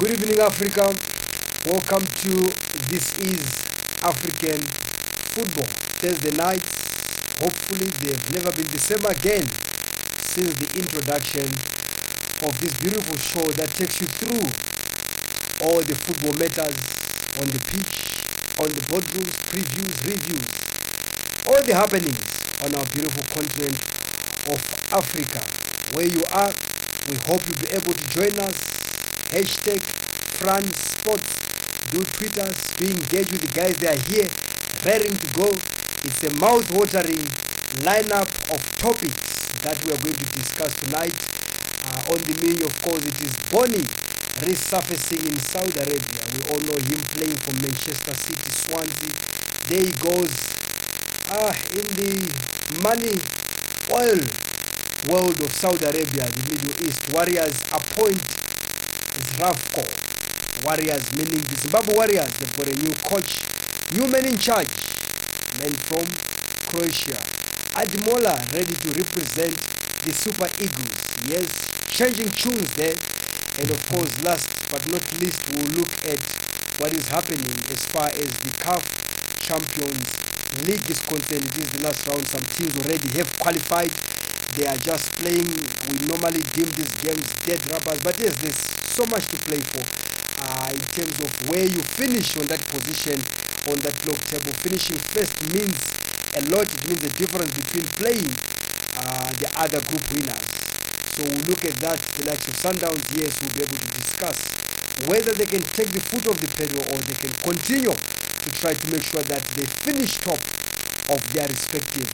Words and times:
Good 0.00 0.12
evening, 0.12 0.40
Africa. 0.40 0.88
Welcome 1.68 2.00
to 2.24 2.32
This 2.88 3.12
is 3.20 3.44
African 4.00 4.56
Football. 5.36 5.68
Thursday 6.00 6.30
nights. 6.40 6.72
Hopefully, 7.36 7.84
they've 8.00 8.32
never 8.32 8.50
been 8.56 8.64
the 8.72 8.80
same 8.80 9.04
again 9.04 9.44
since 10.16 10.56
the 10.56 10.72
introduction 10.80 11.44
of 12.48 12.56
this 12.64 12.72
beautiful 12.80 13.18
show 13.20 13.44
that 13.60 13.68
takes 13.76 14.00
you 14.00 14.06
through 14.08 14.48
all 15.68 15.84
the 15.84 15.92
football 15.92 16.32
matters 16.32 16.80
on 17.36 17.52
the 17.52 17.60
pitch, 17.68 18.24
on 18.56 18.72
the 18.72 18.80
boardrooms, 18.88 19.36
previews, 19.52 20.00
reviews, 20.08 20.48
all 21.44 21.60
the 21.60 21.76
happenings 21.76 22.40
on 22.64 22.72
our 22.72 22.86
beautiful 22.88 23.20
continent 23.36 23.76
of 24.48 24.64
Africa. 24.96 25.44
Where 25.92 26.08
you 26.08 26.24
are, 26.32 26.56
we 27.04 27.20
hope 27.28 27.44
you'll 27.44 27.68
be 27.68 27.76
able 27.76 27.92
to 27.92 28.08
join 28.08 28.40
us. 28.40 28.79
Hashtag 29.30 29.78
France 30.42 30.74
Sports. 30.98 31.38
Do 31.90 32.02
Twitters, 32.02 32.70
do 32.74 32.86
engage 32.86 33.30
with 33.30 33.42
the 33.46 33.52
guys. 33.54 33.78
They 33.78 33.86
are 33.86 34.02
here, 34.10 34.26
raring 34.82 35.14
to 35.14 35.28
go. 35.38 35.46
It's 36.02 36.22
a 36.26 36.34
mouth-watering 36.34 37.22
lineup 37.86 38.26
of 38.50 38.58
topics 38.78 39.46
that 39.62 39.78
we 39.86 39.92
are 39.94 40.00
going 40.02 40.18
to 40.18 40.28
discuss 40.34 40.74
tonight. 40.82 41.14
Uh, 41.86 42.14
on 42.14 42.18
the 42.26 42.34
menu, 42.42 42.66
of 42.66 42.74
course, 42.82 43.06
it 43.06 43.22
is 43.22 43.34
Bony 43.54 43.82
resurfacing 44.42 45.22
in 45.30 45.38
Saudi 45.38 45.78
Arabia. 45.78 46.22
We 46.34 46.40
all 46.50 46.60
know 46.66 46.78
him 46.82 46.98
playing 47.14 47.38
for 47.38 47.54
Manchester 47.62 48.14
City, 48.18 48.50
Swansea. 48.50 49.14
There 49.70 49.84
he 49.86 49.94
goes. 49.94 50.34
Ah, 51.30 51.54
in 51.70 51.86
the 51.94 52.10
money, 52.82 53.14
oil 53.94 54.18
world 55.06 55.38
of 55.38 55.52
Saudi 55.54 55.84
Arabia, 55.86 56.26
the 56.26 56.42
Middle 56.50 56.74
East. 56.86 57.06
Warriors 57.14 57.62
appoint 57.70 58.49
Zdravko. 59.20 59.84
Warriors 60.64 61.12
meaning 61.16 61.40
the 61.40 61.56
Zimbabwe 61.56 61.94
Warriors. 61.94 62.32
They've 62.38 62.56
got 62.56 62.68
a 62.68 62.76
new 62.76 62.92
coach, 63.04 63.40
new 63.92 64.08
man 64.08 64.26
in 64.26 64.36
charge, 64.36 64.72
man 65.60 65.72
from 65.88 66.04
Croatia. 66.68 67.16
Ademola 67.76 68.36
ready 68.52 68.74
to 68.74 68.88
represent 68.92 69.56
the 70.04 70.12
Super 70.12 70.48
Eagles. 70.60 71.00
Yes, 71.28 71.70
changing 71.88 72.30
tunes 72.30 72.74
there. 72.74 72.94
And 73.58 73.70
of 73.70 73.80
course, 73.92 74.22
last 74.24 74.48
but 74.70 74.80
not 74.90 75.04
least, 75.20 75.40
we'll 75.52 75.68
look 75.80 75.92
at 76.08 76.20
what 76.80 76.94
is 76.94 77.08
happening 77.08 77.56
as 77.70 77.84
far 77.86 78.08
as 78.08 78.30
the 78.40 78.50
CAF 78.58 78.82
Champions 79.40 80.16
League 80.66 80.88
is 80.90 81.00
concerned. 81.00 81.44
It 81.44 81.58
is 81.58 81.70
the 81.72 81.84
last 81.84 82.06
round. 82.08 82.26
Some 82.26 82.42
teams 82.42 82.76
already 82.78 83.08
have 83.18 83.38
qualified. 83.38 83.92
They 84.54 84.66
are 84.66 84.76
just 84.76 85.16
playing. 85.16 85.48
We 85.90 85.98
normally 86.06 86.42
deem 86.42 86.70
these 86.70 86.94
games 86.96 87.34
dead 87.36 87.66
rubbers, 87.70 88.00
but 88.00 88.18
yes, 88.18 88.36
there's 88.36 88.60
so 88.84 89.06
much 89.06 89.28
to 89.28 89.38
play 89.38 89.60
for 89.60 89.84
uh, 90.38 90.68
in 90.72 90.80
terms 90.80 91.20
of 91.20 91.48
where 91.48 91.64
you 91.66 91.82
finish 91.82 92.36
on 92.36 92.46
that 92.48 92.66
position 92.68 93.28
on 93.66 93.80
that 93.80 93.96
log 94.06 94.18
table. 94.26 94.52
Finishing 94.52 94.98
first 94.98 95.40
means 95.42 95.94
a 96.34 96.42
lot. 96.42 96.72
It 96.74 96.86
means 96.86 97.00
the 97.00 97.10
difference 97.10 97.52
between 97.52 97.84
playing 97.96 98.40
uh, 98.96 99.32
the 99.38 99.50
other 99.56 99.80
group 99.80 100.10
winners. 100.10 100.60
So 101.04 101.24
we'll 101.24 101.44
look 101.44 101.64
at 101.64 101.80
that. 101.80 102.00
The 102.16 102.24
likes 102.24 102.48
of 102.48 102.54
Sundowns, 102.54 103.10
yes, 103.16 103.40
we'll 103.40 103.50
be 103.52 103.62
able 103.62 103.76
to 103.78 103.88
discuss 103.88 104.54
whether 105.06 105.32
they 105.34 105.46
can 105.46 105.62
take 105.62 105.92
the 105.92 106.00
foot 106.00 106.26
off 106.26 106.40
the 106.40 106.48
pedal 106.48 106.80
or 106.92 107.02
they 107.02 107.14
can 107.14 107.32
continue 107.42 107.92
to 107.94 108.50
try 108.50 108.74
to 108.74 108.86
make 108.92 109.02
sure 109.02 109.22
that 109.24 109.42
they 109.56 109.64
finish 109.66 110.18
top 110.18 110.40
of 111.08 111.20
their 111.32 111.48
respective 111.48 112.08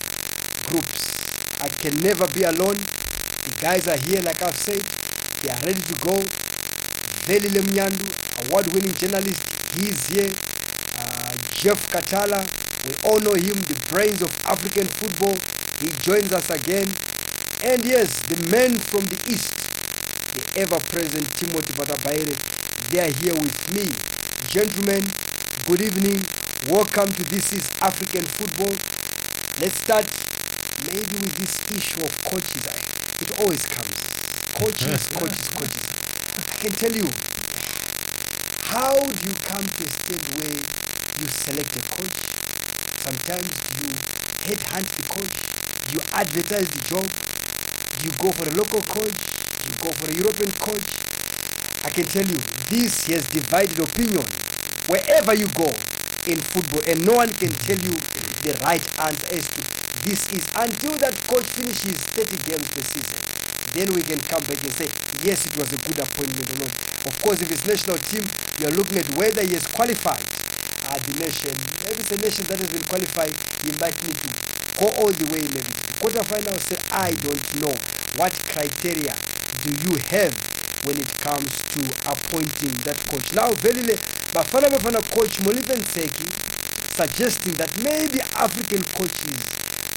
groups. 0.65 1.26
I 1.61 1.69
can 1.69 1.97
never 1.97 2.27
be 2.29 2.43
alone. 2.43 2.77
The 2.77 3.55
guys 3.59 3.89
are 3.89 3.97
here, 3.97 4.21
like 4.23 4.43
I've 4.43 4.57
said. 4.57 4.81
They 5.43 5.51
are 5.51 5.61
ready 5.65 5.81
to 5.83 5.95
go. 5.95 6.17
Velile 7.27 7.61
Mnyandu, 7.63 8.07
award-winning 8.47 8.95
journalist, 8.95 9.43
he's 9.75 10.07
here. 10.07 10.31
Uh, 10.99 11.33
Jeff 11.51 11.89
Katala, 11.91 12.47
we 12.87 12.95
all 13.09 13.19
know 13.21 13.35
him, 13.35 13.55
the 13.67 13.77
brains 13.89 14.23
of 14.23 14.31
African 14.45 14.87
football. 14.87 15.35
He 15.81 15.89
joins 16.01 16.33
us 16.33 16.51
again. 16.51 16.87
And 17.63 17.85
yes, 17.85 18.21
the 18.23 18.37
men 18.51 18.79
from 18.79 19.07
the 19.07 19.19
East, 19.27 19.53
the 20.35 20.61
ever-present 20.61 21.35
Timothy 21.37 21.73
Batabaire, 21.75 22.37
they 22.91 23.01
are 23.01 23.11
here 23.11 23.35
with 23.35 23.75
me. 23.75 23.87
Gentlemen, 24.49 25.03
good 25.67 25.83
evening. 25.83 26.21
Welcome 26.69 27.09
to 27.09 27.25
This 27.25 27.53
is 27.53 27.71
African 27.81 28.25
Football. 28.25 28.75
Let's 29.59 29.79
start 29.79 30.26
maybe 30.79 31.17
with 31.19 31.35
this 31.37 31.57
issue 31.71 32.03
of 32.05 32.13
coaches. 32.25 32.67
I, 32.69 32.77
it 33.21 33.31
always 33.41 33.65
comes. 33.67 34.13
Coaches, 34.55 35.09
coaches, 35.15 35.49
coaches. 35.49 35.89
I 36.51 36.57
can 36.57 36.73
tell 36.73 36.93
you, 36.93 37.07
how 38.61 38.95
do 38.95 39.29
you 39.29 39.35
come 39.37 39.63
to 39.65 39.85
a 39.85 39.91
stage 39.91 40.29
where 40.37 40.67
you 41.17 41.29
select 41.29 41.77
a 41.77 41.83
coach? 41.83 42.19
Sometimes 43.01 43.71
you 43.81 43.89
headhunt 44.45 44.89
the 44.97 45.03
coach, 45.05 45.93
you 45.93 46.01
advertise 46.13 46.69
the 46.71 46.81
job, 46.81 47.07
you 48.05 48.11
go 48.19 48.31
for 48.33 48.49
a 48.49 48.53
local 48.53 48.83
coach, 48.83 49.17
you 49.65 49.75
go 49.81 49.91
for 49.93 50.11
a 50.11 50.15
European 50.15 50.51
coach. 50.53 51.01
I 51.85 51.91
can 51.91 52.05
tell 52.07 52.27
you, 52.27 52.37
this 52.69 53.07
has 53.07 53.29
divided 53.29 53.79
opinion 53.79 54.25
wherever 54.87 55.35
you 55.35 55.47
go 55.49 55.69
in 56.27 56.39
football, 56.41 56.83
and 56.87 57.05
no 57.05 57.15
one 57.15 57.31
can 57.31 57.51
tell 57.51 57.79
you 57.79 57.95
the 58.43 58.59
right 58.63 58.83
answer 58.99 59.27
as 59.35 59.47
to 59.47 59.86
this 60.05 60.33
is 60.33 60.45
until 60.55 60.93
that 60.99 61.15
coach 61.27 61.47
finishes 61.47 61.97
30 62.17 62.37
games 62.45 62.69
per 62.71 62.83
season. 62.83 63.21
Then 63.73 63.93
we 63.95 64.03
can 64.03 64.19
come 64.21 64.41
back 64.45 64.63
and 64.63 64.73
say, 64.73 64.89
yes, 65.23 65.47
it 65.47 65.57
was 65.57 65.73
a 65.73 65.77
good 65.77 65.99
appointment 65.99 66.49
or 66.53 66.59
not. 66.65 66.73
Of 67.07 67.21
course, 67.23 67.41
if 67.41 67.51
it's 67.51 67.67
national 67.67 67.99
team, 67.99 68.25
you're 68.59 68.73
looking 68.73 68.99
at 68.99 69.09
whether 69.17 69.43
he 69.45 69.53
has 69.55 69.67
qualified 69.67 70.25
uh, 70.89 70.99
the 70.99 71.13
nation. 71.21 71.53
If 71.87 72.01
it's 72.01 72.13
a 72.13 72.21
nation 72.21 72.45
that 72.49 72.59
has 72.59 72.69
been 72.69 72.85
qualified, 72.85 73.35
you 73.65 73.73
might 73.81 73.97
need 74.07 74.17
to 74.17 74.29
go 74.81 74.87
all 75.01 75.13
the 75.13 75.27
way 75.33 75.43
maybe 75.45 75.73
to 75.73 75.95
the. 76.01 76.59
Say, 76.59 76.79
I 76.91 77.13
don't 77.13 77.61
know. 77.61 77.75
What 78.17 78.33
criteria 78.49 79.13
do 79.63 79.71
you 79.71 79.99
have 80.09 80.33
when 80.85 80.97
it 80.99 81.13
comes 81.21 81.63
to 81.77 81.81
appointing 82.09 82.73
that 82.89 82.97
coach? 83.09 83.33
Now, 83.35 83.51
Velile, 83.61 83.97
Bafana 84.33 84.69
Bafana 84.73 85.01
coach 85.13 85.39
Molefi 85.45 85.77
Ntseki 85.77 86.27
suggesting 86.97 87.53
that 87.55 87.71
maybe 87.85 88.21
African 88.35 88.83
coaches 88.97 89.37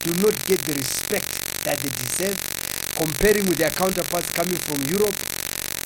do 0.04 0.14
not 0.24 0.34
get 0.46 0.60
the 0.64 0.74
respect 0.74 1.28
that 1.64 1.78
they 1.80 1.90
deserve, 1.90 2.38
comparing 2.96 3.46
with 3.48 3.58
their 3.58 3.70
counterparts 3.72 4.30
coming 4.32 4.56
from 4.56 4.80
Europe. 4.88 5.16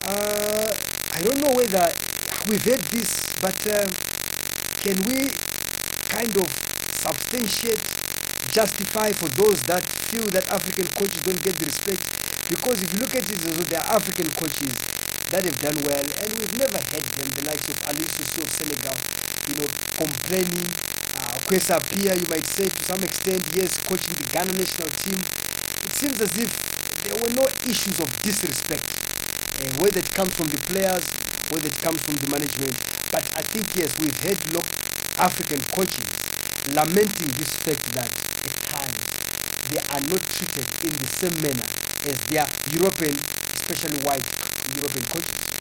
Uh, 0.06 0.70
I 1.14 1.22
don't 1.22 1.40
know 1.42 1.52
whether 1.52 1.90
we've 2.48 2.64
heard 2.64 2.82
this, 2.94 3.26
but 3.42 3.56
uh, 3.68 3.88
can 4.82 4.98
we 5.10 5.30
kind 6.10 6.36
of 6.38 6.48
substantiate, 6.92 7.82
justify 8.52 9.12
for 9.12 9.30
those 9.30 9.62
that 9.64 9.84
feel 9.84 10.26
that 10.30 10.50
African 10.52 10.86
coaches 10.94 11.22
don't 11.24 11.42
get 11.42 11.56
the 11.56 11.66
respect? 11.66 12.04
Because 12.50 12.84
if 12.84 12.94
you 12.94 13.00
look 13.00 13.16
at 13.16 13.24
it, 13.30 13.40
there 13.70 13.80
are 13.80 13.96
African 13.96 14.30
coaches 14.32 14.74
that 15.32 15.46
have 15.46 15.58
done 15.58 15.78
well, 15.86 16.04
and 16.04 16.30
we've 16.38 16.58
never 16.60 16.78
had 16.78 17.02
them, 17.18 17.30
the 17.34 17.46
likes 17.50 17.66
of 17.70 17.78
Ali 17.88 18.06
Sissoko 18.06 18.44
of 18.46 18.52
Senegal, 18.54 18.98
you 19.50 19.56
know, 19.58 19.70
complaining. 19.98 20.70
Uh, 21.24 21.40
Kwesi 21.48 21.72
Appiah, 21.74 22.20
you 22.20 22.28
might 22.28 22.46
say 22.46 22.68
to 22.70 22.84
some 22.84 23.02
extent, 23.04 23.48
yes, 23.56 23.78
coaching 23.78 24.16
the 24.16 24.26
Ghana 24.26 24.52
national 24.54 24.90
team. 24.90 25.26
It 25.86 25.94
seems 25.96 26.20
as 26.22 26.38
if 26.38 26.60
there 27.04 27.16
were 27.16 27.30
no 27.30 27.48
issues 27.64 28.00
of 28.00 28.22
disrespect, 28.22 29.00
uh, 29.60 29.70
whether 29.80 30.00
it 30.00 30.12
comes 30.14 30.36
from 30.36 30.50
the 30.50 30.58
players, 30.60 31.14
whether 31.48 31.68
it 31.68 31.80
comes 31.80 32.02
from 32.04 32.16
the 32.16 32.28
management. 32.28 32.78
But 33.10 33.30
I 33.36 33.42
think, 33.44 33.74
yes, 33.76 33.98
we've 33.98 34.18
had 34.20 34.46
look, 34.54 34.76
African 35.18 35.66
coaches 35.72 36.20
lamenting 36.66 37.34
this 37.34 37.56
fact 37.56 37.94
that 37.94 38.12
at 38.44 38.66
times 38.66 39.16
they 39.64 39.80
are 39.90 40.02
not 40.02 40.28
treated 40.28 40.68
in 40.82 40.98
the 40.98 41.08
same 41.08 41.40
manner 41.42 41.70
as 42.04 42.26
their 42.26 42.52
European, 42.66 43.26
especially 43.54 43.98
white 44.00 44.36
European 44.66 45.06
coaches. 45.06 45.52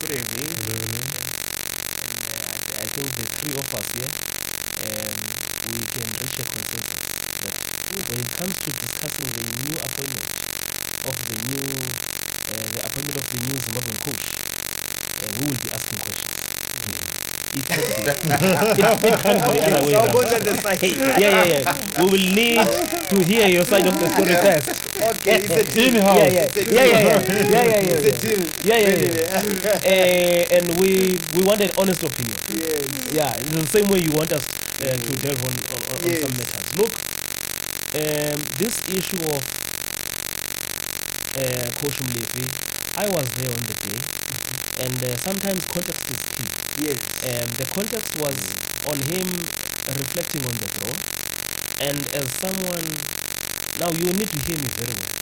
Good 0.00 0.10
evening. 0.12 1.19
I 2.80 2.84
think 2.84 3.12
the 3.12 3.28
three 3.36 3.52
of 3.60 3.68
us 3.76 3.92
here, 3.92 4.08
um, 4.08 5.12
we 5.68 5.84
can 5.84 6.08
reach 6.16 6.40
a 6.40 6.44
consensus 6.48 7.12
that 7.44 7.52
when 8.08 8.20
it 8.24 8.32
comes 8.32 8.56
to 8.56 8.70
discussing 8.72 9.28
the 9.36 9.44
new 9.68 9.76
appointment 9.76 10.24
of 11.04 11.16
the 11.28 11.36
new, 11.52 11.60
uh, 11.60 12.64
the 12.72 12.80
appointment 12.80 13.16
of 13.20 13.26
the 13.28 13.38
new 13.44 13.56
Zimbabwean 13.60 14.00
coach, 14.00 14.32
uh, 15.20 15.28
we 15.36 15.52
will 15.52 15.60
be 15.60 15.68
asking 15.76 15.98
questions. 16.00 16.32
Can't 16.72 16.96
be, 16.96 17.19
it, 17.52 17.66
can't 17.66 19.52
be 19.52 19.60
the 19.60 19.66
other 19.66 19.84
way 19.86 19.92
So 19.92 19.98
I'll 19.98 20.12
go 20.12 20.22
to 20.22 20.44
the 20.44 20.62
side. 20.62 20.82
yeah, 20.82 21.18
yeah, 21.18 21.44
yeah. 21.44 22.02
We 22.02 22.10
will 22.10 22.34
need 22.34 22.66
to 23.10 23.18
hear 23.20 23.46
your 23.48 23.64
side 23.64 23.86
of 23.86 23.98
the 23.98 24.08
story 24.08 24.34
first. 24.36 24.68
Okay, 24.96 25.42
it's 25.44 25.50
a 25.50 25.64
deal. 25.64 25.94
Yeah, 25.94 26.14
yeah, 26.14 26.30
yeah, 26.30 26.70
yeah, 26.70 26.84
yeah, 26.84 27.20
yeah, 27.20 27.64
yeah, 27.64 27.80
yeah. 27.80 27.96
It's 27.96 28.22
a 28.22 28.36
deal. 28.36 28.52
Yeah, 28.62 28.78
yeah, 28.78 28.88
Really. 28.88 29.24
Uh, 29.26 30.54
and 30.56 30.78
we 30.78 31.18
we 31.34 31.42
want 31.42 31.60
an 31.60 31.70
honest 31.76 32.02
opinion. 32.02 32.36
Yes. 32.48 33.12
Yeah, 33.12 33.36
in 33.36 33.52
the 33.52 33.66
same 33.66 33.88
way 33.88 33.98
you 33.98 34.12
want 34.12 34.32
us 34.32 34.46
uh, 34.78 34.96
to 34.96 35.16
delve 35.18 35.42
on, 35.42 35.64
on, 35.74 35.82
on, 35.90 36.04
Yes. 36.04 36.22
some 36.22 36.36
matters. 36.36 36.74
Look, 36.74 36.92
um, 37.94 38.38
this 38.58 38.82
issue 38.86 39.18
of 39.26 39.42
uh, 41.36 41.70
Coach 41.80 41.98
Molefi 41.98 42.69
I 42.96 43.08
was 43.08 43.32
there 43.34 43.50
on 43.52 43.66
the 43.66 43.74
day, 43.74 44.06
and 44.76 45.02
uh, 45.04 45.16
sometimes 45.16 45.66
context 45.66 46.10
is 46.10 46.24
key. 46.26 46.52
Yes. 46.74 47.14
Um, 47.22 47.54
the 47.54 47.66
context 47.66 48.14
was 48.14 48.58
on 48.82 49.00
him 49.02 49.50
reflecting 49.86 50.44
on 50.46 50.58
the 50.58 50.68
draw, 50.68 51.00
and 51.78 52.08
as 52.08 52.34
someone, 52.34 53.08
now 53.74 53.90
you 53.92 54.12
need 54.12 54.30
to 54.32 54.40
hear 54.40 54.58
me 54.58 54.68
very 54.70 54.94
well. 54.94 55.12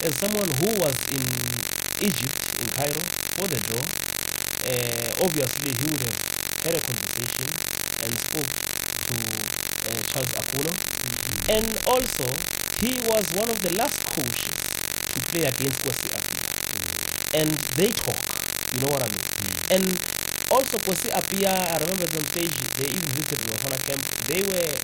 As 0.00 0.18
someone 0.18 0.50
who 0.50 0.72
was 0.74 1.04
in 1.04 1.66
Egypt, 2.00 2.54
in 2.58 2.70
Cairo, 2.70 3.10
for 3.34 3.48
the 3.48 3.60
draw, 3.60 3.90
uh, 4.64 5.12
obviously 5.18 5.74
he 5.74 5.86
would 5.86 6.02
have 6.02 6.18
had 6.64 6.74
a 6.76 6.80
conversation 6.80 7.60
and 8.00 8.18
spoke 8.20 8.62
to 9.00 9.52
uh, 9.86 10.02
Charles 10.04 10.34
Akonnor, 10.34 10.78
and 11.48 11.76
also 11.84 12.44
he 12.72 13.00
was 13.00 13.32
one 13.32 13.50
of 13.50 13.60
the 13.62 13.70
last 13.70 14.04
coaches 14.04 14.74
to 15.12 15.20
play 15.22 15.44
against 15.44 15.82
Kwesi 15.82 16.10
Appiah 16.12 16.37
and 17.32 17.66
they 17.74 17.92
talk. 17.92 18.42
You 18.72 18.80
know 18.80 18.88
what 18.88 19.02
I 19.02 19.08
mean? 19.08 19.26
And 19.70 20.00
also 20.50 20.80
Kwesi 20.80 21.10
Appiah, 21.10 21.70
I 21.72 21.78
remember 21.78 22.06
them 22.06 22.26
stage, 22.26 22.74
they 22.74 22.88
even 22.88 23.14
visited 23.14 23.40
Rwanda 23.40 23.82
camp. 23.84 24.08
They 24.18 24.42
were 24.42 24.80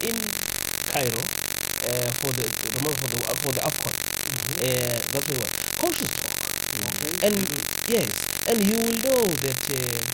in 0.00 0.34
Cairo 0.86 1.30
uh, 1.82 2.12
for 2.12 2.32
the 2.32 2.52
remember 2.62 2.94
for 2.96 3.08
the 3.08 3.18
for 3.36 3.52
the 3.52 3.60
AFCON. 3.60 3.94
Uh, 4.58 5.02
that's 5.10 5.28
what 5.28 5.38
was. 5.38 5.56
Coaches 5.76 6.16
talk. 6.16 6.48
Okay. 6.74 7.18
And 7.22 7.66
yes, 7.86 8.30
and 8.46 8.62
you 8.62 8.78
will 8.80 9.00
know 9.00 9.36
that 9.36 9.68
uh, 9.70 10.04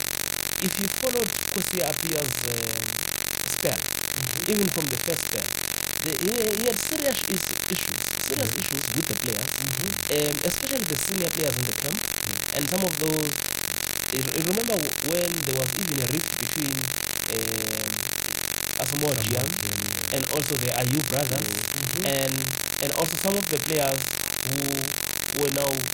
if 0.61 0.79
you 0.79 0.89
followed 0.89 1.35
Kwesi 1.53 1.81
Appiah's 1.83 2.47
um 2.47 3.01
spell, 3.47 3.83
even 4.47 4.71
from 4.71 4.89
the 4.89 4.99
first 4.99 5.25
spell, 5.25 5.49
the, 6.03 6.17
he, 6.19 6.57
he 6.59 6.67
had 6.67 6.81
serious 6.81 7.25
is, 7.25 7.53
issues, 7.69 8.18
serious 8.29 8.53
issues 8.63 8.85
with 8.95 9.07
the 9.09 9.17
players, 9.17 9.53
um, 10.11 10.37
especially 10.45 10.85
the 10.85 10.97
senior 10.97 11.31
players 11.31 11.57
in 11.59 11.67
the 11.67 11.75
camp, 11.75 12.01
and 12.55 12.69
some 12.69 12.85
of 12.85 12.99
those. 12.99 13.35
I 14.15 14.19
I 14.37 14.41
remember 14.51 14.75
w- 14.81 14.97
when 15.03 15.45
there 15.45 15.57
was 15.63 15.75
even 15.77 15.97
a 16.01 16.09
rift 16.09 16.39
between 16.39 16.77
um, 17.31 17.91
Asamoah 18.81 19.17
Gyan 19.19 19.49
and 20.13 20.25
also 20.31 20.57
the 20.57 20.69
Ayew 20.69 21.07
brothers, 21.07 21.65
and 22.05 22.57
and 22.81 22.93
also 22.93 23.17
some 23.17 23.37
of 23.37 23.49
the 23.51 23.59
players 23.59 24.17
who 24.45 24.95
were 25.33 25.51
now 25.51 25.89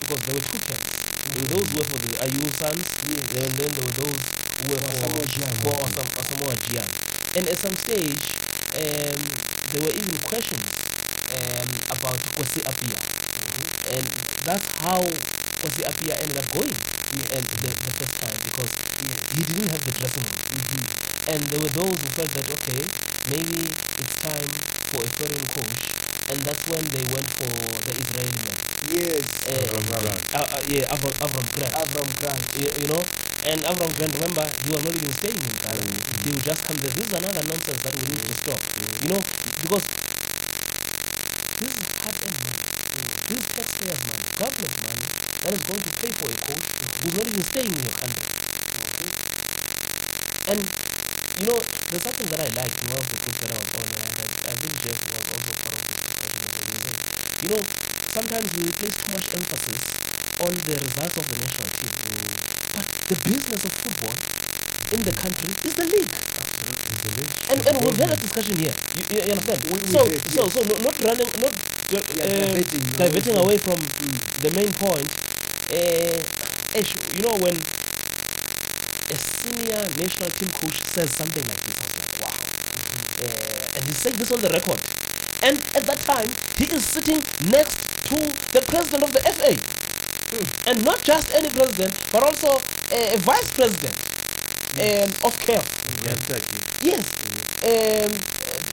because 0.00 0.24
there 0.24 0.34
were 0.34 0.40
two 0.42 0.60
camps. 0.60 0.98
Were 1.24 1.46
those 1.46 1.70
who 1.70 1.78
were 1.78 1.84
for 1.84 1.98
the 1.98 2.16
Ayew 2.20 2.52
sons, 2.52 2.96
and 3.30 3.58
then 3.58 3.74
there 3.74 3.84
were 3.84 3.92
those 3.92 4.32
who 4.58 4.66
were 4.68 4.80
for 4.80 4.88
Asamoah 4.90 5.26
Gyan. 5.26 5.54
for 5.62 5.84
Asam- 5.86 6.12
Asamoah 6.16 6.58
Gyan. 6.58 6.90
And 7.34 7.48
at 7.48 7.58
some 7.58 7.76
stage, 7.76 8.40
um, 8.74 9.44
there 9.64 9.82
were 9.82 9.92
even 9.92 10.18
questions 10.20 10.81
um, 11.32 11.84
about 11.90 12.20
Kwesi 12.36 12.62
Appiah, 12.64 13.02
and 13.84 14.06
that's 14.44 14.68
how 14.78 15.00
Kwesi 15.60 15.82
Appiah 15.84 16.20
ended 16.20 16.38
up 16.38 16.50
going 16.50 16.84
and 17.30 17.44
the, 17.60 17.68
the 17.84 17.92
first 17.92 18.18
time 18.20 18.40
because 18.42 18.72
he 19.28 19.42
didn't 19.44 19.68
have 19.68 19.84
the 19.84 19.92
dressing 19.92 20.24
room. 20.24 20.88
And 21.26 21.50
there 21.50 21.60
were 21.60 21.68
those 21.70 22.02
who 22.02 22.10
felt 22.10 22.32
that 22.34 22.48
okay, 22.50 22.90
maybe 23.26 23.78
it's 23.98 24.16
time 24.16 24.64
for 24.90 25.04
a 25.04 25.10
foreign 25.10 25.46
coach, 25.48 25.94
and 26.28 26.44
that's 26.44 26.66
when 26.66 26.90
they 26.90 27.04
went 27.04 27.30
for 27.30 27.80
the 27.84 27.92
Israeli 28.00 28.38
man. 28.42 28.58
Yes. 28.82 29.38
Uh, 29.46 29.62
Avram 29.70 29.86
Grant. 29.86 30.22
uh, 30.34 30.46
uh, 30.50 30.62
yeah, 30.66 30.90
Avram, 30.90 31.14
Avram 31.20 31.46
Grant. 31.54 31.74
Avram 31.74 32.10
Grant. 32.18 32.48
you, 32.54 32.72
you 32.76 32.86
know, 32.88 33.06
and 33.42 33.62
Avram 33.64 33.94
Grant, 33.94 34.14
remember, 34.14 34.52
he 34.58 34.70
was 34.70 34.82
not 34.82 34.94
even 34.94 35.12
staying 35.12 35.42
in 35.46 35.56
Ghana. 35.56 35.82
He 36.24 36.30
would 36.32 36.42
just 36.42 36.64
come 36.64 36.80
there. 36.80 36.90
This 36.90 37.06
is 37.06 37.12
another 37.12 37.42
nonsense 37.44 37.82
that 37.82 37.94
we 37.94 38.06
need 38.06 38.24
to 38.26 38.34
stop. 38.34 38.62
You 39.00 39.08
know, 39.08 39.26
because 39.60 39.86
this 41.62 41.78
is 41.78 41.94
earned 42.02 42.38
money. 42.42 42.58
This 43.28 43.38
is 43.38 43.48
taxpayers' 43.54 44.02
money, 44.06 44.26
government 44.34 44.74
money 44.82 45.06
that 45.42 45.54
is 45.54 45.62
going 45.62 45.82
to 45.82 45.90
pay 46.02 46.10
for 46.10 46.26
a 46.30 46.36
coach 46.36 46.66
who's 47.02 47.14
not 47.14 47.26
even 47.28 47.42
staying 47.42 47.72
in 47.72 47.82
your 47.86 47.94
country. 47.94 48.26
And 50.46 50.58
you 51.38 51.46
know, 51.46 51.58
there's 51.88 52.02
something 52.02 52.26
that 52.26 52.40
I 52.40 52.48
liked 52.58 52.82
in 52.82 52.90
one 52.90 52.98
of 52.98 53.08
the 53.08 53.16
groups 53.16 53.40
that 53.40 53.52
I 53.52 53.58
was 53.58 53.74
on, 53.74 53.86
and 53.86 54.02
I, 54.20 54.50
I 54.50 54.54
think 54.58 54.74
Jeff 54.82 54.98
was 55.14 55.28
also 55.30 55.52
part 55.62 55.74
of. 55.78 55.86
You 57.42 57.48
know, 57.48 57.62
sometimes 58.14 58.54
we 58.54 58.70
place 58.72 58.96
too 58.96 59.12
much 59.12 59.34
emphasis 59.34 59.94
on 60.38 60.54
the 60.54 60.78
results 60.78 61.16
of 61.16 61.26
the 61.28 61.36
national 61.36 61.68
team. 61.70 61.90
But 62.74 62.86
the 63.08 63.16
business 63.16 63.64
of 63.64 63.72
football 63.72 64.14
in 64.92 65.00
the 65.02 65.12
country 65.12 65.56
is 65.64 65.74
the 65.74 65.84
league. 65.84 66.31
And, 67.52 67.66
and 67.68 67.84
we've 67.84 67.96
had 68.00 68.12
a 68.12 68.16
discussion 68.16 68.56
here. 68.56 68.72
You, 68.96 69.02
you, 69.10 69.16
you 69.26 69.32
understand? 69.32 69.60
We- 69.68 69.78
we 69.80 69.86
so, 69.92 70.04
so, 70.04 70.44
yes. 70.44 70.52
so 70.54 70.60
no, 70.64 70.74
not 70.80 70.96
running, 71.04 71.28
not 71.36 71.52
uh, 71.52 71.92
Yeah, 71.92 72.00
diverting 72.00 72.80
away 72.80 72.96
diverting 73.04 73.34
from- 73.34 73.44
away 73.44 73.58
from 73.58 73.78
the 74.44 74.50
main 74.56 74.72
point. 74.72 75.10
Uh, 75.68 76.16
you 77.16 77.22
know, 77.22 77.36
when 77.44 77.56
a 79.12 79.16
senior 79.16 79.82
national 80.00 80.30
team 80.30 80.48
coach 80.48 80.80
says 80.86 81.10
something 81.14 81.44
like 81.44 81.60
this, 81.60 81.76
I 81.78 82.24
wow. 82.24 82.32
Uh, 83.20 83.76
and 83.76 83.84
he's 83.84 83.98
saying 83.98 84.16
this 84.16 84.30
on 84.32 84.40
the 84.40 84.48
record. 84.48 84.80
And 85.42 85.58
at 85.76 85.84
that 85.84 85.98
time, 85.98 86.28
he 86.56 86.64
is 86.74 86.84
sitting 86.86 87.20
next 87.50 87.76
to 88.08 88.16
the 88.52 88.62
president 88.66 89.02
of 89.04 89.12
the 89.12 89.20
FA. 89.36 89.52
And 90.66 90.82
not 90.84 91.02
just 91.02 91.34
any 91.34 91.50
president, 91.50 91.92
but 92.10 92.22
also 92.22 92.56
a, 92.90 93.14
a 93.14 93.18
vice 93.18 93.50
president 93.50 93.94
um, 94.78 95.10
of 95.22 95.38
CAF. 95.40 95.66
Yeah, 96.04 96.12
exactly. 96.12 96.60
Yes. 96.80 97.12
Um, 97.62 98.26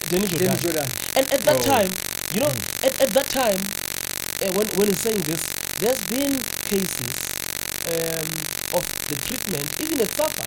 Danny 0.09 0.27
Jordaan. 0.27 0.39
Danny 0.39 0.57
Jordaan. 0.57 0.89
And 1.15 1.31
at 1.31 1.45
that 1.45 1.57
Oh. 1.57 1.61
time, 1.63 1.91
you 2.31 2.39
know, 2.41 2.53
at, 2.83 2.99
at 3.01 3.13
that 3.13 3.29
time, 3.29 3.73
uh, 4.41 4.51
when, 4.53 4.67
when 4.69 4.87
he's 4.87 5.01
saying 5.01 5.23
this, 5.23 5.51
there's 5.77 6.03
been 6.03 6.45
cases 6.63 7.35
um, 7.85 8.47
of 8.71 8.85
the 9.09 9.15
treatment, 9.17 9.75
even 9.79 9.99
at 10.01 10.11
SAFA, 10.11 10.43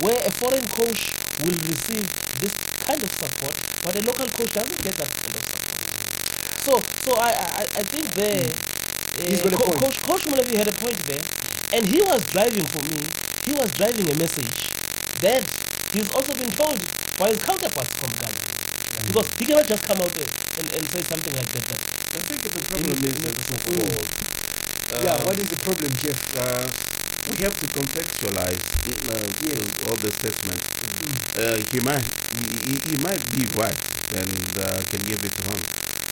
where 0.00 0.20
a 0.24 0.30
foreign 0.30 0.68
coach 0.68 1.12
will 1.38 1.58
receive 1.66 2.08
this 2.40 2.54
kind 2.80 3.02
of 3.02 3.10
support, 3.12 3.56
but 3.82 3.96
a 3.96 4.02
local 4.02 4.26
coach 4.28 4.52
doesn't 4.52 4.80
get 4.82 4.96
that 4.96 5.12
kind 5.14 5.34
of 5.36 5.44
support. 5.44 5.74
So, 6.56 6.72
so 7.00 7.18
I, 7.18 7.30
I, 7.30 7.66
I 7.76 7.82
think 7.84 8.14
there, 8.14 8.50
He's 9.16 9.40
uh, 9.40 9.44
got 9.44 9.54
a 9.54 9.56
Co- 9.56 9.64
point. 9.64 9.80
Coach, 9.80 10.02
coach 10.02 10.24
Molefi 10.26 10.56
had 10.56 10.68
a 10.68 10.72
point 10.72 10.98
there, 11.06 11.24
and 11.72 11.86
he 11.86 12.00
was 12.02 12.24
driving 12.26 12.66
for 12.66 12.82
me. 12.82 13.14
He 13.48 13.54
was 13.54 13.72
driving 13.72 14.06
a 14.10 14.14
message 14.14 14.60
that 15.26 15.42
he's 15.94 16.10
also 16.10 16.32
been 16.34 16.52
told 16.52 16.78
by 17.16 17.28
his 17.30 17.40
counterparts 17.40 17.94
from 18.00 18.10
Ghana. 18.20 18.36
Because 19.08 19.28
he 19.38 19.46
cannot 19.46 19.66
just 19.66 19.84
come 19.86 20.02
out 20.04 20.14
and, 20.16 20.28
and, 20.58 20.66
and 20.76 20.84
say 20.94 21.00
something 21.02 21.34
like 21.34 21.50
that. 21.54 21.64
that 21.68 21.80
I 22.16 22.20
think 22.28 22.42
the 22.42 22.50
problem 22.68 22.92
is 22.92 23.16
that 23.24 23.34
so-called. 23.48 24.08
yeah, 25.04 25.14
uh, 25.16 25.24
what 25.24 25.38
is 25.38 25.48
the 25.48 25.56
problem, 25.56 25.90
Jeff? 25.96 26.20
uh, 26.36 26.68
we 27.30 27.36
have 27.46 27.56
to 27.62 27.66
contextualize 27.68 28.64
uh, 29.08 29.32
Yes. 29.40 29.80
all 29.88 29.96
the 29.96 30.12
statements. 30.12 30.66
Uh, 31.34 31.56
he 31.72 31.80
might 31.80 32.04
he, 32.36 32.44
he- 32.68 32.82
he 32.90 32.96
might 32.98 33.24
be 33.30 33.46
right 33.46 33.84
and 34.10 34.58
uh, 34.58 34.82
can 34.92 35.02
give 35.10 35.24
it 35.24 35.36
wrong, 35.46 35.64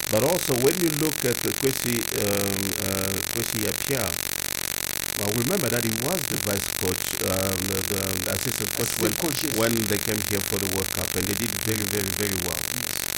but 0.09 0.23
also 0.25 0.53
when 0.65 0.77
you 0.81 0.89
look 1.05 1.25
at 1.25 1.37
the 1.43 1.53
Kwesi 1.61 1.97
um, 2.17 2.73
uh, 2.81 3.13
Kwesi 3.33 3.61
Appiah, 3.71 4.09
well, 5.19 5.33
remember 5.33 5.69
that 5.73 5.81
he 5.85 5.93
was 6.05 6.21
the 6.29 6.37
vice 6.45 6.69
coach, 6.77 7.03
um, 7.25 7.57
the, 7.73 7.79
the 7.89 8.03
assistant 8.37 8.69
coach 8.77 8.93
when, 9.01 9.13
coach, 9.17 9.49
yes. 9.49 9.57
when 9.57 9.73
they 9.89 9.97
came 9.97 10.21
here 10.29 10.43
for 10.53 10.61
the 10.61 10.69
World 10.77 10.89
Cup, 10.93 11.09
and 11.17 11.25
they 11.25 11.37
did 11.41 11.49
very, 11.65 11.85
very, 11.89 12.11
very 12.21 12.37
well. 12.45 12.61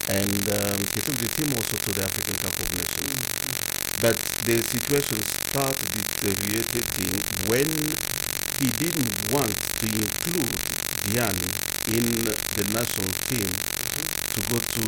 And 0.09 0.43
um, 0.62 0.78
he 0.78 0.99
took 1.02 1.19
the 1.19 1.28
team 1.35 1.50
also 1.59 1.75
to 1.75 1.90
the 1.99 2.02
African 2.07 2.37
Cup 2.38 2.55
of 2.55 2.69
Nations. 2.71 3.59
But 3.99 4.14
the 4.47 4.62
situation 4.62 5.19
started 5.50 5.90
deteriorating 5.90 7.19
when 7.50 7.67
he 8.62 8.71
didn't 8.78 9.11
want 9.35 9.50
to 9.50 9.87
include 9.90 10.55
Gyan 11.11 11.35
in 11.90 12.07
the 12.23 12.64
national 12.71 13.11
team 13.26 13.50
to 13.50 14.38
go 14.47 14.59
to 14.62 14.83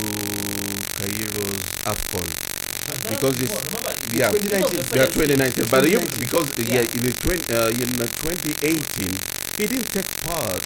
Cairo's 0.95 1.67
AFCON. 1.91 2.60
Because 2.99 3.41
it's, 3.41 3.63
yeah, 4.11 4.31
2019. 4.31 4.79
yeah, 4.93 5.07
2019. 5.07 5.69
But 5.69 5.89
you, 5.91 6.09
because 6.19 6.53
yeah, 6.59 6.83
in 6.83 7.03
the 7.03 7.13
20, 7.13 7.53
uh, 7.53 7.69
in 7.69 7.99
the 7.99 8.09
2018, 8.09 9.25
he 9.57 9.67
didn't 9.67 9.93
take 9.93 10.21
part 10.21 10.65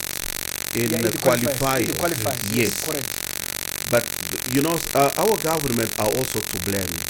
in 0.74 0.90
Yeah, 0.92 1.02
the 1.02 1.10
the 1.10 1.18
qualifiers, 1.18 1.58
qualifiers. 1.58 1.80
in 1.80 1.86
the 1.86 1.94
qualifiers, 1.94 2.42
Yes, 2.50 2.84
correct. 2.84 3.10
but 3.86 4.06
you 4.44 4.62
know, 4.62 4.76
uh, 4.94 5.10
our 5.16 5.36
government 5.38 5.94
are 5.98 6.08
also 6.10 6.40
to 6.40 6.58
blame 6.58 7.06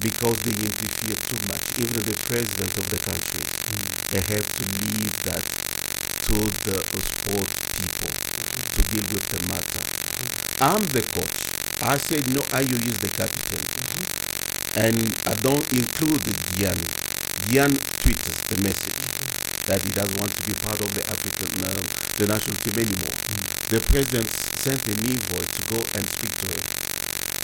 because 0.00 0.42
they 0.42 0.52
interfere 0.52 1.16
too 1.16 1.38
much. 1.38 1.72
Even 1.76 2.04
the 2.04 2.16
president 2.16 2.76
of 2.78 2.90
the 2.90 2.98
country, 2.98 3.48
they 4.10 4.20
have 4.20 4.52
to 4.54 4.64
leave 4.64 5.22
that 5.22 5.46
to 6.22 6.50
the 6.62 6.86
sport 7.00 7.50
people 7.76 8.16
to 8.72 8.82
deal 8.84 9.04
with 9.06 9.28
the 9.28 9.38
matter. 9.38 9.86
I'm 10.60 10.90
the 10.92 11.02
coach. 11.02 11.50
I 11.80 11.96
said 11.98 12.26
no. 12.28 12.48
I 12.52 12.60
use 12.60 13.00
the 13.00 13.10
captain, 13.10 13.70
and 14.74 15.20
I 15.26 15.34
don't 15.34 15.66
include 15.72 16.24
Gyan. 16.56 16.78
Gyan 17.48 17.72
tweets 18.00 18.46
the 18.48 18.56
message 18.56 19.12
that 19.66 19.82
he 19.82 19.90
doesn't 19.90 20.18
want 20.18 20.34
to 20.34 20.42
be 20.42 20.54
part 20.54 20.80
of 20.80 20.92
the 20.94 21.08
African, 21.08 21.64
um, 21.64 21.92
the 22.16 22.26
national 22.26 22.56
team 22.56 22.78
anymore. 22.78 23.16
The 23.68 23.80
president 23.80 24.28
sent 24.30 24.86
an 24.88 24.98
envoy 25.04 25.46
to 25.46 25.62
go 25.62 25.88
and 25.94 26.08
speak 26.08 26.36
to 26.38 26.46
him, 26.48 26.64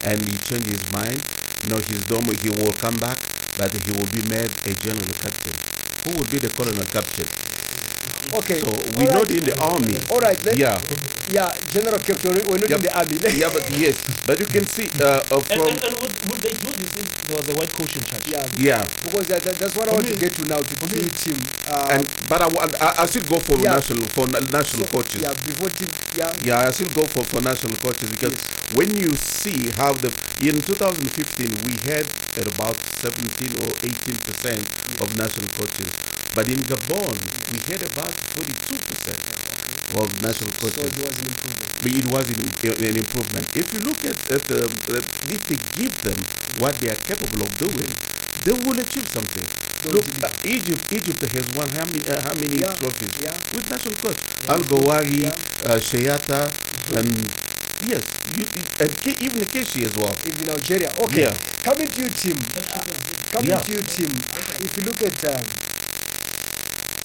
and 0.02 0.22
he 0.22 0.38
changed 0.38 0.66
his 0.68 0.86
mind. 0.88 1.26
You 1.62 1.70
know, 1.70 1.78
his 1.78 2.04
dom 2.04 2.26
he 2.42 2.50
will 2.50 2.72
come 2.74 2.98
back, 2.98 3.28
but 3.56 3.74
he 3.74 3.92
will 3.92 4.06
be 4.06 4.22
made 4.22 4.58
a 4.64 4.74
general 4.74 5.14
captain. 5.14 5.60
Who 6.04 6.10
will 6.12 6.26
be 6.26 6.38
the 6.38 6.50
colonel 6.50 6.84
captain? 6.86 7.28
Okay. 8.34 8.60
So 8.60 8.68
we 8.98 9.06
All 9.08 9.24
not 9.24 9.30
in 9.30 9.44
the 9.44 9.56
army. 9.58 9.96
All 10.10 10.20
right. 10.20 10.36
Then, 10.38 10.56
Yeah. 10.58 10.78
Yeah, 11.30 11.52
General 11.72 11.98
Captain, 11.98 12.32
we're 12.46 12.58
not 12.58 12.68
Yep. 12.70 12.78
in 12.78 12.82
the 12.84 12.92
army. 12.96 13.16
Yeah, 13.36 13.48
but 13.52 13.68
yes, 13.70 14.00
but 14.26 14.38
you 14.40 14.46
can 14.46 14.64
see 14.66 14.88
uh, 15.00 15.20
uh, 15.30 15.36
And, 15.36 15.44
from 15.60 15.68
and, 15.68 15.80
and 15.84 15.94
would, 16.00 16.12
would 16.28 16.40
they 16.40 16.52
do 16.56 16.72
this 16.72 16.92
if 16.96 17.26
there 17.28 17.36
was 17.36 17.48
a 17.48 17.54
white 17.54 17.72
coach 17.72 17.96
in 17.96 18.04
charge? 18.04 18.24
yeah. 18.28 18.44
yeah. 18.56 18.84
Because 19.04 19.28
that, 19.28 19.42
that- 19.44 19.56
that's 19.60 19.76
what 19.76 19.88
I 19.88 19.92
For 19.92 19.96
want 19.96 20.08
to 20.08 20.16
get 20.16 20.32
to 20.36 20.44
now 20.48 20.60
to 20.60 20.74
for 20.76 20.86
me- 20.88 21.00
treat 21.04 21.20
him. 21.36 21.40
Uh, 21.68 21.88
And 21.92 22.04
but 22.28 22.40
I 22.40 22.48
I, 22.80 23.02
I 23.02 23.06
still 23.06 23.24
go 23.28 23.38
for 23.40 23.56
Yeah. 23.60 23.76
national 23.76 24.04
for 24.16 24.26
na- 24.28 24.40
national 24.52 24.84
so- 24.88 24.92
coaches. 24.92 25.20
Yeah, 25.20 25.32
before 25.44 25.68
team. 25.68 25.88
Yeah. 26.16 26.32
Yeah, 26.44 26.68
I 26.68 26.70
still 26.72 26.88
go 26.96 27.04
for, 27.04 27.24
for 27.24 27.40
national 27.44 27.76
coaches 27.76 28.08
because 28.08 28.36
when 28.72 28.88
you 28.96 29.12
see 29.16 29.68
how 29.76 29.92
the 29.92 30.08
in 30.40 30.56
2015 30.60 31.48
we 31.68 31.76
had 31.92 32.04
at 32.40 32.46
about 32.56 32.76
17 33.04 33.52
or 33.64 33.68
18 33.84 34.16
percent 34.24 34.64
of 35.00 35.08
national 35.16 35.48
coaches, 35.60 35.92
but 36.38 36.46
in 36.48 36.62
Gabon 36.70 37.18
we 37.50 37.58
had 37.66 37.82
about 37.82 38.14
42 38.14 38.78
percent 38.86 39.18
of 39.98 40.06
national 40.22 40.52
So 40.52 40.68
it 40.68 40.94
was 41.02 41.18
an 41.18 41.26
improvement. 41.26 41.66
But 41.82 41.90
it 41.90 42.06
was 42.06 42.30
an, 42.30 42.84
an 42.90 42.96
improvement. 42.96 43.46
If 43.56 43.66
you 43.74 43.80
look 43.80 43.98
at, 44.04 44.18
at 44.30 44.44
um, 44.54 44.70
uh, 44.86 45.02
if 45.34 45.40
they 45.50 45.58
give 45.82 45.94
them 46.06 46.18
what 46.62 46.76
they 46.78 46.90
are 46.90 47.00
capable 47.10 47.42
of 47.42 47.50
doing, 47.58 47.90
they 48.44 48.52
will 48.52 48.78
achieve 48.78 49.08
something. 49.08 49.42
Don't 49.82 49.94
Look, 49.94 50.06
uh, 50.22 50.28
Egypt, 50.44 50.92
Egypt 50.92 51.22
has 51.34 51.46
won 51.58 51.68
how 51.70 51.84
many, 51.90 52.06
uh, 52.06 52.20
how 52.20 52.34
many 52.34 52.58
Yeah, 52.62 52.74
trophies 52.78 53.14
yeah. 53.20 53.34
with 53.52 53.66
national 53.68 53.94
coach? 53.98 54.20
Al 54.46 54.62
Gawari, 54.62 55.22
Yeah. 55.22 55.34
uh, 55.66 55.78
Shehata, 55.88 56.40
and 56.94 57.10
yes, 57.90 58.04
you, 58.38 58.44
and 58.78 58.90
Ke- 59.02 59.20
even 59.26 59.42
Keshi 59.50 59.82
as 59.90 59.94
well. 59.96 60.14
in 60.22 60.48
Algeria. 60.48 60.90
Okay. 61.02 61.22
Yeah. 61.22 61.34
Coming 61.66 61.88
to 61.88 62.02
you, 62.02 62.10
Tim. 62.10 62.38
Coming 63.32 63.50
Yeah. 63.50 63.58
to 63.66 63.72
you, 63.72 63.82
Tim. 63.82 64.12
If 64.62 64.76
you 64.76 64.82
look 64.84 65.02
at 65.02 65.24
um, 65.34 65.44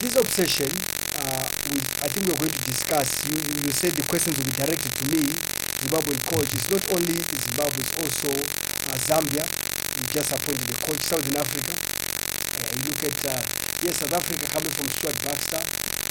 his 0.04 0.20
obsession, 0.20 0.68
uh, 1.16 1.48
with, 1.72 1.88
I 2.04 2.12
think 2.12 2.28
we're 2.28 2.36
going 2.36 2.52
to 2.52 2.64
discuss. 2.68 3.24
You, 3.24 3.40
you 3.64 3.72
said 3.72 3.96
the 3.96 4.04
questions 4.04 4.36
will 4.36 4.44
be 4.44 4.52
directed 4.52 4.92
to 5.00 5.04
me, 5.08 5.24
Zimbabwean 5.80 6.20
coach. 6.28 6.52
It's 6.52 6.68
not 6.68 6.84
only 6.92 7.16
Zimbabwe, 7.24 7.80
it's 7.80 7.96
also 8.04 8.28
uh, 8.36 9.00
Zambia. 9.00 9.48
You 9.96 10.04
just 10.12 10.36
appointed 10.36 10.68
the 10.68 10.76
coach, 10.84 11.00
Southern 11.08 11.40
Africa. 11.40 11.72
Uh, 11.72 12.68
you 12.76 12.84
look 12.84 13.00
at, 13.08 13.16
uh, 13.32 13.40
yes, 13.80 14.04
South 14.04 14.12
Africa 14.12 14.44
coming 14.52 14.76
from 14.76 14.92
Stuart 14.92 15.16
Baxter. 15.24 15.64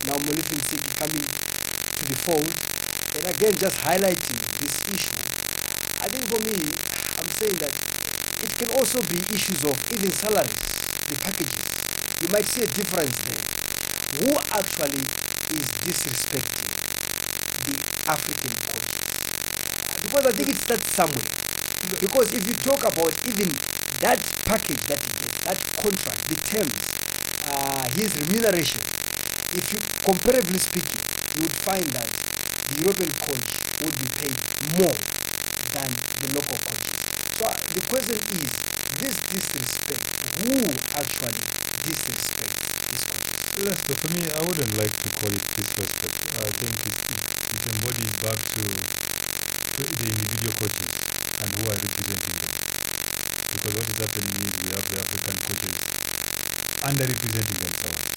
Now 0.08 0.16
Molefi 0.25 0.56
Ntseki 0.56 0.90
coming 0.96 1.28
to 1.28 2.02
the 2.08 2.16
fold. 2.16 2.49
And 3.12 3.28
again, 3.28 3.52
just 3.61 3.76
highlighting 3.84 4.40
this 4.56 4.80
issue. 4.88 5.20
I 6.00 6.08
think 6.08 6.25
for 6.32 6.40
me, 6.49 6.56
I'm 7.20 7.28
saying 7.28 7.61
that 7.61 7.76
it 8.40 8.52
can 8.56 8.72
also 8.80 9.04
be 9.04 9.20
issues 9.37 9.61
of 9.68 9.76
even 9.92 10.11
salaries, 10.16 10.56
the 11.12 11.16
packages. 11.20 11.61
You 12.25 12.28
might 12.32 12.46
see 12.49 12.62
a 12.64 12.66
difference 12.66 13.20
there. 13.28 13.62
Who 14.12 14.38
actually 14.50 15.12
is 15.49 15.75
disrespecting 15.75 16.73
the 17.59 17.85
African 18.07 18.61
coaches? 18.66 19.25
Because 20.02 20.26
I 20.26 20.33
think 20.33 20.49
it 20.50 20.57
starts 20.59 20.90
somewhere. 20.92 21.31
Because 22.00 22.33
if 22.33 22.47
you 22.47 22.54
talk 22.54 22.85
about 22.85 23.19
even 23.25 23.61
that 24.00 24.33
package 24.45 24.87
that 24.87 25.02
that 25.45 25.64
contract, 25.76 26.28
the 26.28 26.37
terms, 26.37 26.95
uh, 27.45 27.88
his 27.88 28.16
remuneration, 28.19 28.87
if 29.50 29.73
you 29.73 29.87
comparably 30.04 30.61
speaking, 30.61 31.04
you 31.35 31.42
would 31.42 31.57
find 31.57 31.92
that 31.95 32.19
the 32.66 32.76
European 32.76 33.14
coach 33.14 33.61
would 33.78 33.99
be 33.99 34.09
paid 34.09 34.45
more 34.59 35.07
than 35.71 36.04
the 36.19 36.28
local 36.28 36.59
coach. 36.59 36.95
So 37.31 37.59
the 37.71 37.83
question 37.83 38.25
is, 38.28 38.61
this 38.90 39.21
disrespect, 39.23 40.14
who 40.23 40.85
actually 40.95 41.47
disrespect 41.81 42.57
these 42.88 43.04
coaches? 43.04 43.41
Yes, 43.56 43.82
but 43.82 43.99
for 43.99 44.09
me, 44.09 44.30
I 44.30 44.42
wouldn't 44.42 44.75
like 44.75 44.99
to 45.00 45.11
call 45.11 45.32
it 45.32 45.54
disrespect. 45.54 46.26
I 46.35 46.50
think 46.52 46.87
it's, 46.87 47.04
it's, 47.09 47.47
it's 47.50 47.66
embodied 47.66 48.18
back 48.21 48.49
to 48.50 48.88
the 49.76 49.85
the 49.97 50.09
individual 50.11 50.54
coaches 50.54 51.02
and 51.40 51.52
who 51.54 51.68
are 51.71 51.78
representing 51.78 52.38
them. 52.38 52.52
Because 53.52 53.75
what 53.76 53.88
is 53.90 53.99
happening 53.99 54.40
is 54.40 54.59
we 54.59 54.71
have 54.71 54.88
the 54.88 54.99
African 55.00 55.38
coaches 55.40 55.87
underrepresenting 56.82 57.61
themselves. 57.61 58.12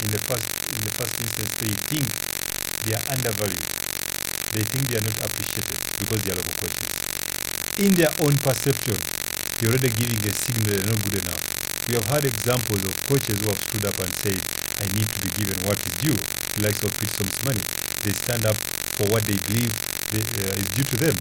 In 0.00 0.10
the 0.10 0.18
first, 0.20 0.52
in 0.70 0.82
the 0.84 0.90
first 0.90 1.20
instance, 1.20 1.54
they 1.58 1.76
think 1.76 2.24
they 2.82 2.94
are 2.94 3.04
undervalued. 3.08 3.70
They 4.52 4.64
think 4.64 4.88
they 4.88 4.98
are 4.98 5.02
not 5.08 5.18
appreciated 5.24 5.80
because 5.98 6.24
they 6.24 6.32
are 6.32 6.36
local 6.36 6.54
coaches. 6.54 7.00
In 7.78 7.94
their 7.96 8.14
own 8.18 8.38
perception, 8.38 9.10
they're 9.58 9.70
already 9.70 9.90
giving 9.90 10.26
a 10.26 10.32
signal 10.34 10.74
they're 10.76 10.84
not 10.84 11.02
good 11.02 11.16
enough. 11.16 11.42
We 11.86 11.94
have 11.96 12.06
had 12.06 12.24
examples 12.26 12.84
of 12.84 13.04
coaches 13.04 13.40
who 13.40 13.48
have 13.50 13.60
stood 13.60 13.86
up 13.86 14.00
and 14.00 14.14
said, 14.14 14.46
I 14.80 14.86
need 14.94 15.10
to 15.10 15.20
be 15.20 15.30
given 15.30 15.58
what 15.66 15.78
is 15.86 15.92
due. 15.98 16.16
The 16.54 16.62
likes 16.62 16.82
of 16.82 16.92
Pitso 16.98 17.24
Mosimane. 17.24 17.62
They 18.02 18.12
stand 18.12 18.46
up 18.46 18.56
for 18.96 19.06
what 19.08 19.26
they 19.26 19.36
believe 19.38 19.74
they, 20.10 20.22
uh, 20.22 20.54
is 20.54 20.70
due 20.70 20.84
to 20.84 20.96
them 20.96 21.14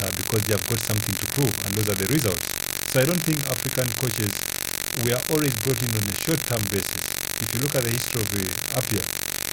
uh, 0.00 0.10
because 0.16 0.44
they 0.44 0.54
have 0.54 0.64
got 0.66 0.80
something 0.80 1.14
to 1.14 1.26
prove, 1.26 1.52
and 1.66 1.74
those 1.74 1.88
are 1.88 1.98
the 1.98 2.06
results. 2.06 2.54
So 2.88 3.00
I 3.00 3.04
don't 3.04 3.22
think 3.22 3.46
African 3.46 3.86
coaches 3.94 4.42
were 5.04 5.20
always 5.30 5.54
brought 5.56 5.82
in 5.82 5.94
on 5.94 6.08
a 6.08 6.14
short-term 6.14 6.62
basis. 6.70 7.14
If 7.40 7.54
you 7.54 7.60
look 7.60 7.74
at 7.74 7.84
the 7.84 7.90
history 7.90 8.22
of 8.22 8.30
the 8.30 8.42
Appiah, 8.74 9.06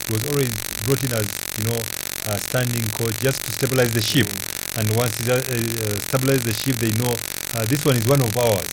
he 0.07 0.13
was 0.13 0.23
always 0.25 0.49
brought 0.85 1.03
in 1.03 1.13
as, 1.13 1.27
you 1.57 1.63
know, 1.65 1.77
a 2.25 2.39
standing 2.39 2.89
coach 2.91 3.19
just 3.19 3.43
to 3.45 3.51
stabilize 3.51 3.91
the 3.91 4.01
ship. 4.01 4.27
And 4.75 4.89
once 4.95 5.17
he 5.17 5.29
uh, 5.29 5.35
uh, 5.37 5.99
stabilize 5.99 6.43
the 6.43 6.53
ship, 6.53 6.77
they 6.77 6.91
know 6.91 7.13
uh, 7.53 7.65
this 7.65 7.85
one 7.85 7.95
is 7.97 8.05
one 8.05 8.21
of 8.21 8.35
ours 8.37 8.67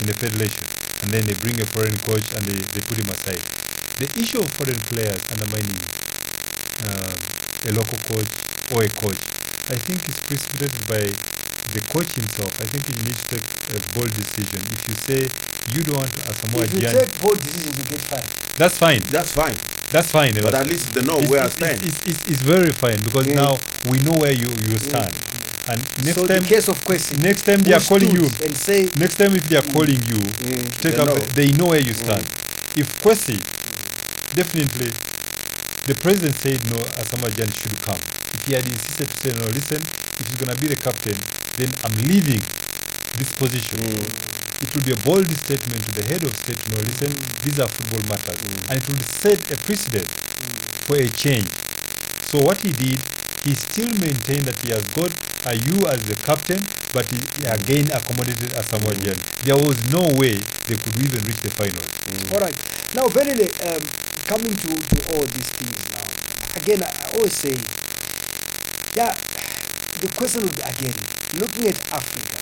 in 0.00 0.06
the 0.06 0.14
federation. 0.14 0.66
And 1.02 1.12
then 1.12 1.26
they 1.26 1.34
bring 1.34 1.60
a 1.60 1.66
foreign 1.66 1.96
coach 1.98 2.32
and 2.32 2.42
they, 2.46 2.54
they 2.74 2.80
put 2.80 2.98
him 2.98 3.10
aside. 3.10 3.42
The 4.02 4.10
issue 4.18 4.40
of 4.40 4.50
foreign 4.52 4.80
players 4.90 5.22
undermining 5.30 5.78
uh, 6.82 7.14
a 7.64 7.70
local 7.70 7.98
coach 7.98 8.34
or 8.68 8.82
a 8.82 8.88
coach, 8.88 9.22
I 9.70 9.78
think 9.78 10.08
is 10.08 10.18
precipitated 10.18 10.84
by 10.88 10.98
the 11.72 11.80
coach 11.82 12.14
himself. 12.14 12.50
I 12.60 12.66
think 12.66 12.82
he 12.88 12.94
needs 12.94 13.22
to 13.26 13.38
take 13.38 13.46
a 13.70 13.78
bold 13.94 14.12
decision. 14.14 14.58
If 14.72 14.88
you 14.88 14.96
say 14.96 15.20
you 15.66 15.84
don't 15.84 15.94
want 16.02 16.10
Asamoah 16.26 16.64
If 16.64 16.72
you 16.74 16.80
Gyan, 16.80 16.94
take 16.98 17.22
bold 17.22 17.38
decisions, 17.44 17.78
you 17.78 17.84
get 17.84 18.00
fired. 18.10 18.24
that's 18.58 18.76
fine. 18.76 19.02
That's 19.08 19.30
fine, 19.32 19.54
That's 19.92 20.10
fine. 20.10 20.34
but 20.42 20.52
at 20.56 20.66
least 20.66 20.92
they 20.94 21.02
know 21.02 21.18
it's, 21.20 21.30
where 21.30 21.42
I 21.44 21.48
stand. 21.48 21.84
it's, 21.84 22.02
it's, 22.04 22.20
it's 22.26 22.42
very 22.42 22.72
fine 22.72 22.98
because 23.04 23.28
Yeah. 23.28 23.36
now 23.36 23.54
we 23.84 24.00
know 24.00 24.18
where 24.18 24.32
you, 24.32 24.48
you 24.66 24.78
stand. 24.80 25.14
And 25.68 25.78
next 25.78 26.16
so 26.16 26.26
time, 26.26 26.42
case 26.42 26.66
of 26.66 26.82
question, 26.84 27.20
next 27.20 27.42
time 27.42 27.62
they 27.62 27.72
are 27.72 27.80
calling 27.80 28.10
you, 28.10 28.24
stood 28.30 28.46
and 28.46 28.56
say, 28.56 28.90
next 28.96 29.14
time 29.14 29.36
if 29.36 29.48
they 29.48 29.54
are 29.54 29.62
calling 29.76 30.02
you 30.02 30.18
Mm, 30.18 30.72
take 30.82 30.94
they 30.94 30.98
up, 30.98 31.06
know. 31.06 31.24
they 31.38 31.52
know 31.52 31.66
where 31.66 31.80
you 31.80 31.94
stand. 31.94 32.26
If 32.74 32.98
Kwesi, 33.00 33.38
definitely, 34.34 34.90
the 35.86 35.94
president 35.94 36.36
said 36.36 36.64
no, 36.70 36.78
Asamoah 36.96 37.30
Gyan 37.32 37.52
should 37.52 37.76
come. 37.80 37.98
If 38.34 38.44
he 38.46 38.54
had 38.54 38.66
insisted 38.66 39.08
to 39.08 39.16
say 39.16 39.32
no, 39.32 39.46
listen, 39.46 39.80
if 40.18 40.26
he's 40.26 40.36
gonna 40.36 40.56
be 40.58 40.68
the 40.68 40.76
captain, 40.76 41.16
then 41.56 41.68
I'm 41.84 41.92
leaving 42.08 42.40
this 43.18 43.32
position. 43.32 43.78
Mm. 43.80 44.62
It 44.62 44.74
would 44.74 44.84
be 44.84 44.92
a 44.92 44.96
bold 44.96 45.28
statement 45.36 45.82
to 45.84 45.92
the 45.92 46.04
head 46.06 46.22
of 46.22 46.34
state. 46.36 46.62
No, 46.70 46.78
listen, 46.80 47.10
these 47.42 47.58
are 47.58 47.68
football 47.68 48.00
matters, 48.08 48.38
mm. 48.40 48.70
and 48.70 48.82
it 48.82 48.88
would 48.88 49.02
set 49.04 49.50
a 49.50 49.56
precedent 49.58 50.06
for 50.86 50.96
a 50.96 51.08
change. 51.08 51.50
So 52.22 52.38
what 52.40 52.62
he 52.62 52.72
did, 52.72 52.98
he 53.44 53.54
still 53.54 53.90
maintained 54.00 54.46
that 54.46 54.58
he 54.64 54.70
has 54.70 54.82
got 54.94 55.12
a 55.44 55.54
you 55.56 55.76
as 55.90 56.00
the 56.06 56.14
captain, 56.22 56.62
but 56.92 57.10
he 57.10 57.18
he 57.36 57.42
again 57.44 57.90
accommodated 57.90 58.54
Asamoah 58.54 58.94
Gyan. 59.02 59.18
There 59.42 59.58
was 59.58 59.82
no 59.90 60.06
way 60.14 60.38
they 60.66 60.78
could 60.78 60.96
even 61.02 61.20
reach 61.26 61.42
the 61.42 61.50
final. 61.50 61.82
All 62.32 62.40
right. 62.40 62.56
Now, 62.94 63.08
Velile, 63.08 63.48
um, 63.66 63.82
coming 64.24 64.54
to, 64.56 64.68
to 64.68 64.96
all 65.14 65.24
these 65.26 65.50
things 65.50 65.80
now, 65.94 66.08
again, 66.56 66.82
I 66.82 67.16
always 67.16 67.34
say, 67.36 67.54
yeah, 68.94 69.12
the 70.00 70.08
question 70.16 70.42
would 70.42 70.56
be 70.56 70.62
again, 70.62 70.94
looking 71.38 71.66
at 71.68 71.78
Africa, 71.92 72.38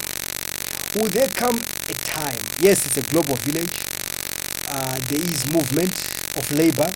will 0.98 1.08
there 1.10 1.28
come 1.28 1.56
a 1.88 1.94
time, 1.94 2.38
yes, 2.60 2.86
it's 2.86 2.96
a 2.96 3.02
global 3.02 3.36
village, 3.36 3.86
uh, 4.68 4.98
there 5.08 5.20
is 5.20 5.46
movement 5.52 5.92
of 6.36 6.50
labor 6.52 6.88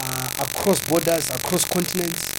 uh, 0.00 0.28
across 0.40 0.80
borders, 0.80 1.28
across 1.30 1.64
continents. 1.64 2.34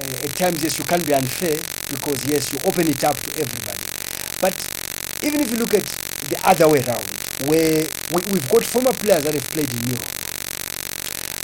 Uh, 0.00 0.26
at 0.26 0.34
times, 0.36 0.62
yes, 0.62 0.78
you 0.78 0.84
can't 0.84 1.06
be 1.06 1.14
unfair 1.14 1.54
because, 1.90 2.24
yes, 2.26 2.52
you 2.52 2.58
open 2.64 2.88
it 2.88 3.04
up 3.04 3.16
to 3.16 3.30
everybody. 3.40 3.84
But 4.40 4.54
even 5.22 5.40
if 5.40 5.50
you 5.50 5.58
look 5.58 5.74
at 5.74 5.84
the 6.28 6.38
other 6.44 6.68
way 6.68 6.82
around, 6.82 7.06
where 7.46 7.84
we, 8.10 8.22
we've 8.32 8.48
got 8.48 8.64
former 8.64 8.92
players 8.92 9.22
that 9.24 9.34
have 9.34 9.50
played 9.50 9.72
in 9.72 9.86
Europe, 9.88 10.11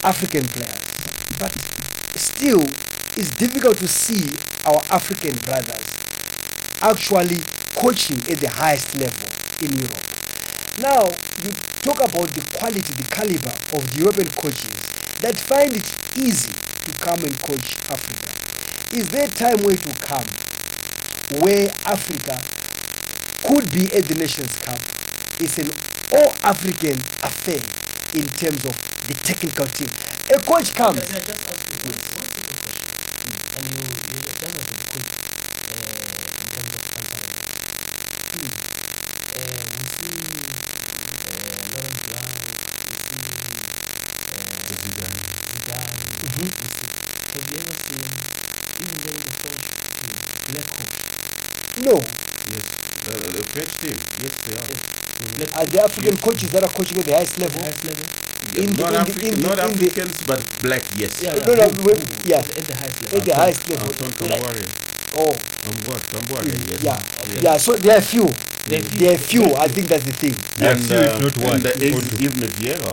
African 0.04 0.44
players, 0.44 0.78
but 1.38 1.52
still 2.16 2.62
it's 3.16 3.30
difficult 3.30 3.78
to 3.78 3.88
see 3.88 4.22
our 4.64 4.80
African 4.90 5.34
brothers 5.44 5.98
actually 6.82 7.40
coaching 7.74 8.18
at 8.30 8.38
the 8.38 8.48
highest 8.48 8.94
level 8.94 9.28
in 9.60 9.72
Europe. 9.74 10.06
Now, 10.78 11.02
you 11.42 11.50
talk 11.82 11.98
about 11.98 12.30
the 12.30 12.42
quality, 12.56 12.92
the 12.94 13.08
caliber 13.10 13.50
of 13.74 13.82
the 13.90 13.98
European 13.98 14.28
coaches 14.30 14.70
that 15.20 15.38
find 15.38 15.74
it 15.74 15.88
easy 16.16 16.52
to 16.52 16.92
come 17.00 17.18
and 17.24 17.34
coach 17.42 17.74
Africa. 17.90 18.30
Is 18.96 19.08
there 19.08 19.26
a 19.26 19.30
time 19.30 19.58
where 19.62 19.74
it 19.74 19.84
will 19.84 19.98
come 20.00 20.24
where 21.42 21.68
Africa 21.84 22.38
could 23.42 23.70
be 23.70 23.90
at 23.96 24.04
the 24.06 24.14
Nations 24.14 24.54
Cup? 24.60 24.78
It's 25.40 25.58
an 25.58 25.70
all 26.14 26.32
African 26.42 26.96
affair 27.22 27.60
in 28.14 28.26
terms 28.38 28.64
of 28.64 28.97
the 29.08 29.14
technical 29.24 29.66
team. 29.66 29.88
A 30.28 30.38
coach 30.44 30.74
comes. 30.74 31.00
Can 31.00 31.16
I 31.16 31.20
just 31.24 31.48
ask 31.48 31.64
you 31.72 31.78
one 31.80 31.96
one 32.20 32.28
simple 32.28 32.58
question? 32.60 32.92
And 33.56 33.64
you 33.72 33.80
you 34.12 34.20
done 34.36 34.56
as 34.60 34.68
a 34.68 34.76
coach 34.92 35.12
uh, 35.72 36.44
in 36.44 36.48
terms 36.52 36.72
of 36.76 36.82
umpiring. 36.92 37.40
Uh, 39.32 39.64
we 39.80 39.84
see 39.88 40.12
uh, 41.24 41.72
Laurent 41.72 41.98
Blanc, 42.04 42.36
we 42.84 42.92
see 43.00 43.24
uh, 44.36 44.76
Zidane. 44.76 45.20
We 46.20 46.28
see. 46.28 46.52
Have 47.32 47.46
you 47.48 47.56
ever 47.64 47.74
seen 47.80 48.04
even 48.76 48.98
during 49.00 49.24
the 49.24 49.32
French 49.40 49.66
team, 49.96 50.12
black 50.52 50.68
coach? 50.76 50.96
No, 51.80 51.96
Yes. 52.52 52.66
Uh, 53.08 53.16
the 53.32 53.44
French 53.52 53.72
team. 53.80 53.96
Yes, 54.20 54.34
they 54.44 54.52
are. 54.52 54.68
Yes. 54.68 55.32
Black 55.36 55.56
are 55.56 55.66
the 55.66 55.80
African 55.80 56.14
Yes. 56.14 56.20
coaches 56.24 56.50
that 56.50 56.62
are 56.62 56.68
coaching 56.70 56.98
at 56.98 57.04
the 57.06 57.12
highest 57.14 57.38
level? 57.38 57.60
highest 57.62 57.84
level? 57.84 58.27
Yeah, 58.54 58.62
In 58.64 58.72
the- 58.74 58.82
not 58.82 58.88
in 58.88 58.92
the- 58.94 59.00
African, 59.00 59.28
in 59.28 59.34
the- 59.40 59.46
not 59.48 59.58
in 59.58 59.76
the- 59.78 59.86
Africans, 59.86 60.16
but 60.26 60.40
black. 60.62 60.82
Yes. 60.96 61.10
Yeah, 61.22 61.34
No, 61.34 61.52
yeah. 61.54 61.66
no, 61.66 61.82
who- 61.82 61.92
we- 61.92 62.30
yeah. 62.30 62.38
At, 62.38 62.48
at 62.58 62.64
the 62.66 62.74
highest 62.80 62.98
level. 63.02 63.18
At 63.18 63.24
the 63.24 63.34
highest 63.34 63.62
level. 63.70 63.88
Anton 63.88 64.28
Like- 64.28 64.40
Kombouaré. 64.42 64.64
Oh, 65.16 65.34
Kombouaré. 65.64 66.04
Kombouaré. 66.12 66.46
Yes. 66.70 66.82
yeah, 66.82 66.98
Okay. 67.22 67.40
yeah. 67.42 67.56
So 67.58 67.72
there 67.76 67.96
are 67.96 68.00
few. 68.02 68.26
There 68.68 68.78
are 68.78 68.82
few. 68.84 68.98
There 69.00 69.14
are 69.14 69.18
few. 69.18 69.44
I 69.56 69.68
think 69.68 69.88
that's 69.88 70.04
the 70.04 70.12
thing. 70.12 70.34
Yeah, 70.60 70.70
and 70.72 70.84
few, 70.84 70.96
uh, 70.96 71.18
not 71.18 71.36
one, 71.38 71.54
and 71.54 71.62
the 71.64 71.72
ex, 71.86 71.96
even 72.20 72.48
Vieira. 72.58 72.92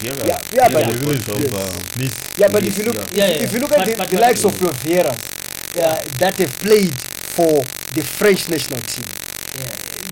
Vieira. 0.00 0.26
Yeah, 0.26 0.38
yeah, 0.52 0.68
but- 0.68 0.88
is 0.92 1.00
the 1.00 1.06
coach 1.06 1.28
of, 1.28 1.54
uh, 1.54 1.78
Nice. 1.98 2.12
Yeah, 2.36 2.48
but 2.48 2.62
Yes, 2.62 2.72
if 2.72 2.78
you 2.78 2.84
look, 2.84 2.96
yeah. 2.96 3.02
if, 3.02 3.16
Yeah, 3.16 3.26
yeah, 3.28 3.44
if 3.44 3.52
you 3.54 3.60
look 3.60 3.70
but- 3.70 3.80
at 3.80 3.86
the, 3.86 3.94
but- 3.96 4.10
the 4.10 4.16
but- 4.16 4.26
likes 4.28 4.44
of 4.44 4.60
your 4.60 4.72
Vieira 4.72 5.12
uh, 5.12 5.98
that 6.18 6.34
have 6.38 6.58
played 6.58 6.94
for 7.36 7.64
the 7.94 8.02
French 8.02 8.48
national 8.48 8.80
team, 8.80 9.04
Yeah. 9.58 9.66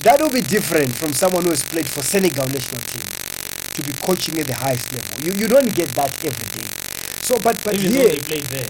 that 0.04 0.20
will 0.20 0.30
be 0.30 0.40
different 0.40 0.96
from 0.96 1.12
someone 1.12 1.44
who 1.44 1.50
has 1.50 1.62
played 1.62 1.86
for 1.88 2.02
Senegal 2.02 2.46
national 2.48 2.80
team 2.80 3.02
to 3.74 3.82
be 3.82 3.92
coaching 3.94 4.38
at 4.40 4.46
the 4.46 4.54
highest 4.54 4.92
level. 4.92 5.20
You 5.20 5.32
you 5.34 5.48
don't 5.48 5.74
get 5.74 5.88
that 5.94 6.10
every 6.24 6.46
day. 6.46 6.66
So, 7.20 7.38
but 7.38 7.56
but 7.64 7.74
Even 7.74 7.90
here, 7.90 8.12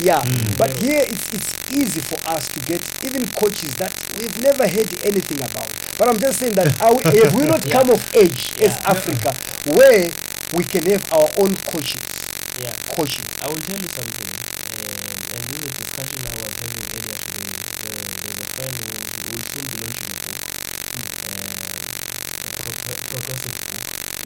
yeah, 0.01 0.23
Mm. 0.23 0.57
but 0.57 0.71
Yeah. 0.71 0.81
here 0.87 1.05
it's 1.09 1.27
it's 1.33 1.51
easy 1.71 2.01
for 2.01 2.19
us 2.25 2.49
to 2.51 2.61
get 2.61 2.81
even 3.03 3.27
coaches 3.33 3.75
that 3.77 3.93
we've 4.19 4.37
never 4.39 4.67
heard 4.69 4.89
anything 5.03 5.41
about. 5.43 5.69
But 5.99 6.09
I'm 6.09 6.19
just 6.21 6.39
saying 6.39 6.55
that 6.55 6.81
are 6.81 6.95
we, 6.95 7.03
have 7.05 7.35
we 7.35 7.45
not 7.47 7.65
Yeah. 7.67 7.73
come 7.73 7.91
of 7.91 8.03
age 8.15 8.55
as 8.61 8.79
Africa 8.85 9.33
where 9.65 10.11
we 10.53 10.65
can 10.65 10.85
have 10.87 11.05
our 11.13 11.29
own 11.37 11.57
coaches 11.67 12.01
Yeah. 12.63 12.71
coaching? 12.95 13.25
I 13.43 13.49
will 13.49 13.61
tell 13.69 13.77
you 13.85 13.89
something, 13.89 14.31
um, 14.31 15.35
and 15.35 15.51
is 15.51 15.63
a 15.65 15.73
discussion 15.83 16.19
I 16.31 16.35
was 16.47 16.55
having 16.63 16.85
earlier 16.95 17.19
today. 17.27 17.51
There, 17.83 18.07
there's 18.23 18.39
a 18.39 18.49
friend 18.55 18.75
who 18.79 18.87
will 19.35 19.43
soon 19.51 19.65
be 19.67 19.77
launching 19.83 20.09
a 20.15 20.17
book, 20.23 20.39
uh, 21.27 21.43
a 22.47 22.63
pro- 22.63 23.03
progressive 23.11 23.53
book 23.53 23.54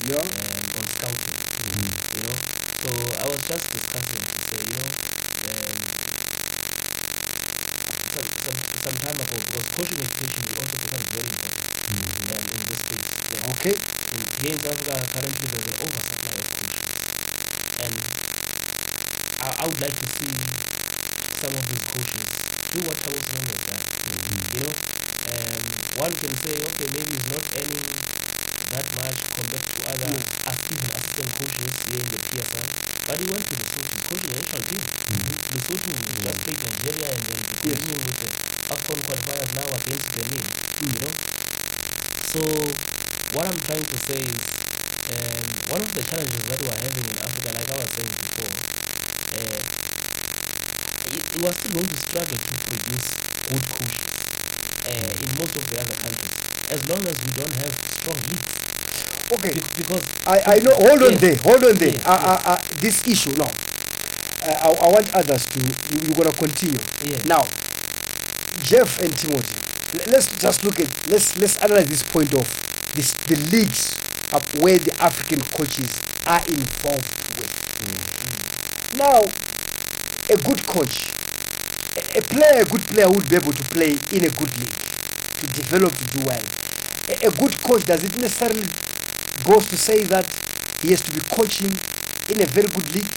Yeah. 0.08 0.20
um, 0.20 0.70
on 0.74 0.88
scouting. 0.88 1.36
You 2.16 2.22
know, 2.22 2.38
so 2.72 2.88
I 3.14 3.26
was 3.26 3.42
just 3.46 3.70
discussing 3.72 4.24
say, 4.40 4.64
you 4.64 4.74
know, 4.74 4.96
um, 5.44 5.94
some, 8.06 8.32
some 8.36 8.64
some 8.76 8.98
time 8.98 9.20
ago 9.20 9.40
because 9.40 9.68
coaching 9.70 10.00
education 10.00 10.46
will 10.48 10.58
also 10.58 10.76
become 10.78 11.04
very 11.12 11.28
important 11.28 11.68
um, 12.30 12.48
in 12.50 12.66
this 12.66 12.80
space. 12.80 13.20
Yeah. 13.30 13.44
Okay. 13.52 13.74
In- 14.12 14.30
Here 14.36 14.52
in 14.54 14.60
South 14.60 14.72
Africa, 14.80 15.08
currently 15.12 15.48
there's 15.48 15.66
an 15.66 15.76
oversupply 15.78 16.34
of 16.34 16.52
coaches, 16.54 16.96
and 17.78 18.14
I, 19.40 19.50
I 19.58 19.66
would 19.66 19.80
like 19.80 19.96
to 19.98 20.06
see 20.06 20.62
some 21.32 21.54
of 21.56 21.68
these 21.68 21.84
coaches 21.84 22.46
do 22.70 22.82
what 22.82 23.00
Thabo 23.00 23.20
Senong 23.22 23.48
has 23.50 23.62
done. 23.62 23.84
You 24.52 24.60
know, 24.60 24.78
um, 25.24 25.86
one 25.92 26.16
can 26.16 26.36
say, 26.36 26.62
okay, 26.62 26.88
maybe 26.88 27.12
he's 27.14 27.26
not 27.26 27.48
earning 27.54 27.97
that 28.70 28.86
much 28.94 29.20
compared 29.34 29.64
to 29.74 29.78
other 29.92 30.10
Yes. 30.12 30.28
as 30.46 30.58
even 30.70 30.90
assistant 30.96 31.30
coaches 31.38 31.74
here 31.88 32.00
in 32.00 32.08
the 32.10 32.18
PSL, 32.18 32.68
but 33.06 33.18
he 33.20 33.26
went 33.26 33.44
to 33.48 33.54
Lesotho, 33.56 33.96
coaching 34.08 34.30
the 34.30 34.36
national 34.40 34.62
team. 34.62 34.82
Lesotho 35.52 35.92
just 36.22 36.44
played 36.44 36.60
Nigeria 36.62 37.08
and 37.14 37.22
then 37.28 37.40
continue 37.48 37.98
with 38.06 38.18
the 38.18 38.30
AFCON 38.74 39.00
qualifiers 39.06 39.52
now 39.54 39.68
against 39.74 40.12
Benin. 40.14 40.44
You 40.80 41.00
know, 41.00 41.14
so 42.22 42.40
what 43.30 43.46
I'm 43.46 43.60
trying 43.60 43.86
to 43.86 43.98
say 43.98 44.18
is 44.22 44.54
um, 45.08 45.62
one 45.66 45.82
of 45.82 45.94
the 45.94 46.02
challenges 46.02 46.46
that 46.48 46.60
we're 46.60 46.76
having 46.76 47.06
in 47.08 47.18
Africa, 47.18 47.52
like 47.52 47.70
I 47.70 47.76
was 47.76 47.92
saying 47.94 48.14
before, 48.20 48.52
uh, 49.34 49.62
it, 51.04 51.24
it 51.32 51.38
was 51.38 51.56
still 51.56 51.72
going 51.72 51.88
to 51.88 51.96
struggle 51.96 52.38
to 52.38 52.54
produce 52.58 53.16
good 53.46 53.68
coaches 53.68 54.28
uh, 54.86 55.12
in 55.20 55.34
most 55.36 55.56
of 55.56 55.68
the 55.68 55.80
other 55.80 55.96
countries, 55.96 56.36
as 56.70 56.86
long 56.88 57.06
as 57.06 57.22
we 57.22 57.32
don't 57.32 57.54
have 57.54 57.74
strong 57.88 58.22
leagues. 58.28 58.57
Okay. 59.32 59.52
Be- 59.52 59.60
because 59.76 60.02
I, 60.26 60.56
I 60.56 60.58
know. 60.60 60.72
Hold 60.74 61.02
on 61.02 61.10
Yes. 61.12 61.20
there. 61.20 61.36
Hold 61.44 61.64
on 61.64 61.74
there. 61.76 61.90
Yes, 61.92 62.06
Uh, 62.06 62.10
uh, 62.10 62.40
uh, 62.44 62.58
this 62.80 63.06
issue 63.06 63.32
now. 63.36 63.50
Uh, 64.42 64.54
I, 64.64 64.68
I 64.70 64.88
want 64.90 65.14
others 65.14 65.46
to. 65.46 65.60
You, 65.60 66.00
you're 66.06 66.16
gonna 66.16 66.32
continue. 66.32 66.78
Yes. 67.04 67.24
Now, 67.24 67.44
Jeff 68.62 68.98
and 69.00 69.12
Timothy. 69.16 69.56
l- 69.98 70.12
Let's 70.12 70.28
just 70.38 70.64
look 70.64 70.80
at. 70.80 70.88
Let's 71.08 71.36
let's 71.38 71.56
analyze 71.58 71.86
this 71.88 72.02
point 72.02 72.34
of 72.34 72.46
this 72.94 73.12
the 73.28 73.36
leagues 73.52 73.96
up 74.32 74.42
where 74.60 74.78
the 74.78 74.92
African 75.02 75.40
coaches 75.52 76.00
are 76.26 76.40
involved 76.48 77.08
with. 77.38 77.52
Now, 78.96 79.22
a 80.30 80.36
good 80.36 80.66
coach, 80.66 81.08
a, 81.96 82.18
a 82.18 82.22
player, 82.22 82.62
a 82.62 82.64
good 82.64 82.82
player 82.82 83.08
would 83.08 83.28
be 83.28 83.36
able 83.36 83.52
to 83.52 83.64
play 83.64 83.92
in 84.12 84.24
a 84.24 84.30
good 84.30 84.52
league, 84.58 84.78
to 85.40 85.46
develop, 85.48 85.94
to 85.96 86.04
do 86.18 86.24
well. 86.26 86.42
A, 87.08 87.26
a 87.26 87.30
good 87.30 87.60
coach 87.62 87.84
does 87.84 88.02
it 88.04 88.16
necessarily 88.20 88.62
goes 89.44 89.66
to 89.66 89.76
say 89.76 90.02
that 90.04 90.26
he 90.82 90.90
has 90.90 91.02
to 91.02 91.10
be 91.12 91.20
coaching 91.30 91.70
in 92.30 92.42
a 92.42 92.46
very 92.46 92.68
good 92.68 92.94
league? 92.94 93.10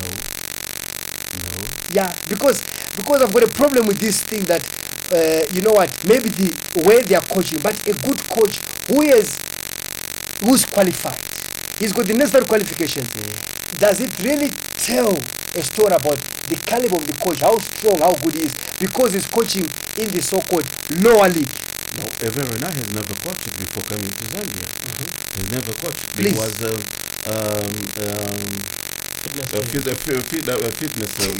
No. 0.00 0.06
No. 0.08 1.66
Yeah, 1.92 2.12
because 2.28 2.62
because 2.96 3.22
I've 3.22 3.32
got 3.32 3.42
a 3.42 3.52
problem 3.52 3.86
with 3.86 3.98
this 3.98 4.22
thing 4.22 4.42
that 4.44 4.62
uh, 5.12 5.44
you 5.52 5.62
know 5.62 5.72
what? 5.72 5.90
Maybe 6.06 6.28
the 6.30 6.82
way 6.84 7.02
they 7.02 7.14
are 7.14 7.22
coaching, 7.22 7.60
but 7.62 7.74
a 7.86 7.92
good 7.92 8.18
coach 8.28 8.58
who 8.88 9.02
is 9.02 9.38
who's 10.40 10.64
qualified, 10.64 11.18
he's 11.78 11.92
got 11.92 12.06
the 12.06 12.14
necessary 12.14 12.44
qualifications. 12.44 13.08
Does 13.78 14.00
it 14.00 14.18
really 14.22 14.50
tell 14.76 15.10
a 15.56 15.62
story 15.62 15.94
about 15.94 16.18
the 16.48 16.56
caliber 16.56 16.96
of 16.96 17.06
the 17.06 17.12
coach, 17.14 17.40
how 17.40 17.58
strong, 17.58 17.98
how 18.00 18.12
good 18.14 18.34
he 18.34 18.42
is, 18.42 18.54
because 18.78 19.12
he's 19.14 19.26
coaching 19.26 19.64
in 19.98 20.08
the 20.08 20.20
so-called 20.22 20.66
lower 20.90 21.28
league? 21.28 21.50
No, 21.98 22.04
Hervé 22.20 22.42
Renard 22.52 22.74
has 22.76 22.88
never 22.92 23.14
coached 23.22 23.50
before 23.58 23.84
coming 23.84 24.10
to 24.10 24.24
Zambia. 24.32 24.66
He's 25.36 25.50
never 25.50 25.72
coached. 25.74 26.04
Please. 26.14 26.32
He 26.32 26.38
was 26.38 26.54
um, 26.62 26.80
um, 27.30 27.72
um, 28.02 28.42
fitness 29.22 29.52
a, 29.54 29.62
fit, 29.62 29.86
a, 29.86 29.94
fit, 29.94 30.22
fit, 30.28 30.48
a 30.48 30.70
fitness, 30.72 31.12
uh, 31.20 31.30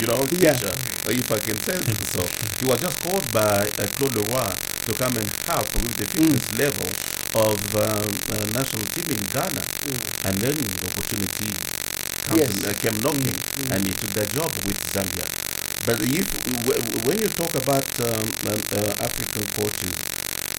you 0.00 0.06
know, 0.06 0.20
teacher, 0.30 0.68
uh, 0.70 1.10
if 1.10 1.30
I 1.32 1.38
can 1.38 1.56
tell 1.56 1.80
you 1.82 1.94
so. 2.14 2.22
He 2.60 2.66
was 2.66 2.80
just 2.80 3.00
called 3.02 3.26
by 3.32 3.60
uh, 3.64 3.86
Claude 3.96 4.14
Leroy 4.16 4.50
to 4.86 4.92
come 4.94 5.16
and 5.16 5.28
help 5.48 5.66
with 5.74 5.96
the 5.96 6.06
fitness 6.06 6.46
level 6.58 6.88
of 7.34 7.58
um, 7.76 8.12
uh, 8.30 8.44
national 8.52 8.84
team 8.92 9.08
in 9.16 9.22
Ghana. 9.32 9.62
And 10.28 10.36
then 10.38 10.54
the 10.54 10.86
opportunity 10.92 11.48
comes, 12.28 12.38
Yes. 12.38 12.64
uh, 12.68 12.74
came 12.78 13.00
knocking, 13.02 13.34
and 13.72 13.80
he 13.86 13.92
took 13.92 14.10
that 14.20 14.28
job 14.36 14.52
with 14.66 14.78
Zambia. 14.92 15.26
But 15.84 16.00
if 16.00 16.32
when 17.04 17.20
you 17.20 17.28
talk 17.30 17.54
about 17.54 17.98
um, 18.00 18.36
um, 18.46 18.66
uh, 18.72 18.94
African 18.98 19.48
coaches, 19.50 20.08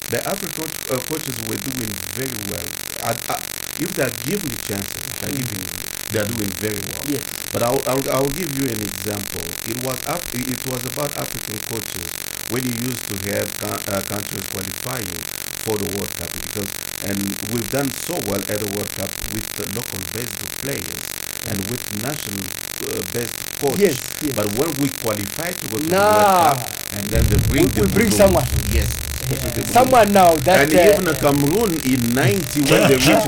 the 0.09 0.25
African 0.27 0.75
uh, 0.89 0.99
coaches 0.99 1.39
were 1.41 1.57
doing 1.57 1.95
very 2.13 2.39
well. 2.39 2.69
I, 3.01 3.17
I, 3.29 3.41
if 3.79 3.95
they 3.95 4.03
are 4.03 4.12
given 4.12 4.59
chances, 4.59 5.15
giving, 5.19 5.83
they 6.09 6.19
are 6.19 6.27
doing 6.27 6.53
very 6.59 6.81
well. 6.81 7.03
Yes. 7.07 7.23
But 7.51 7.63
I'll, 7.63 7.81
I'll, 7.88 8.09
I'll 8.12 8.29
give 8.29 8.51
you 8.51 8.67
an 8.69 8.81
example. 8.81 9.57
It 9.65 9.77
was 9.77 10.03
it 10.33 10.65
was 10.65 10.86
about 10.86 11.15
African 11.17 11.62
coaches 11.62 12.19
when 12.47 12.65
you 12.65 12.73
used 12.73 13.05
to 13.07 13.17
have 13.31 13.55
uh, 13.63 14.01
countries 14.01 14.47
qualifying 14.47 15.25
for 15.63 15.77
the 15.77 15.86
World 15.86 16.13
Cup 16.15 16.31
because 16.33 16.75
and 17.01 17.39
we've 17.39 17.69
done 17.69 17.89
so 17.93 18.19
well 18.19 18.43
at 18.49 18.59
the 18.59 18.67
World 18.67 18.93
Cup 18.93 19.15
with 19.31 19.47
the 19.55 19.65
local 19.65 19.99
based 20.12 20.38
players 20.59 21.22
and 21.47 21.58
with 21.69 21.84
national 22.03 22.39
uh, 22.89 23.01
based 23.13 23.36
coach. 23.60 23.77
Yes, 23.77 23.97
yes. 24.21 24.36
But 24.36 24.47
when 24.58 24.71
we 24.82 24.89
qualify 24.89 25.51
to 25.51 25.65
go 25.69 25.77
to 25.79 25.88
Nah. 25.89 25.97
the 25.97 26.13
World 26.13 26.60
Cup 26.60 26.69
and 26.97 27.03
then 27.08 27.23
they 27.29 27.38
bring 27.47 27.63
We- 27.65 27.71
the 27.71 27.82
we 27.84 27.88
bring 27.93 28.12
someone. 28.12 28.45
Yes. 28.71 28.89
they 29.27 29.36
bring 29.39 29.53
the 29.53 29.62
Bulls. 29.62 29.71
Someone 29.73 30.08
now 30.12 30.36
that 30.47 30.60
And 30.67 30.73
uh, 30.75 30.93
even 30.93 31.15
Cameroon 31.15 31.71
in 31.86 32.01
90, 32.13 32.62
when 32.71 32.82
they 32.89 32.95
reached, 32.99 33.27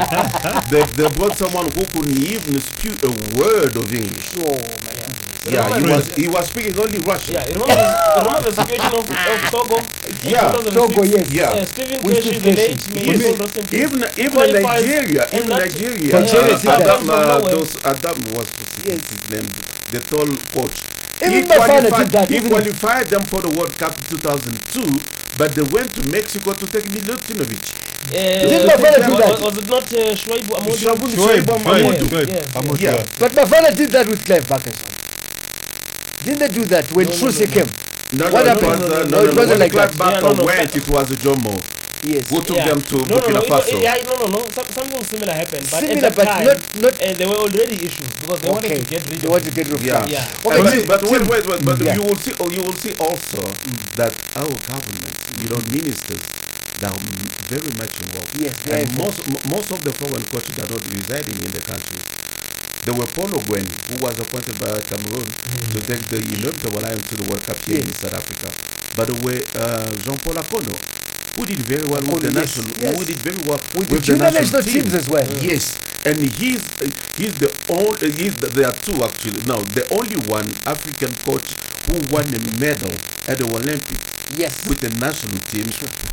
they, 0.71 0.83
they 0.99 1.07
brought 1.15 1.37
someone 1.37 1.71
who 1.71 1.83
couldn't 1.85 2.17
even 2.19 2.59
speak 2.59 2.99
a 3.03 3.11
word 3.35 3.75
of 3.77 3.87
English. 3.93 4.31
oh 4.39 4.51
my 4.51 4.93
God. 4.95 5.15
Yeah, 5.45 5.77
he 5.79 5.85
was 5.85 6.05
he 6.15 6.27
was 6.27 6.47
speaking 6.47 6.77
only 6.79 6.97
Russian. 6.99 7.35
Yeah, 7.35 7.45
remember, 7.45 7.75
the, 7.77 7.87
remember 8.17 8.49
the 8.49 8.53
situation 8.65 8.93
of, 8.97 9.05
of 9.05 9.51
Togo? 9.53 9.77
Yeah, 10.25 10.49
2006? 10.57 10.73
Togo, 10.73 11.01
yes. 11.05 11.31
Yeah. 11.31 11.49
Uh, 11.53 11.65
Stephen 11.65 12.01
Keshi, 12.01 12.41
the 12.41 12.53
late, 12.57 12.81
may 12.95 13.03
Yes. 13.05 13.21
his 13.21 13.37
soul 13.37 13.45
rest. 13.45 13.73
Even 13.73 13.99
even 14.17 14.63
Nigeria, 14.63 15.23
even 15.29 15.49
that- 15.49 15.59
Nigeria, 15.69 16.13
Nigeria 16.17 16.55
uh. 16.55 16.81
Adam, 16.81 17.09
uh, 17.09 17.39
those 17.53 17.77
Adam 17.85 18.17
was 18.33 18.47
Yes. 18.85 19.05
his 19.05 19.21
name, 19.29 19.47
the 19.93 19.99
tall 20.09 20.25
coach. 20.55 20.77
Even 21.21 21.33
he 21.33 21.41
Bafana 21.45 21.81
did 21.81 21.93
qualified, 21.93 22.09
that, 22.11 22.29
he 22.29 22.35
even- 22.37 22.49
qualified 22.49 23.07
them 23.13 23.23
for 23.29 23.41
the 23.45 23.49
World 23.53 23.73
Cup 23.77 23.93
2002, 24.09 24.81
but 25.37 25.53
they 25.53 25.61
went 25.69 25.93
to 25.93 26.01
Mexico 26.09 26.53
to 26.53 26.65
take 26.65 26.85
Milutinovic. 26.89 27.61
Didn't 28.09 28.65
Bafana 28.65 28.97
do 29.05 29.13
that? 29.21 29.39
Was 29.45 29.57
it 29.61 29.67
not 29.69 29.83
uh, 29.93 30.15
Shoaibu 30.17 30.51
Amodu? 30.57 30.73
Shoaibu- 30.73 31.13
Shoaib, 31.13 31.45
Shoaib 31.45 31.61
Shoaib, 31.61 32.01
Amodu. 32.01 32.33
Yeah. 32.33 32.59
Amodu, 32.59 32.81
Yeah. 32.81 32.95
yeah. 32.97 33.05
But 33.19 33.31
Bafana 33.37 33.75
did 33.77 33.91
that 33.91 34.07
with 34.07 34.25
Clive 34.25 34.47
Parkinson. 34.47 34.94
Didn't 36.25 36.39
they 36.39 36.47
do 36.49 36.65
that 36.65 36.91
when 36.91 37.05
No, 37.05 37.11
no, 37.13 37.17
Truce 37.19 37.39
no, 37.39 37.45
no. 37.45 37.53
came? 37.53 37.69
No, 38.13 38.25
What 38.33 38.45
no, 38.45 38.49
happened? 38.49 38.63
it 38.65 38.67
was, 38.67 38.79
No, 38.79 38.87
no, 38.87 39.01
it 39.03 39.09
no, 39.09 39.31
no. 39.31 39.35
wasn't 39.41 39.59
like 39.59 39.71
Clive 39.71 39.91
that. 39.91 39.97
Barker 39.97 40.15
Yeah, 40.15 40.21
no, 40.21 40.33
no, 40.35 40.45
went, 40.45 40.75
it 40.75 40.87
was 40.89 41.07
Jomo 41.23 41.55
Yes. 42.05 42.29
who 42.29 42.37
took 42.43 42.55
Yeah. 42.57 42.65
them 42.69 42.81
to 42.83 42.95
no, 42.97 43.05
no, 43.05 43.15
Burkina 43.21 43.33
no, 43.33 43.41
it 43.41 43.49
wa- 43.49 43.61
Faso. 43.61 43.81
yeah, 43.81 43.95
no, 44.05 44.13
no, 44.17 44.27
no. 44.27 44.39
Some, 44.53 44.67
something 44.77 45.03
similar 45.03 45.33
happened, 45.33 45.65
but 45.71 45.79
Similar, 45.81 45.95
at 45.97 46.01
that 46.01 46.15
but 46.15 46.25
time, 46.25 46.45
not- 46.45 46.75
not- 46.75 47.01
uh, 47.01 47.13
there 47.17 47.27
were 47.29 47.41
already 47.45 47.75
issues 47.85 48.09
because 48.21 48.39
they 48.41 48.49
wanted 48.49 48.69
to 48.77 48.83
get 48.93 49.01
rid 49.09 49.15
of. 49.15 49.21
They 49.21 49.27
of. 49.27 49.31
want 49.33 49.43
to 49.45 49.51
get 49.51 49.65
rid 49.69 49.75
of 49.79 49.85
Yeah. 49.85 49.99
Truce. 50.01 50.11
Yeah. 50.11 50.27
Okay, 50.45 50.61
but, 50.61 50.69
Tim- 50.71 50.87
but 50.87 51.01
wait, 51.09 51.21
wait, 51.27 51.45
wait, 51.49 51.65
but 51.65 51.77
Yeah. 51.81 51.93
you 51.95 52.03
will 52.03 52.17
see, 52.17 52.33
oh, 52.39 52.49
you 52.49 52.61
will 52.61 52.77
see 52.77 52.93
also 52.99 53.41
that 53.97 54.13
our 54.37 54.53
government, 54.69 55.15
you 55.41 55.49
know, 55.49 55.61
ministers, 55.73 56.21
they 56.79 56.87
are 56.87 56.99
very 57.49 57.71
much 57.81 57.93
involved. 58.01 58.31
Yes, 58.37 58.53
they 58.65 58.81
and 58.81 58.97
most 58.97 59.17
most 59.49 59.71
of 59.71 59.81
the 59.83 59.91
foreign 59.93 60.25
coaches 60.29 60.57
are 60.61 60.69
not 60.69 60.83
residing 60.93 61.37
in 61.41 61.51
the 61.57 61.61
country. 61.61 61.97
There 62.85 62.93
were 62.93 63.07
Paul 63.17 63.29
Le 63.33 63.41
Guen, 63.49 63.65
who 63.89 63.95
was 64.05 64.13
appointed 64.19 64.59
by 64.61 64.77
Cameroon 64.85 65.25
to 65.25 65.79
take 65.81 66.05
the 66.07 66.17
Indomitable 66.21 66.81
Lions 66.85 67.01
to 67.09 67.15
the 67.17 67.25
World 67.29 67.41
Cup 67.41 67.57
here 67.65 67.79
in 67.81 67.89
South 67.93 68.13
Africa. 68.13 68.49
But 68.95 69.09
there 69.09 69.21
were 69.25 69.41
uh, 69.57 69.89
Jean-Paul 70.05 70.35
Akono, 70.37 70.75
who 71.35 71.45
did 71.45 71.59
very 71.65 71.83
well 71.89 72.01
with 72.05 72.21
the 72.21 72.31
yes, 72.31 72.55
national, 72.57 72.69
yes. 72.77 72.93
who 72.97 73.05
did 73.05 73.17
very 73.25 73.41
well 73.49 73.59
With 73.75 73.89
with, 73.89 74.05
the 74.05 74.17
national 74.17 74.61
team. 74.61 74.73
teams 74.85 74.93
as 74.93 75.09
well. 75.09 75.25
Yes, 75.41 75.75
and 76.05 76.17
he's 76.37 76.61
uh, 76.79 76.85
he's 77.17 77.33
the 77.41 77.49
only 77.73 78.11
he's 78.13 78.35
the, 78.37 78.47
there 78.53 78.67
are 78.69 78.77
two 78.85 79.01
actually. 79.03 79.41
No, 79.49 79.57
the 79.73 79.83
only 79.89 80.15
one 80.29 80.45
African 80.69 81.11
coach 81.25 81.57
who 81.89 81.97
won 82.13 82.29
a 82.29 82.39
medal 82.61 82.93
at 83.27 83.37
the 83.41 83.45
Olympics 83.49 84.13
Yes. 84.37 84.65
with 84.67 84.79
the 84.81 84.89
national 84.99 85.37
team 85.49 85.65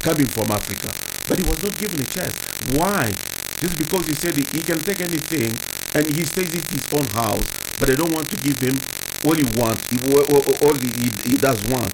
coming 0.03 0.27
from 0.27 0.51
Africa, 0.51 0.89
but 1.29 1.39
he 1.39 1.45
was 1.49 1.63
not 1.63 1.77
given 1.79 2.01
a 2.01 2.05
chance. 2.05 2.35
Why? 2.77 3.13
Just 3.61 3.79
because 3.79 4.07
he 4.07 4.15
said 4.15 4.35
he 4.37 4.61
can 4.61 4.79
take 4.81 5.01
anything 5.01 5.53
and 5.95 6.07
he 6.07 6.25
stays 6.25 6.53
in 6.55 6.63
his 6.71 6.87
own 6.93 7.07
house, 7.09 7.45
but 7.79 7.89
they 7.89 7.97
don't 7.97 8.13
want 8.13 8.29
to 8.31 8.37
give 8.39 8.57
him 8.59 8.77
all 9.25 9.35
he 9.35 9.45
wants, 9.59 9.83
all, 10.11 10.23
all- 10.35 10.57
all 10.67 10.75
he, 10.75 10.89
he, 10.89 11.11
he 11.31 11.37
does 11.39 11.63
want. 11.69 11.93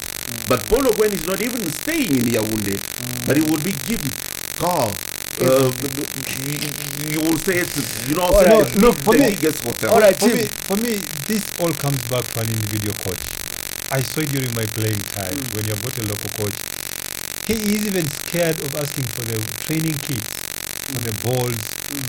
But 0.49 0.61
Paul 0.69 0.83
Le 0.85 0.93
Guen 0.95 1.13
is 1.13 1.27
not 1.27 1.41
even 1.41 1.61
staying 1.71 2.11
in 2.17 2.25
Yaoundé, 2.25 2.79
but 3.27 3.37
he 3.37 3.43
will 3.43 3.61
be 3.61 3.73
given 3.87 4.11
car. 4.57 4.89
Uh, 5.41 5.71
you, 6.49 7.15
you 7.15 7.21
will 7.21 7.39
say 7.39 7.59
it's, 7.59 8.09
you 8.09 8.17
know, 8.17 8.23
All 8.23 8.33
say 8.41 8.49
right. 8.49 8.73
the, 8.73 8.81
Look, 8.81 8.97
for 8.97 9.13
the 9.15 9.21
me- 9.21 9.31
biggest 9.37 9.63
hotel. 9.63 9.95
All 9.95 10.01
right, 10.01 10.17
for 10.17 10.27
me, 10.29 10.45
for 10.67 10.77
me, 10.77 10.97
this 11.29 11.45
all 11.61 11.73
comes 11.75 11.99
back 12.11 12.25
to 12.35 12.41
an 12.41 12.49
individual 12.49 12.95
coach. 13.05 13.21
I 13.93 14.03
saw 14.03 14.21
it 14.21 14.31
during 14.31 14.53
my 14.55 14.67
playing 14.67 14.99
time 15.15 15.33
Mm. 15.37 15.55
when 15.55 15.65
you've 15.67 15.83
got 15.83 15.97
a 15.99 16.03
local 16.03 16.31
coach. 16.43 16.59
He 17.47 17.55
is 17.55 17.87
even 17.87 18.05
scared 18.11 18.57
of 18.61 18.75
asking 18.75 19.05
for 19.15 19.23
the 19.25 19.39
training 19.65 19.95
kits, 20.05 20.29
for 20.88 21.01
the 21.05 21.12
balls, 21.24 21.57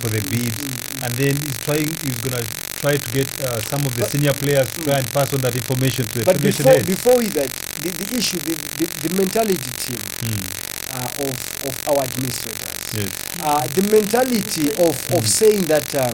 for 0.01 0.09
the 0.09 0.21
beads, 0.29 0.59
and 1.03 1.11
then 1.15 1.35
he's 1.35 1.57
trying. 1.59 1.87
He's 2.03 2.19
gonna 2.23 2.43
try 2.79 2.95
to 2.95 3.11
get 3.11 3.27
uh, 3.43 3.59
some 3.61 3.85
of 3.85 3.93
the 3.95 4.01
But- 4.03 4.11
senior 4.11 4.33
players 4.33 4.71
to 4.73 4.81
try 4.83 4.97
and 4.99 5.07
pass 5.11 5.33
on 5.33 5.41
that 5.41 5.55
information 5.55 6.05
to 6.07 6.19
the 6.19 6.25
But 6.25 6.39
before 6.41 6.71
head. 6.71 6.85
before 6.85 7.19
that, 7.37 7.51
the, 7.83 7.89
the 7.91 8.17
issue, 8.17 8.39
the, 8.39 8.55
the, 8.79 8.85
the 9.09 9.11
mentality 9.15 9.71
team 9.83 9.99
Hmm, 10.23 10.43
uh, 10.95 11.27
of 11.27 11.35
of 11.67 11.73
our 11.89 12.03
administrators. 12.07 12.71
Yes. 12.95 13.11
uh, 13.43 13.67
the 13.67 13.83
mentality 13.91 14.71
of, 14.81 14.95
of 15.13 15.27
saying 15.27 15.61
that 15.67 15.93
uh, 15.93 16.09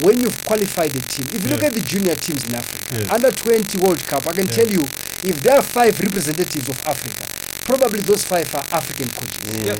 when 0.00 0.18
you've 0.18 0.38
qualified 0.46 0.94
a 0.96 1.00
team, 1.00 1.26
if 1.34 1.42
you 1.44 1.50
look 1.50 1.62
at 1.64 1.74
the 1.74 1.80
junior 1.82 2.14
teams 2.14 2.44
in 2.48 2.54
Africa, 2.54 2.84
Yes. 2.98 3.10
under 3.10 3.30
20 3.30 3.78
World 3.78 4.00
Cup, 4.06 4.26
I 4.26 4.32
can 4.32 4.46
tell 4.46 4.66
you 4.66 4.80
if 5.26 5.42
there 5.42 5.56
are 5.56 5.62
five 5.62 5.98
representatives 6.00 6.68
of 6.68 6.78
Africa, 6.86 7.26
probably 7.64 8.00
those 8.00 8.24
five 8.24 8.54
are 8.54 8.64
African 8.70 9.08
coaches. 9.10 9.42
Yeah, 9.44 9.64
Yeah, 9.64 9.76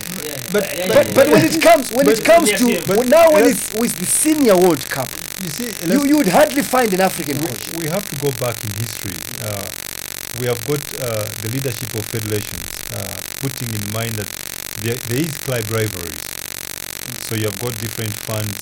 but- 0.52 0.64
yeah, 0.64 0.86
yeah, 0.86 0.92
But, 0.94 1.06
yeah, 1.06 1.14
but 1.14 1.26
yeah. 1.26 1.32
when 1.34 1.44
it 1.44 1.62
comes 1.62 1.92
when 1.92 2.08
it 2.08 2.24
comes 2.24 2.50
Yeah, 2.50 2.58
to 2.58 2.66
yeah. 2.70 2.82
well, 2.88 3.04
now 3.04 3.32
when 3.32 3.44
Yeah. 3.44 3.50
it's 3.52 3.72
with 3.74 3.94
the 3.96 4.06
senior 4.06 4.56
World 4.56 4.88
Cup, 4.88 5.10
You 5.42 5.50
see, 5.50 5.68
you, 5.92 6.04
you 6.06 6.16
would 6.18 6.28
hardly 6.28 6.62
find 6.62 6.92
an 6.94 7.00
African 7.00 7.42
we, 7.42 7.48
coach. 7.48 7.68
we 7.80 7.86
have 7.86 8.04
to 8.08 8.16
go 8.16 8.30
back 8.44 8.56
in 8.64 8.70
history. 8.84 9.12
Uh, 9.42 9.68
we 10.40 10.46
have 10.46 10.60
got 10.66 10.80
uh, 11.00 11.24
the 11.42 11.48
leadership 11.48 11.94
of 11.94 12.04
federations 12.06 12.66
uh, 12.92 13.16
putting 13.40 13.70
in 13.74 13.84
mind 13.92 14.12
that 14.20 14.30
there, 14.82 14.94
there 15.08 15.18
is 15.18 15.36
club 15.38 15.64
rivalries. 15.70 16.24
So 17.26 17.34
you 17.34 17.44
have 17.44 17.58
got 17.60 17.78
different 17.78 18.14
funds 18.28 18.56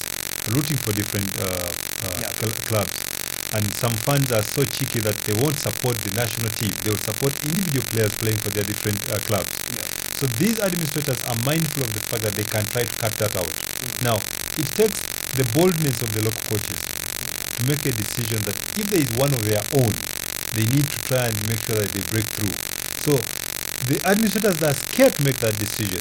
rooting 0.48 0.76
for 0.78 0.92
different 0.92 1.30
uh, 1.38 1.44
uh, 1.44 2.18
Yeah. 2.20 2.30
cl- 2.40 2.50
clubs. 2.66 3.11
And 3.52 3.64
some 3.76 3.92
funds 3.92 4.32
are 4.32 4.42
so 4.42 4.64
cheeky 4.64 5.00
that 5.00 5.16
they 5.24 5.32
won't 5.32 5.58
support 5.58 5.98
the 5.98 6.10
national 6.16 6.50
team. 6.50 6.70
They 6.82 6.90
will 6.90 6.96
support 6.98 7.36
individual 7.44 7.84
players 7.90 8.14
playing 8.16 8.38
for 8.38 8.50
their 8.50 8.64
different 8.64 9.08
uh, 9.10 9.18
clubs. 9.20 9.60
So 10.16 10.26
these 10.26 10.58
administrators 10.58 11.22
are 11.24 11.36
mindful 11.44 11.82
of 11.84 11.92
the 11.92 12.00
fact 12.00 12.22
that 12.22 12.34
they 12.34 12.44
can 12.44 12.64
try 12.64 12.84
to 12.84 12.96
cut 12.96 13.12
that 13.18 13.36
out. 13.36 13.52
Now, 14.00 14.16
it 14.56 14.74
takes 14.74 15.04
the 15.34 15.44
boldness 15.44 16.00
of 16.02 16.12
the 16.12 16.22
local 16.22 16.42
coaches 16.48 16.88
to 17.56 17.62
make 17.64 17.84
a 17.84 17.92
decision 17.92 18.44
that 18.44 18.56
if 18.78 18.88
there 18.88 19.00
is 19.00 19.10
one 19.12 19.32
of 19.34 19.44
their 19.44 19.62
own, 19.72 19.92
they 20.52 20.64
need 20.66 20.90
to 20.90 21.00
try 21.02 21.26
and 21.26 21.36
make 21.48 21.60
sure 21.60 21.76
that 21.76 21.92
they 21.92 22.00
break 22.00 22.24
through. 22.32 22.56
So 22.96 23.28
the 23.84 24.00
administrators 24.06 24.62
are 24.62 24.74
scared 24.74 25.14
to 25.16 25.22
make 25.24 25.38
that 25.40 25.58
decision 25.58 26.00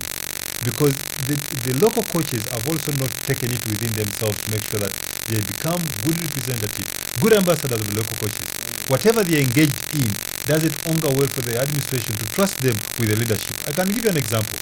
because 0.63 0.93
the, 1.27 1.35
the 1.65 1.73
local 1.79 2.03
coaches 2.03 2.45
have 2.51 2.67
also 2.67 2.91
not 2.93 3.09
taken 3.23 3.51
it 3.51 3.65
within 3.65 3.91
themselves 3.93 4.37
to 4.43 4.51
make 4.51 4.63
sure 4.63 4.79
that 4.79 4.93
they 5.27 5.41
become 5.41 5.79
good 6.05 6.19
representatives, 6.21 6.97
good 7.19 7.33
ambassadors 7.33 7.81
of 7.81 7.87
the 7.87 7.95
local 7.95 8.15
coaches. 8.17 8.53
Whatever 8.87 9.23
they 9.23 9.37
are 9.37 9.43
engaged 9.43 9.85
in, 9.93 10.19
does 10.45 10.63
it 10.63 10.77
augur 10.85 11.11
well 11.11 11.27
for 11.27 11.41
the 11.41 11.57
administration 11.57 12.17
to 12.17 12.25
trust 12.27 12.61
them 12.61 12.81
with 12.97 13.09
the 13.09 13.15
leadership? 13.15 13.57
I 13.67 13.71
can 13.71 13.89
give 13.89 14.03
you 14.03 14.09
an 14.09 14.17
example. 14.17 14.59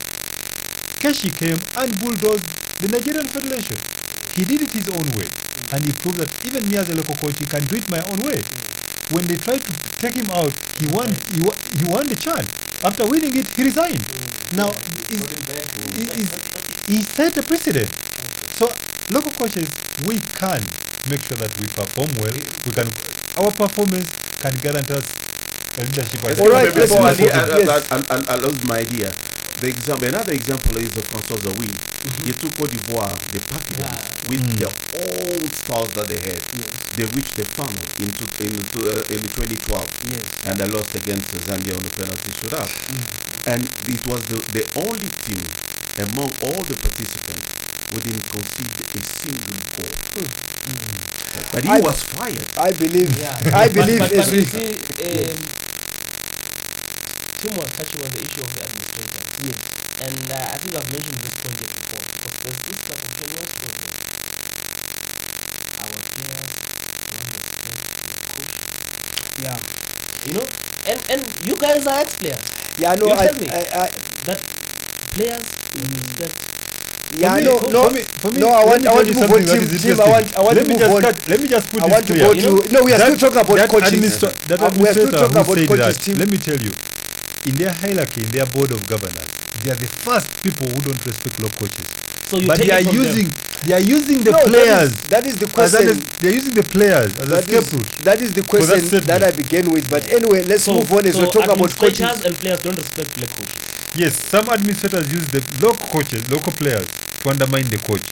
Keshi 0.99 1.35
came 1.35 1.65
and 1.75 1.97
bulldozed 1.99 2.47
the 2.79 2.87
Nigerian 2.87 3.27
Federation. 3.27 3.83
He 4.35 4.45
did 4.45 4.61
it 4.61 4.73
his 4.73 4.89
own 4.89 5.11
way, 5.11 5.27
and 5.71 5.83
he 5.83 5.91
proved 5.93 6.17
that 6.19 6.35
even 6.45 6.67
me 6.69 6.77
as 6.77 6.89
a 6.89 6.95
local 6.95 7.15
coach, 7.15 7.39
he 7.39 7.45
can 7.45 7.65
do 7.67 7.75
it 7.75 7.89
my 7.89 8.01
own 8.03 8.23
way. 8.23 8.47
When 9.11 9.25
they 9.25 9.37
tried 9.37 9.61
to 9.61 9.73
take 9.97 10.13
him 10.13 10.29
out, 10.29 10.53
he 10.77 10.85
won. 10.87 11.09
He, 11.33 11.41
wa- 11.41 11.55
he 11.77 11.85
won 11.85 12.07
the 12.07 12.15
chan. 12.15 12.45
After 12.83 13.05
winning 13.07 13.35
it, 13.35 13.47
he 13.55 13.63
resigned. 13.63 13.99
Mm. 13.99 14.57
Now, 14.57 14.69
is, 15.09 15.21
is, 15.21 16.09
is, 16.19 16.85
he 16.87 17.01
set 17.01 17.37
a 17.37 17.43
precedent. 17.43 17.89
So, 18.55 18.69
local 19.11 19.31
coaches, 19.31 19.69
we 20.05 20.19
can 20.19 20.61
make 21.09 21.21
sure 21.23 21.37
that 21.37 21.51
we 21.59 21.65
perform 21.67 22.09
well. 22.21 22.33
We 22.65 22.71
can, 22.71 22.87
our 23.37 23.51
performance 23.51 24.09
can 24.39 24.53
guarantee 24.61 24.93
us 24.93 25.05
a 25.77 25.81
leadership. 25.81 26.23
All 26.39 26.49
right, 26.49 26.73
before 26.73 27.01
let's 27.01 27.19
I, 27.19 27.23
move 27.23 27.33
on. 27.33 27.69
I, 27.69 28.15
I, 28.15 28.33
I 28.33 28.35
lost 28.35 28.63
my 28.63 28.79
idea. 28.79 29.11
The 29.59 29.67
example, 29.67 30.07
another 30.07 30.31
example 30.33 30.77
is 30.77 30.89
the 30.91 31.01
Francois 31.01 31.35
Zahoui. 31.37 31.67
He 32.25 32.31
took 32.31 32.55
Cote 32.55 32.71
d'Ivoire, 32.71 33.11
they 33.33 33.39
packed 33.43 33.67
them 33.75 33.83
Yeah. 33.91 34.29
with 34.29 34.39
Mm. 34.39 34.55
the 34.55 34.69
old 35.03 35.51
stars 35.53 35.89
that 35.99 36.07
they 36.07 36.19
had. 36.23 36.39
They 36.95 37.03
reached 37.15 37.35
the 37.35 37.43
final 37.43 37.83
into 37.99 38.23
into 38.39 38.77
uh, 38.87 39.03
in 39.15 39.19
2012, 39.19 39.89
Yes. 40.11 40.23
and 40.47 40.57
they 40.59 40.67
lost 40.67 40.95
against 40.95 41.27
Zambia 41.43 41.75
on 41.75 41.83
the 41.83 41.91
penalty 41.91 42.31
shootout. 42.39 42.71
And 43.51 43.63
it 43.87 44.01
was 44.07 44.21
the, 44.31 44.37
the 44.55 44.63
only 44.79 45.09
team 45.27 45.43
among 46.07 46.31
all 46.43 46.61
the 46.63 46.75
participants 46.79 47.47
who 47.91 47.99
didn't 47.99 48.23
concede 48.31 48.71
a 48.95 49.01
single 49.03 49.59
goal. 49.75 49.91
But 51.51 51.63
he 51.63 51.69
I- 51.69 51.79
was 51.81 52.01
fired. 52.03 52.47
I 52.57 52.71
believe. 52.71 53.11
Yeah. 53.19 53.35
I 53.53 53.67
believe 53.67 53.99
But, 53.99 54.11
but, 54.11 54.23
but 54.23 54.47
see, 54.47 55.27
um, 55.27 55.37
Tim 57.39 57.55
was 57.55 57.71
touching 57.71 58.01
on 58.03 58.11
the 58.11 58.19
issue 58.19 58.41
of 58.43 58.51
the 58.53 58.61
administrator. 58.67 59.21
Yes. 59.47 59.59
And 60.01 60.31
uh, 60.31 60.35
I 60.53 60.57
think 60.59 60.75
I've 60.75 60.91
mentioned 60.91 61.19
this 61.23 61.35
point 61.39 61.57
here 61.59 61.71
before. 61.71 62.03
Of 62.27 62.33
course, 62.43 62.59
this 62.67 62.79
type 62.83 62.99
of 63.03 63.11
Kenyan 63.15 63.47
process, 63.59 63.95
our 65.79 65.99
players 66.15 66.51
don't 67.15 67.31
respect 67.35 67.81
the 68.11 68.19
coach. 68.35 68.55
Yeah. 69.39 69.57
You 70.27 70.33
know? 70.39 70.45
And 70.87 70.99
and 71.09 71.21
you 71.43 71.55
guys 71.55 71.87
are 71.87 71.99
ex-players. 71.99 72.43
Yeah. 72.77 72.95
No. 72.95 73.07
You 73.07 73.13
I, 73.13 73.27
tell 73.27 73.35
me. 73.39 73.47
I, 73.49 73.59
I, 73.59 73.89
That 74.27 74.39
players 75.15 75.47
don't 75.71 76.35
yeah. 77.17 77.35
Me- 77.35 77.41
no. 77.43 77.57
for 77.57 77.71
No. 77.71 77.89
me- 77.89 78.03
for 78.21 78.31
me, 78.31 78.39
no. 78.39 78.49
I 78.49 78.63
want. 78.65 78.85
I 78.85 78.93
want 78.93 79.07
you 79.07 79.13
to 79.15 79.19
move 79.27 79.31
on. 79.31 79.45
something 79.45 79.45
that 79.47 79.53
Tim. 79.55 79.75
is 79.75 79.81
Tim. 79.81 79.99
I 79.99 80.05
interesting. 80.05 80.11
want. 80.11 80.35
I 80.35 80.41
want 80.41 80.55
let 80.55 80.61
to 80.63 80.67
me 80.69 80.73
move 80.73 80.79
just 80.79 80.95
on. 80.95 81.01
cut, 81.01 81.27
let 81.27 81.39
me 81.41 81.47
just 81.47 81.69
put 81.71 81.81
I 81.81 81.85
this 81.85 81.93
want 81.93 82.05
to 82.07 82.13
clear. 82.13 82.23
go 82.27 82.31
You 82.33 82.41
know, 82.43 82.55
no, 82.71 82.83
we 82.85 82.91
are 82.93 82.97
that- 82.99 83.07
still 83.17 83.31
talking 83.31 83.41
about 83.41 83.57
that 83.57 83.69
coaches. 83.69 83.91
administra- 83.93 84.35
that 84.47 84.59
Uh, 84.61 84.69
we 84.77 84.87
are 84.87 84.93
still 84.93 85.11
talking 85.11 85.33
who 85.33 85.41
about 85.41 85.55
said 85.57 85.67
coaches, 85.67 85.97
that, 85.97 86.03
Tim. 86.05 86.17
let 86.19 86.29
me 86.29 86.37
tell 86.37 86.59
you, 86.61 86.71
in 87.45 87.55
their 87.57 87.73
hierarchy, 87.73 88.23
in 88.23 88.31
their 88.31 88.45
board 88.45 88.71
of 88.71 88.85
governors, 88.87 89.29
they 89.63 89.71
are 89.71 89.75
the 89.75 89.87
first 89.87 90.41
people 90.43 90.67
who 90.67 90.81
don't 90.81 91.05
respect 91.05 91.39
local 91.39 91.67
coaches. 91.67 91.85
So 92.25 92.37
you 92.37 92.47
but 92.47 92.57
take 92.57 92.67
they 92.67 92.71
it 92.73 92.75
are 92.79 92.83
from 92.83 92.95
them. 92.95 93.05
using 93.05 93.33
they 93.65 93.73
are 93.73 93.79
using 93.79 94.23
the 94.23 94.31
No, 94.31 94.43
players 94.45 94.91
That 95.09 95.25
is 95.25 95.37
the 95.37 95.47
question. 95.47 95.89
an, 95.89 95.99
they 96.21 96.29
are 96.29 96.31
using 96.31 96.53
the 96.53 96.63
players 96.63 97.17
as 97.17 97.27
a 97.31 97.41
That 97.41 97.49
is, 97.49 97.67
scapegoat. 97.67 97.87
that 98.05 98.21
is 98.21 98.33
the 98.33 98.43
For 98.43 98.59
that 98.59 98.67
question 98.79 99.05
that. 99.07 99.23
I 99.23 99.31
began 99.31 99.69
with. 99.71 99.89
But 99.89 100.05
anyway, 100.07 100.43
let's 100.43 100.63
So, 100.63 100.75
move 100.75 100.91
on 100.93 101.05
as 101.05 101.15
so 101.15 101.21
we're 101.25 101.31
talking 101.31 101.49
about 101.49 101.75
coaches. 101.75 101.99
administrators 101.99 102.25
and 102.25 102.35
players 102.39 102.59
don't 102.61 102.75
respect 102.77 103.15
the 103.15 103.27
coaches. 103.27 103.55
Yes, 103.95 104.13
some 104.29 104.47
administrators 104.49 105.11
use 105.11 105.25
the 105.27 105.41
local 105.59 105.87
coaches, 105.87 106.29
local 106.29 106.51
players, 106.53 106.87
to 107.19 107.29
undermine 107.29 107.65
the 107.65 107.79
coach. 107.79 108.05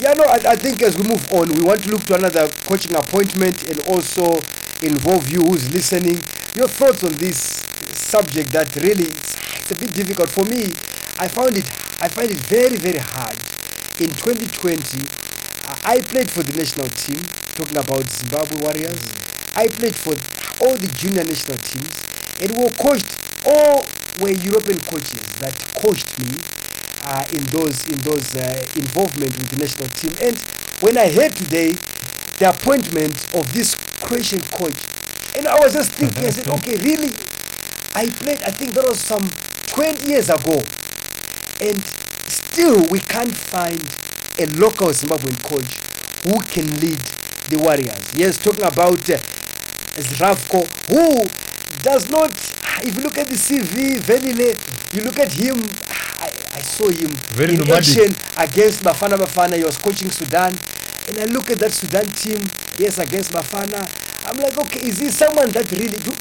Yeah, 0.00 0.14
no, 0.14 0.24
I, 0.24 0.40
I 0.52 0.56
think 0.56 0.82
as 0.82 0.96
we 0.96 1.04
move 1.04 1.22
on, 1.32 1.48
we 1.54 1.62
want 1.62 1.82
to 1.84 1.90
look 1.90 2.02
to 2.06 2.14
another 2.14 2.48
coaching 2.66 2.96
appointment 2.96 3.68
and 3.68 3.78
also 3.86 4.40
involve 4.82 5.28
you 5.30 5.42
who's 5.42 5.70
listening. 5.72 6.18
Your 6.56 6.66
thoughts 6.68 7.04
on 7.04 7.12
this 7.12 7.62
subject 7.96 8.52
that 8.52 8.74
really 8.76 9.04
it's, 9.04 9.36
it's 9.60 9.70
a 9.70 9.76
bit 9.76 9.92
difficult 9.92 10.30
for 10.30 10.44
me. 10.44 10.64
I 11.18 11.28
found 11.28 11.56
it 11.56 11.68
I 12.00 12.08
find 12.08 12.30
it 12.30 12.38
very, 12.38 12.76
very 12.76 12.98
hard. 12.98 13.38
In 14.00 14.10
2020, 14.10 15.08
uh, 15.66 15.76
I 15.84 16.00
played 16.00 16.30
for 16.30 16.42
the 16.42 16.52
national 16.52 16.88
team, 16.88 17.16
talking 17.54 17.78
about 17.78 18.10
Zimbabwe 18.10 18.56
Warriors. 18.60 19.00
I 19.54 19.68
played 19.68 19.94
for 19.94 20.12
all 20.60 20.76
the 20.76 20.88
junior 20.88 21.24
national 21.24 21.58
teams, 21.58 21.88
and 22.40 22.50
we 22.50 22.64
were 22.64 22.70
coached, 22.76 23.16
all 23.46 23.86
were 24.20 24.30
European 24.30 24.80
coaches 24.80 25.22
that 25.38 25.54
coached 25.80 26.18
me 26.18 26.34
uh, 27.04 27.24
in 27.32 27.42
those 27.54 27.86
in 27.86 27.98
those 28.02 28.34
uh, 28.36 28.66
involvement 28.76 29.38
with 29.38 29.48
the 29.48 29.56
national 29.56 29.88
team. 29.90 30.12
And 30.20 30.36
when 30.80 30.98
I 30.98 31.10
heard 31.10 31.36
today 31.36 31.72
the 32.38 32.50
appointment 32.50 33.32
of 33.34 33.52
this 33.54 33.74
Croatian 34.02 34.40
coach, 34.52 34.76
and 35.36 35.46
I 35.46 35.56
was 35.60 35.72
just 35.72 35.92
thinking, 35.92 36.26
I 36.26 36.30
said, 36.30 36.48
okay, 36.58 36.76
really? 36.76 37.10
I 37.94 38.06
played, 38.08 38.42
I 38.42 38.50
think 38.50 38.72
that 38.74 38.86
was 38.88 39.00
some 39.00 39.22
20 39.68 40.08
years 40.08 40.28
ago, 40.30 40.62
and 41.60 41.78
still 42.28 42.82
we 42.90 42.98
can't 43.00 43.34
find 43.36 43.80
a 44.38 44.46
local 44.58 44.88
Zimbabwean 44.88 45.38
coach 45.42 45.78
who 46.26 46.40
can 46.42 46.66
lead 46.80 46.98
the 47.50 47.58
Warriors. 47.58 48.14
Yes, 48.16 48.38
talking 48.38 48.64
about 48.64 48.98
uh, 49.10 49.16
Zdravko, 50.00 50.66
who 50.88 51.22
does 51.82 52.10
not, 52.10 52.30
if 52.82 52.96
you 52.96 53.02
look 53.02 53.18
at 53.18 53.28
the 53.28 53.34
CV, 53.36 53.98
Velile, 54.00 54.56
you 54.94 55.02
look 55.02 55.18
at 55.18 55.32
him, 55.32 55.54
I, 56.18 56.30
I 56.58 56.60
saw 56.62 56.88
him 56.88 57.10
Very 57.30 57.54
in 57.54 57.60
nomadic. 57.60 57.88
action 57.88 58.14
against 58.38 58.82
Bafana 58.82 59.16
Bafana. 59.16 59.56
He 59.56 59.64
was 59.64 59.76
coaching 59.76 60.10
Sudan. 60.10 60.52
And 61.06 61.18
I 61.20 61.24
look 61.26 61.50
at 61.50 61.58
that 61.58 61.72
Sudan 61.72 62.06
team, 62.06 62.40
yes, 62.78 62.98
against 62.98 63.30
Bafana. 63.30 63.84
I'm 64.26 64.36
like, 64.38 64.56
okay, 64.58 64.88
is 64.88 64.98
this 64.98 65.16
someone 65.18 65.50
that 65.50 65.70
really 65.70 65.98
do 65.98 66.12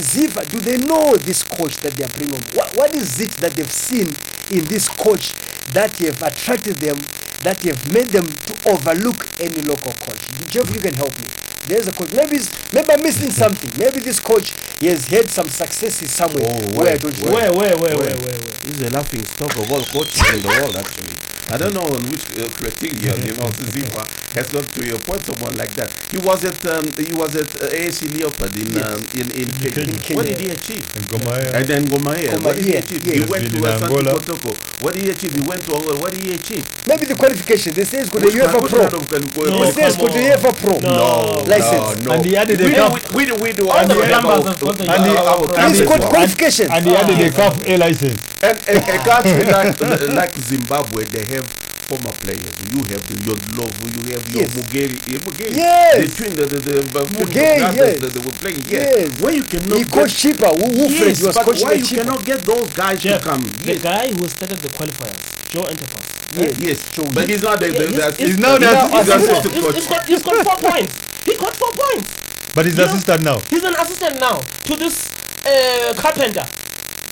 ZIFA, 0.00 0.48
do 0.50 0.58
they 0.60 0.76
know 0.78 1.16
this 1.16 1.42
coach 1.42 1.76
that 1.78 1.92
they 1.92 2.04
are 2.04 2.08
bringing 2.16 2.34
on? 2.36 2.42
What, 2.54 2.76
what 2.76 2.94
is 2.94 3.20
it 3.20 3.30
that 3.42 3.52
they've 3.52 3.70
seen 3.70 4.08
in 4.50 4.64
this 4.66 4.88
coach 4.88 5.34
that 5.72 5.96
have 5.98 6.22
attracted 6.22 6.76
them, 6.76 6.96
that 7.42 7.62
have 7.64 7.92
made 7.92 8.08
them 8.08 8.26
to 8.26 8.70
overlook 8.70 9.26
any 9.40 9.60
local 9.62 9.92
coach? 9.92 10.20
Jeff, 10.48 10.70
you 10.74 10.80
can 10.80 10.94
help 10.94 11.16
me. 11.18 11.26
There's 11.66 11.86
a 11.86 11.92
coach. 11.92 12.12
Maybe 12.14 12.38
maybe 12.72 12.90
I'm 12.92 13.02
missing 13.02 13.30
something. 13.30 13.70
Maybe 13.78 14.00
this 14.00 14.18
coach 14.20 14.54
he 14.80 14.86
has 14.86 15.06
had 15.08 15.28
some 15.28 15.48
successes 15.48 16.10
somewhere 16.12 16.46
Oh, 16.48 16.78
where 16.78 16.88
I 16.88 16.92
wait, 16.92 17.00
don't 17.02 17.18
wait. 17.20 17.32
Where, 17.34 17.52
where, 17.52 17.76
where, 17.76 17.96
Wait. 17.96 17.98
where, 17.98 18.16
where, 18.16 18.40
where? 18.40 18.58
He's 18.64 18.80
a 18.82 18.90
laughing 18.90 19.24
stock 19.24 19.54
of 19.56 19.70
all 19.70 19.82
coaches 19.84 20.22
in 20.34 20.40
the 20.42 20.48
world, 20.48 20.76
actually. 20.76 21.27
I 21.50 21.56
don't 21.56 21.72
know 21.74 21.80
on 21.88 22.02
which 22.10 22.24
uh, 22.36 22.46
criteria, 22.60 23.16
you 23.24 23.32
know, 23.32 23.48
ZIFA 23.72 24.04
has 24.36 24.48
got 24.52 24.64
to 24.68 24.94
appoint 24.94 25.24
someone 25.24 25.56
like 25.56 25.72
that. 25.76 25.88
He 26.10 26.18
was 26.18 26.44
at 26.44 26.58
um, 26.66 26.84
he 26.96 27.12
was 27.14 27.34
at 27.36 27.48
uh, 27.62 27.68
AFC 27.72 28.12
Leopard 28.20 28.52
in 28.56 28.68
um, 28.84 29.00
in 29.16 29.26
in 29.32 29.48
Kenya. 29.72 29.96
Kenya. 29.98 30.16
What 30.16 30.26
did 30.26 30.38
he 30.40 30.48
achieve? 30.50 30.84
And 30.96 31.08
Gor 31.08 31.20
Mahia. 31.20 31.54
And 31.56 31.64
then 31.66 31.84
Gor 31.86 31.98
Mahia, 32.00 32.36
what 32.44 32.54
did 32.56 32.64
he 32.66 32.74
achieve? 32.76 33.00
yeah. 33.06 33.12
He 33.14 33.20
He's 33.20 33.30
went 33.30 33.44
to 33.50 33.58
Asante 33.64 33.82
Angola. 33.88 34.12
Kotoko. 34.20 34.50
What 34.84 34.94
did 34.94 35.02
he 35.04 35.10
achieve? 35.10 35.32
He 35.34 35.40
went 35.40 35.62
to 35.64 35.72
Angola. 35.74 35.96
What 36.00 36.10
did 36.12 36.22
he 36.24 36.32
achieve? 36.34 36.64
Maybe 36.86 37.06
the 37.06 37.14
qualification. 37.16 37.72
They 37.72 37.84
say 37.84 38.00
it's 38.00 38.10
got 38.10 38.22
a 38.22 38.26
Which 38.26 38.34
UEFA 38.34 38.52
kind- 38.52 38.62
which 38.62 38.72
Pro. 38.72 38.84
No, 38.84 38.98
of 38.98 39.08
quali- 39.08 39.50
No, 39.50 39.64
He 39.64 39.72
says 39.72 39.96
come 39.96 40.06
got 40.06 40.16
a 40.16 40.20
on. 40.20 40.28
UEFA 40.28 40.50
Pro. 40.60 40.74
No. 40.84 41.44
License. 41.48 41.88
No, 42.04 42.04
no. 42.04 42.12
And 42.12 42.24
he 42.26 42.36
added 42.36 42.60
a 42.60 42.64
we, 42.64 42.72
cup. 42.74 42.92
we, 43.14 43.24
we, 43.24 43.32
we 43.40 43.52
do 43.52 43.68
All 43.68 43.86
the 43.88 43.94
have 43.94 44.08
plumbers 44.12 44.44
our- 44.44 44.52
have 44.52 44.60
got 44.60 44.76
the 44.76 44.84
our- 44.92 44.98
UEFA 45.00 45.26
our 45.32 45.46
Pro. 45.48 45.56
countries 45.56 45.78
He's 45.80 45.88
got 45.88 46.00
now. 46.00 46.08
qualification. 46.12 46.66
And 46.70 46.82
he 46.86 46.92
added 46.94 47.18
a 47.24 47.30
CAF 47.32 47.54
A 47.66 47.74
license. 47.78 48.20
And 48.42 48.56
a, 48.68 48.76
a 48.78 48.98
country 49.02 49.44
like, 49.50 49.80
like 50.20 50.32
Zimbabwe, 50.36 51.04
they 51.04 51.24
have 51.34 51.37
former 51.44 52.12
players. 52.20 52.52
You 52.72 52.80
have 52.92 53.04
your 53.24 53.36
Lovu, 53.56 53.84
you 53.96 54.02
have 54.12 54.24
your 54.28 54.42
Yes. 54.44 54.54
Mugeri. 54.54 54.96
eh, 55.14 55.18
Mugeri. 55.24 55.56
Yes. 55.56 55.96
The 55.96 56.16
twin, 56.16 56.32
the, 56.36 56.46
the, 56.46 56.58
the, 56.60 56.74
the 56.82 57.00
Mugeri, 57.16 57.58
yes. 57.76 58.00
that 58.00 58.12
they 58.12 58.20
were 58.20 58.36
playing. 58.42 58.60
Yes. 58.68 58.92
Yes. 59.08 59.20
Why 59.20 59.30
you 59.30 59.42
cannot 59.44 59.78
He 59.78 59.84
get- 59.84 59.92
coached 59.92 60.16
cheaper. 60.18 60.48
Who, 60.48 60.66
who 60.68 60.84
Yes, 60.92 61.22
was 61.22 61.34
but 61.36 61.44
coaching 61.46 61.64
why 61.66 61.72
you 61.74 61.84
cheaper. 61.84 62.02
cannot 62.04 62.24
get 62.24 62.40
those 62.44 62.68
guys 62.74 63.00
Jeff, 63.02 63.22
to 63.22 63.28
come? 63.28 63.42
the 63.42 63.72
Yes. 63.72 63.82
guy 63.82 64.04
who 64.12 64.28
started 64.28 64.58
the 64.58 64.68
qualifiers, 64.68 65.18
Joey 65.50 65.68
Antipas. 65.72 66.04
Yes. 66.36 66.52
Yes, 66.60 66.78
So 66.94 67.02
but 67.08 67.24
he's 67.28 67.42
not 67.42 67.58
the, 67.58 67.72
Yeah, 67.72 67.78
the, 67.78 67.88
he's- 67.88 68.16
the 68.16 68.26
he's 68.26 68.38
now 68.38 68.58
the 68.58 68.68
he's 68.68 69.08
assistant- 69.08 69.08
the 69.08 69.16
assistant 69.16 69.54
coach. 69.64 69.74
he's 69.74 69.86
got, 69.88 70.06
he's 70.06 70.22
got 70.22 70.36
four 70.44 70.58
points. 70.70 70.92
He 71.24 71.34
got 71.36 71.56
four 71.56 71.72
points. 71.72 72.08
But 72.54 72.66
he's 72.66 72.76
You 72.76 72.84
the 72.84 72.86
know- 72.86 72.92
assistant 72.92 73.22
now. 73.24 73.38
He's 73.48 73.64
an 73.64 73.74
assistant 73.80 74.20
now 74.20 74.36
to 74.68 74.76
this 74.76 75.08
uh, 75.48 75.94
carpenter. 75.96 76.44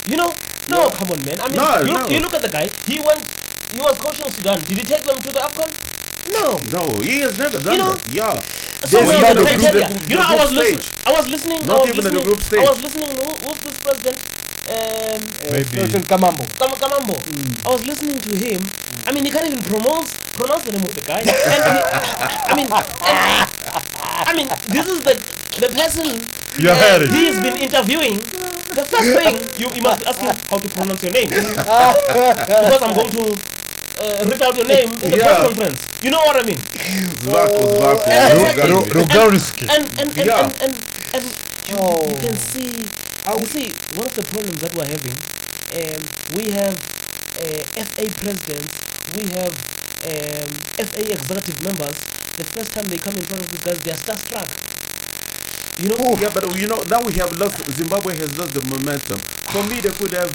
You 0.08 0.16
know? 0.20 0.30
No, 0.68 0.90
come 0.90 1.10
on, 1.16 1.24
man. 1.24 1.40
I 1.40 1.48
mean, 1.48 1.56
No, 1.56 1.80
you, 1.80 1.94
no. 1.98 2.08
you 2.12 2.20
look 2.20 2.34
at 2.34 2.42
the 2.42 2.48
guy. 2.50 2.68
He 2.86 3.00
went. 3.00 3.24
He 3.72 3.78
was 3.80 3.98
coaching 3.98 4.30
Sudan. 4.30 4.58
Did 4.60 4.78
he 4.78 4.84
take 4.84 5.04
them 5.04 5.18
to 5.18 5.30
the 5.32 5.40
Afcon? 5.40 5.70
No. 6.32 6.58
No, 6.72 7.00
he 7.00 7.20
has 7.20 7.38
never 7.38 7.58
done 7.60 7.72
You 7.74 7.78
know, 7.78 7.94
that. 7.94 8.12
Yeah. 8.12 8.40
So 8.84 8.98
There's 8.98 9.08
where 9.08 9.20
not 9.20 9.28
was 9.28 9.28
the 9.28 9.34
the 9.34 9.46
group- 9.46 9.60
criteria? 9.60 9.88
the- 9.88 10.08
You 10.10 10.16
know, 10.16 10.26
I 10.26 10.34
was 10.36 10.52
listening. 10.52 10.82
I 11.06 11.12
was 11.12 11.26
listening. 11.28 11.66
Not 11.66 11.76
I 11.76 11.78
was 11.80 11.88
even 11.88 11.98
in 11.98 12.04
the 12.04 12.10
listening, 12.10 12.24
group 12.24 12.42
stage. 12.42 12.60
I 12.60 12.70
was 12.70 12.80
listening. 12.82 13.10
Who, 13.16 13.30
who's 13.46 13.60
this 13.66 13.78
president? 13.78 14.18
Um, 14.68 15.20
Maybe. 15.52 15.76
Felton 15.78 16.02
Kamambo. 16.10 16.44
Kam- 16.58 16.74
Kamambo. 16.82 17.14
I 17.64 17.68
was 17.70 17.86
listening 17.86 18.18
to 18.20 18.36
him. 18.36 18.60
I 19.06 19.12
mean, 19.12 19.24
he 19.24 19.30
can't 19.30 19.46
even 19.46 19.62
pronounce 19.62 20.10
pronounce 20.34 20.64
the 20.64 20.72
name 20.72 20.82
of 20.82 20.92
the 20.94 21.02
guy. 21.02 21.22
And 21.54 21.62
he, 21.62 21.78
I 22.50 22.54
mean, 22.58 22.66
and- 22.66 23.50
I 24.26 24.32
mean, 24.34 24.48
this 24.74 24.86
is 24.86 25.02
the 25.06 25.14
the 25.62 25.68
person 25.70 26.06
You're 26.58 26.72
uh, 26.72 26.74
hiring. 26.74 27.12
he's 27.14 27.38
been 27.38 27.56
interviewing. 27.58 28.18
The 28.76 28.84
first 28.84 29.08
thing 29.14 29.34
you, 29.56 29.72
you 29.74 29.82
must 29.82 30.02
ask 30.04 30.20
him 30.20 30.34
how 30.50 30.58
to 30.58 30.68
pronounce 30.68 31.02
your 31.04 31.12
name 31.12 31.28
because 31.30 32.82
I'm 32.82 32.94
going 32.94 33.10
to 33.12 33.24
uh, 33.98 34.24
read 34.26 34.42
out 34.42 34.56
your 34.56 34.66
name 34.66 34.92
in 35.02 35.10
the 35.10 35.16
Yeah. 35.18 35.24
press 35.26 35.38
conference. 35.40 35.80
You 36.02 36.10
know 36.10 36.22
what 36.26 36.36
I 36.36 36.42
mean? 36.42 36.58
Zvako, 37.22 37.60
Zvako, 37.76 38.06
Exactly. 38.06 38.70
Ro- 38.72 38.84
and 39.68 39.84
and 40.00 40.08
and 40.18 40.26
Yeah. 40.26 40.40
and, 40.44 40.62
and, 40.62 40.74
and 41.14 41.24
you, 41.68 41.76
Oh. 41.78 42.08
you 42.10 42.16
can 42.16 42.36
see 42.36 42.94
you 43.40 43.46
see 43.46 43.66
one 43.88 44.06
of 44.06 44.14
the 44.14 44.22
problems 44.24 44.60
that 44.60 44.72
we're 44.74 44.86
having 44.86 45.16
um, 45.72 46.02
we 46.28 46.50
have 46.50 46.76
uh, 47.36 47.62
FA 47.88 48.04
presidents 48.22 48.82
we 49.06 49.28
have 49.28 49.54
um, 50.04 50.48
FA 50.88 51.02
executive 51.12 51.60
members 51.60 52.06
the 52.36 52.44
first 52.44 52.72
time 52.74 52.86
they 52.88 52.98
come 52.98 53.16
in 53.16 53.26
front 53.26 53.42
of 53.42 53.50
the 53.50 53.58
guys 53.58 53.82
they 53.82 53.90
are 53.90 53.96
starstruck 54.06 54.50
you 55.78 55.88
know 55.88 56.16
Yeah, 56.20 56.30
but 56.32 56.44
you 56.56 56.66
know 56.66 56.82
now 56.88 57.02
we 57.02 57.12
have 57.14 57.32
lost. 57.38 57.58
Zimbabwe 57.72 58.16
has 58.16 58.36
lost 58.38 58.52
the 58.54 58.62
momentum. 58.62 59.18
For 59.52 59.62
me, 59.64 59.80
they 59.80 59.90
could 59.90 60.12
have 60.12 60.32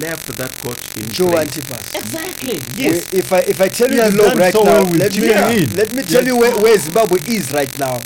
left 0.00 0.26
that 0.36 0.52
coach 0.62 0.96
in 0.96 1.08
Joe 1.10 1.30
place. 1.30 1.56
Antipas. 1.56 1.94
exactly 1.94 2.60
Yes. 2.76 3.12
If 3.12 3.32
I 3.32 3.40
if 3.40 3.60
I 3.60 3.68
tell 3.68 3.88
He 3.88 3.96
you 3.96 4.02
has 4.02 4.14
the 4.14 4.22
log 4.22 4.36
right 4.36 4.52
so 4.52 4.62
now, 4.64 4.82
well 4.84 4.92
let 4.92 5.12
me 5.14 5.28
Chilean. 5.28 5.76
let 5.76 5.92
me 5.94 6.02
tell 6.02 6.24
you 6.24 6.36
where, 6.36 6.56
where 6.58 6.78
Zimbabwe 6.78 7.18
is 7.26 7.52
right 7.52 7.76
now. 7.78 8.00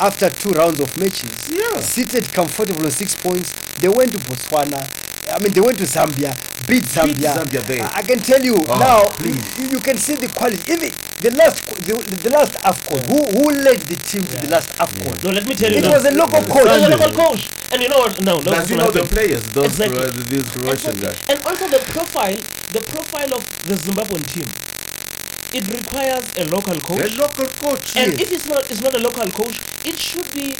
After 0.00 0.30
two 0.30 0.50
rounds 0.50 0.78
of 0.80 0.96
matches, 0.96 1.50
Yeah. 1.50 1.80
seated 1.80 2.32
comfortable 2.32 2.84
on 2.84 2.90
six 2.92 3.16
points. 3.16 3.50
They 3.80 3.88
went 3.88 4.12
to 4.12 4.18
Botswana. 4.18 4.86
I 5.30 5.38
mean, 5.38 5.52
they 5.52 5.60
went 5.60 5.78
to 5.78 5.84
Zambia, 5.84 6.32
beat 6.66 6.84
Zambia. 6.84 7.06
Beat 7.06 7.16
Zambia 7.36 7.66
there. 7.66 7.82
I, 7.84 7.98
I 7.98 8.02
can 8.02 8.18
tell 8.20 8.40
you 8.42 8.56
Oh, 8.68 8.78
now. 8.78 9.10
please. 9.10 9.58
You, 9.58 9.66
you 9.76 9.80
can 9.80 9.96
see 9.98 10.14
the 10.16 10.28
quality. 10.28 10.72
Even 10.72 10.90
the 11.20 11.30
last 11.32 11.64
the, 11.86 11.94
the 12.22 12.30
last 12.30 12.54
Afcon, 12.62 13.02
who 13.06 13.18
who 13.36 13.50
led 13.50 13.80
the 13.82 13.96
team 13.96 14.22
to 14.24 14.36
the 14.36 14.48
last 14.48 14.70
Afcon? 14.78 15.22
no 15.24 15.30
let 15.30 15.46
me 15.46 15.54
tell 15.54 15.70
you 15.70 15.78
It 15.78 15.84
now. 15.84 15.92
was 15.92 16.04
a 16.06 16.12
local 16.12 16.42
It 16.44 16.50
coach. 16.50 16.64
was 16.64 16.82
a 16.82 16.88
local 16.88 17.12
coach 17.12 17.48
and 17.72 17.82
you 17.82 17.88
know 17.88 17.98
what 17.98 18.20
no 18.20 18.38
no 18.40 18.52
Does 18.52 18.68
he 18.68 18.76
know 18.76 18.90
the 18.90 19.04
players? 19.04 19.42
Those 19.50 19.66
Exactly. 19.80 19.98
Cro- 19.98 20.10
these 20.32 20.48
Croatian 20.50 20.90
Exactly. 20.92 21.02
guys. 21.06 21.18
And 21.28 21.46
also 21.46 21.68
the 21.68 21.80
profile, 21.92 22.38
the 22.72 22.80
profile 22.80 23.34
of 23.34 23.42
the 23.66 23.74
Zimbabwean 23.74 24.24
team. 24.32 24.48
It 25.50 25.66
requires 25.68 26.24
a 26.36 26.44
local 26.44 26.78
coach. 26.80 27.00
A 27.00 27.02
coach. 27.08 27.16
local 27.18 27.46
coach. 27.46 27.96
and 27.96 28.12
Yes. 28.12 28.20
if 28.22 28.32
it's 28.32 28.46
not, 28.46 28.70
it's 28.70 28.80
not 28.82 28.94
a 28.94 28.98
local 28.98 29.28
coach. 29.30 29.58
It 29.84 29.98
should 29.98 30.30
be 30.34 30.54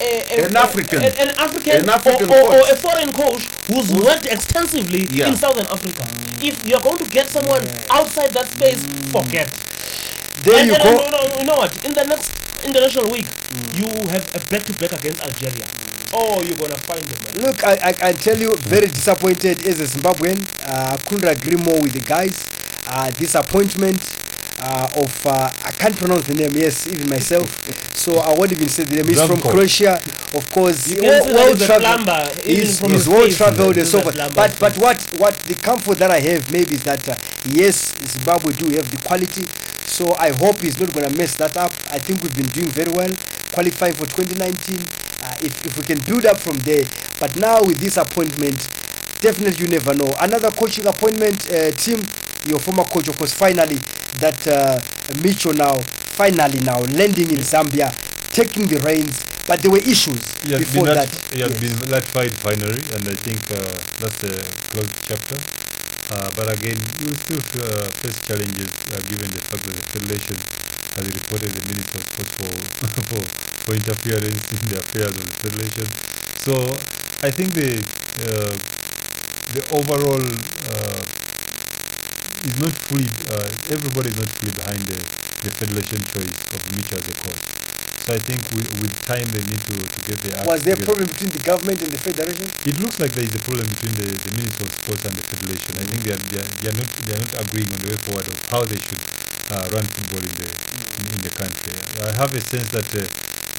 a, 0.00 0.40
a, 0.40 0.46
An 0.46 0.56
African. 0.56 1.02
a- 1.02 1.06
an 1.20 1.30
African, 1.38 1.76
An 1.82 1.88
African 1.90 2.28
or, 2.30 2.38
or, 2.40 2.56
or 2.56 2.72
a 2.72 2.76
foreign 2.76 3.12
coach 3.12 3.48
who's 3.68 3.92
worked 3.92 4.26
extensively 4.26 5.06
Yeah. 5.10 5.28
in 5.28 5.36
Southern 5.36 5.66
Africa. 5.66 6.04
If 6.42 6.64
you're 6.66 6.80
going 6.80 6.98
to 6.98 7.04
get 7.04 7.28
someone 7.28 7.68
outside 7.90 8.30
that 8.32 8.48
space, 8.48 8.84
forget. 9.12 9.48
There 10.42 10.56
and, 10.58 10.66
you 10.68 10.74
and, 10.74 10.82
go. 10.82 10.90
and, 10.90 11.00
you, 11.04 11.10
know, 11.10 11.38
you 11.40 11.44
know 11.44 11.56
what? 11.56 11.84
In 11.84 11.92
the 11.92 12.04
next 12.04 12.32
international 12.64 13.10
week, 13.10 13.26
you 13.74 13.86
have 14.08 14.24
a 14.34 14.40
back-to-back 14.48 14.92
against 14.92 15.20
Algeria. 15.22 15.66
Oh, 16.12 16.42
you're 16.42 16.56
gonna 16.56 16.76
find 16.78 17.02
them. 17.04 17.42
Look, 17.42 17.62
I, 17.62 17.74
I 17.84 17.92
can 17.92 18.14
tell 18.16 18.36
you, 18.38 18.56
very 18.56 18.88
disappointed 18.88 19.64
as 19.66 19.78
a 19.80 19.84
Zimbabwean. 19.84 20.42
Uh, 20.66 20.96
couldn't 21.06 21.28
agree 21.28 21.56
more 21.56 21.80
with 21.80 21.92
the 21.92 22.00
guys. 22.00 22.48
Uh, 22.88 23.10
disappointment 23.10 24.00
uh, 24.60 24.88
of, 24.96 25.26
uh, 25.26 25.50
I 25.64 25.70
can't 25.72 25.96
pronounce 25.96 26.26
the 26.26 26.34
name, 26.34 26.50
yes, 26.54 26.86
even 26.86 27.08
myself. 27.08 27.48
so 27.96 28.18
I 28.18 28.34
won't 28.36 28.52
even 28.52 28.68
say 28.68 28.84
the 28.84 28.96
name. 28.96 29.06
He's 29.08 29.22
from 29.22 29.38
Zamko. 29.38 29.50
Croatia, 29.50 29.94
of 30.34 30.50
course. 30.52 30.88
You 30.90 31.02
well- 31.02 31.24
can 31.24 31.34
well 31.34 31.48
he's 31.52 31.62
a 31.62 31.66
traveled. 31.66 32.44
He's, 32.44 32.80
from 32.80 32.90
he's 32.90 33.00
his 33.04 33.08
well 33.08 33.22
face. 33.24 33.36
traveled 33.36 33.68
and 33.68 33.76
He's 33.78 33.90
so 33.90 34.00
forth. 34.00 34.16
But, 34.34 34.56
but 34.60 34.76
what, 34.78 35.02
what 35.18 35.34
the 35.48 35.54
comfort 35.54 35.98
that 35.98 36.10
I 36.10 36.20
have 36.20 36.50
maybe 36.52 36.74
is 36.74 36.84
that, 36.84 37.08
uh, 37.08 37.16
yes, 37.46 37.94
Zimbabwe 38.06 38.52
do 38.52 38.68
have 38.76 38.90
the 38.90 38.98
quality. 39.06 39.44
So 39.86 40.14
I 40.18 40.30
hope 40.30 40.60
he's 40.60 40.78
not 40.78 40.92
going 40.92 41.08
to 41.08 41.16
mess 41.16 41.36
that 41.36 41.56
up. 41.56 41.72
I 41.90 41.98
think 41.98 42.22
we've 42.22 42.34
been 42.36 42.46
doing 42.48 42.68
very 42.68 42.92
well, 42.92 43.10
qualifying 43.52 43.94
for 43.94 44.06
2019. 44.06 44.78
Uh, 45.22 45.34
if, 45.42 45.66
if 45.66 45.76
we 45.76 45.82
can 45.82 45.98
build 46.06 46.24
up 46.26 46.38
from 46.38 46.56
there. 46.60 46.84
But 47.18 47.36
now 47.36 47.60
with 47.62 47.78
this 47.78 47.96
appointment, 47.96 48.56
definitely 49.20 49.64
you 49.64 49.68
never 49.68 49.92
know. 49.94 50.08
Another 50.20 50.50
coaching 50.50 50.86
appointment, 50.86 51.50
uh, 51.50 51.70
team, 51.72 52.00
your 52.46 52.58
former 52.58 52.84
coach, 52.84 53.08
of 53.08 53.18
course, 53.18 53.34
finally, 53.34 53.78
that 54.14 54.46
uh, 54.46 54.80
Micho 55.08 55.54
now, 55.54 55.84
finally 56.06 56.60
now, 56.60 56.80
landing 56.84 57.30
in 57.30 57.40
Zambia, 57.40 57.96
taking 58.30 58.66
the 58.68 58.78
reins. 58.80 59.26
But 59.46 59.62
there 59.62 59.70
were 59.70 59.78
issues 59.78 60.36
He 60.42 60.54
before 60.56 60.86
that. 60.88 61.12
he 61.30 61.40
has 61.40 61.50
Yes. 61.52 61.60
been 61.60 61.88
ratified 61.88 62.38
finally, 62.38 62.90
and 62.92 63.08
I 63.08 63.16
think 63.16 63.50
uh, 63.50 63.80
that's 63.98 64.22
a 64.22 64.52
closed 64.70 64.94
chapter. 65.06 65.42
Uh, 66.08 66.30
but 66.32 66.48
again, 66.48 66.94
you 66.98 67.14
still 67.14 67.40
uh, 67.62 67.92
face 67.92 68.20
challenges 68.22 68.70
uh, 68.92 69.00
given 69.02 69.30
the 69.32 69.40
fact 69.40 69.64
that 69.64 69.76
the 69.76 69.82
federation 69.82 70.36
has 70.96 71.06
reported 71.06 71.54
the 71.54 71.62
minister 71.62 71.98
of 71.98 72.04
sports 72.06 72.34
for, 72.36 73.02
for 73.04 73.32
for 73.64 73.74
interference 73.74 74.52
in 74.52 74.68
the 74.68 74.78
affairs 74.78 75.16
of 75.16 75.26
the 75.26 75.34
federation. 75.50 75.94
So 76.36 76.86
I 77.22 77.30
think 77.30 77.54
the 77.54 77.86
uh, 78.18 78.58
the 79.48 79.66
overall 79.68 80.24
uh, 80.64 81.04
is 82.44 82.56
not 82.60 82.72
fully 82.88 83.08
uh, 83.28 83.48
everybody 83.68 84.08
is 84.10 84.16
not 84.16 84.28
fully 84.38 84.52
behind 84.52 84.80
the, 84.88 84.98
the 85.44 85.50
federation 85.60 86.00
choice 86.12 86.40
of 86.54 86.60
Mitchell 86.76 86.98
as 86.98 87.08
a 87.08 87.16
coach. 87.20 87.42
So 88.00 88.14
I 88.16 88.18
think 88.18 88.40
with, 88.56 88.68
with 88.80 88.96
time 89.04 89.28
they 89.28 89.44
need 89.44 89.60
to, 89.68 89.76
to 89.76 89.98
get 90.08 90.24
act 90.32 90.46
Was 90.48 90.64
there 90.64 90.74
a 90.74 90.80
problem 90.80 91.06
between 91.06 91.30
the 91.30 91.44
government 91.44 91.82
and 91.84 91.92
the 91.92 92.00
federation? 92.00 92.48
It 92.64 92.80
looks 92.80 92.98
like 92.98 93.12
there 93.12 93.24
is 93.28 93.34
a 93.36 93.42
problem 93.44 93.68
between 93.68 93.92
the, 93.92 94.08
the 94.08 94.32
Minister 94.40 94.64
of 94.64 94.72
Sports 94.72 95.04
and 95.04 95.14
the 95.20 95.24
Federation. 95.28 95.72
I 95.76 95.84
think 95.84 96.00
they 96.08 96.12
are, 96.16 96.22
they, 96.32 96.40
are, 96.40 96.50
they 96.64 96.68
are 96.72 96.78
not 96.80 96.88
they 97.04 97.12
are 97.12 97.20
not 97.20 97.32
agreeing 97.44 97.68
on 97.76 97.78
the 97.84 97.88
way 97.92 97.98
forward 98.08 98.26
of 98.26 98.36
how 98.48 98.64
they 98.64 98.80
should 98.80 99.04
uh, 99.52 99.68
run 99.68 99.84
football 99.84 100.24
in 100.24 100.34
the 100.40 100.48
in, 100.48 101.04
in 101.12 101.20
the 101.20 101.32
country. 101.36 101.72
I 102.00 102.12
have 102.16 102.32
a 102.32 102.40
sense 102.40 102.72
that 102.72 102.88
uh, 102.96 103.04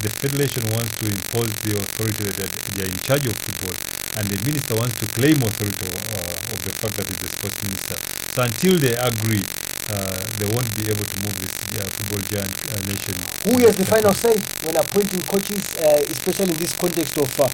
the 0.02 0.10
Federation 0.10 0.66
wants 0.74 0.98
to 0.98 1.06
impose 1.06 1.54
the 1.62 1.78
authority 1.78 2.26
that 2.34 2.50
they 2.74 2.82
are 2.82 2.90
in 2.90 2.98
charge 3.06 3.30
of 3.30 3.38
football, 3.38 3.78
and 4.18 4.28
the 4.28 4.38
Minister 4.46 4.76
wants 4.76 4.96
to 5.00 5.06
claim 5.08 5.42
authority 5.44 5.88
uh, 5.88 6.54
of 6.54 6.60
the 6.64 6.72
fact 6.72 6.96
that 6.98 7.08
he's 7.08 7.20
the 7.20 7.30
sports 7.30 7.64
minister. 7.64 7.96
So 8.36 8.44
until 8.44 8.80
they 8.80 8.96
agree, 8.96 9.44
uh, 9.90 10.20
they 10.40 10.48
won't 10.52 10.72
be 10.76 10.90
able 10.92 11.04
to 11.04 11.18
move 11.24 11.36
this 11.40 11.54
uh, 11.80 11.88
football 11.90 12.20
giant 12.20 12.56
uh, 12.72 12.80
nation. 12.92 13.16
Who 13.44 13.58
has 13.66 13.76
the 13.76 13.86
final 13.86 14.14
say 14.14 14.36
when 14.68 14.76
appointing 14.78 15.22
coaches, 15.24 15.64
uh, 15.80 16.00
especially 16.12 16.52
in 16.52 16.60
this 16.60 16.74
context 16.74 17.18
of 17.18 17.40
uh, 17.40 17.48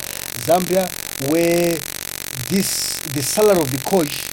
Zambia, 0.45 0.85
where 1.29 1.77
this 2.49 2.99
the 3.13 3.21
salary 3.21 3.61
of 3.61 3.71
the 3.71 3.81
coach, 3.83 4.25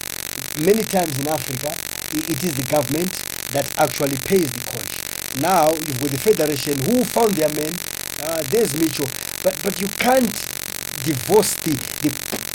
many 0.65 0.83
times 0.83 1.17
in 1.19 1.27
Africa, 1.27 1.73
it 2.13 2.43
is 2.43 2.53
the 2.55 2.63
government 2.63 3.11
that 3.53 3.69
actually 3.77 4.17
pays 4.17 4.51
the 4.51 4.61
coach. 4.65 5.01
Now, 5.41 5.69
with 6.01 6.11
the 6.11 6.17
federation, 6.17 6.77
who 6.85 7.03
found 7.03 7.33
their 7.35 7.49
men? 7.49 7.73
Uh, 8.23 8.41
there's 8.49 8.73
Mitchell, 8.79 9.09
but 9.43 9.53
but 9.63 9.79
you 9.81 9.87
can't 9.99 10.54
divorce 11.03 11.55
the 11.65 11.71
the 12.01 12.11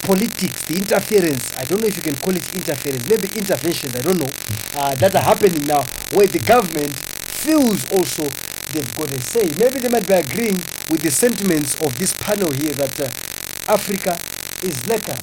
politics, 0.06 0.62
the 0.64 0.76
interference. 0.76 1.56
I 1.58 1.64
don't 1.64 1.80
know 1.80 1.86
if 1.88 1.96
you 1.96 2.02
can 2.02 2.16
call 2.16 2.34
it 2.34 2.54
interference, 2.54 3.08
maybe 3.08 3.28
interventions. 3.36 3.94
I 3.94 4.00
don't 4.00 4.18
know 4.18 4.30
uh, 4.74 4.94
that 4.96 5.14
are 5.14 5.22
happening 5.22 5.66
now, 5.66 5.82
where 6.14 6.26
the 6.26 6.40
government 6.40 6.96
feels 6.96 7.84
also 7.92 8.24
they've 8.72 8.94
got 8.94 9.12
a 9.12 9.20
say. 9.20 9.48
Maybe 9.58 9.80
they 9.80 9.88
might 9.88 10.06
be 10.06 10.14
agreeing 10.14 10.56
with 10.90 11.02
the 11.02 11.10
sentiments 11.10 11.74
of 11.80 11.96
this 11.98 12.12
panel 12.14 12.50
here 12.52 12.72
that 12.74 12.94
uh, 13.00 13.72
Africa 13.72 14.18
is 14.62 14.82
lekker. 14.86 15.18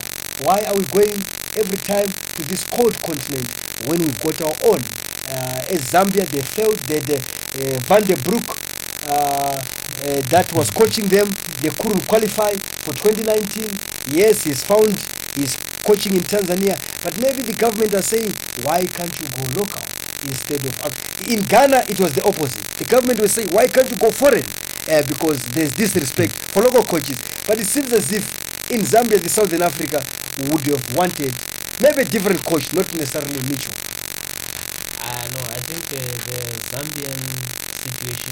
Why 0.45 0.63
are 0.67 0.75
we 0.77 0.85
going 0.85 1.17
every 1.57 1.77
time 1.77 2.07
to 2.07 2.43
this 2.47 2.63
cold 2.63 2.93
continent 3.01 3.47
when 3.87 3.99
we've 3.99 4.19
got 4.19 4.41
our 4.41 4.55
own? 4.69 4.79
Uh, 5.29 5.73
as 5.73 5.91
Zambia, 5.91 6.25
they 6.29 6.41
failed. 6.41 6.77
They, 6.87 6.99
the 6.99 7.15
uh, 7.17 7.79
Vandenbroeck 7.89 8.47
uh, 9.09 9.13
uh, 9.13 10.21
that 10.29 10.51
was 10.53 10.69
coaching 10.69 11.05
them, 11.07 11.27
they 11.61 11.69
couldn't 11.69 12.07
qualify 12.07 12.53
for 12.87 12.95
2019. 12.95 13.67
Yes, 14.15 14.43
he's 14.43 14.63
found 14.63 14.95
he's 15.35 15.57
coaching 15.83 16.15
in 16.15 16.21
Tanzania, 16.23 16.79
but 17.03 17.19
maybe 17.19 17.43
the 17.43 17.53
government 17.53 17.93
are 17.93 18.01
saying, 18.01 18.31
why 18.63 18.85
can't 18.85 19.11
you 19.19 19.27
go 19.35 19.43
local 19.59 19.83
instead 20.23 20.63
of 20.63 20.71
out-" 20.83 21.27
in 21.27 21.43
Ghana? 21.43 21.83
It 21.89 21.99
was 21.99 22.13
the 22.15 22.23
opposite. 22.23 22.63
The 22.79 22.85
government 22.85 23.19
was 23.19 23.33
saying, 23.33 23.49
why 23.51 23.67
can't 23.67 23.89
you 23.91 23.97
go 23.97 24.09
foreign? 24.11 24.45
Uh, 24.87 25.03
because 25.03 25.43
there's 25.51 25.73
disrespect 25.73 26.31
for 26.55 26.63
local 26.63 26.83
coaches. 26.83 27.19
But 27.45 27.59
it 27.59 27.67
seems 27.67 27.91
as 27.91 28.09
if 28.13 28.23
in 28.71 28.81
Zambia, 28.81 29.19
the 29.21 29.29
Southern 29.29 29.63
Africa 29.63 29.99
would 30.47 30.63
have 30.67 30.95
wanted 30.95 31.33
maybe 31.81 32.03
a 32.03 32.05
different 32.05 32.39
coach, 32.45 32.71
not 32.73 32.87
necessarily 32.95 33.41
Mitchell. 33.51 33.75
Uh, 35.03 35.27
no, 35.35 35.41
I 35.51 35.59
think 35.67 35.83
the, 35.91 35.99
the 36.31 36.39
Zambian 36.71 37.19
situation 37.83 38.31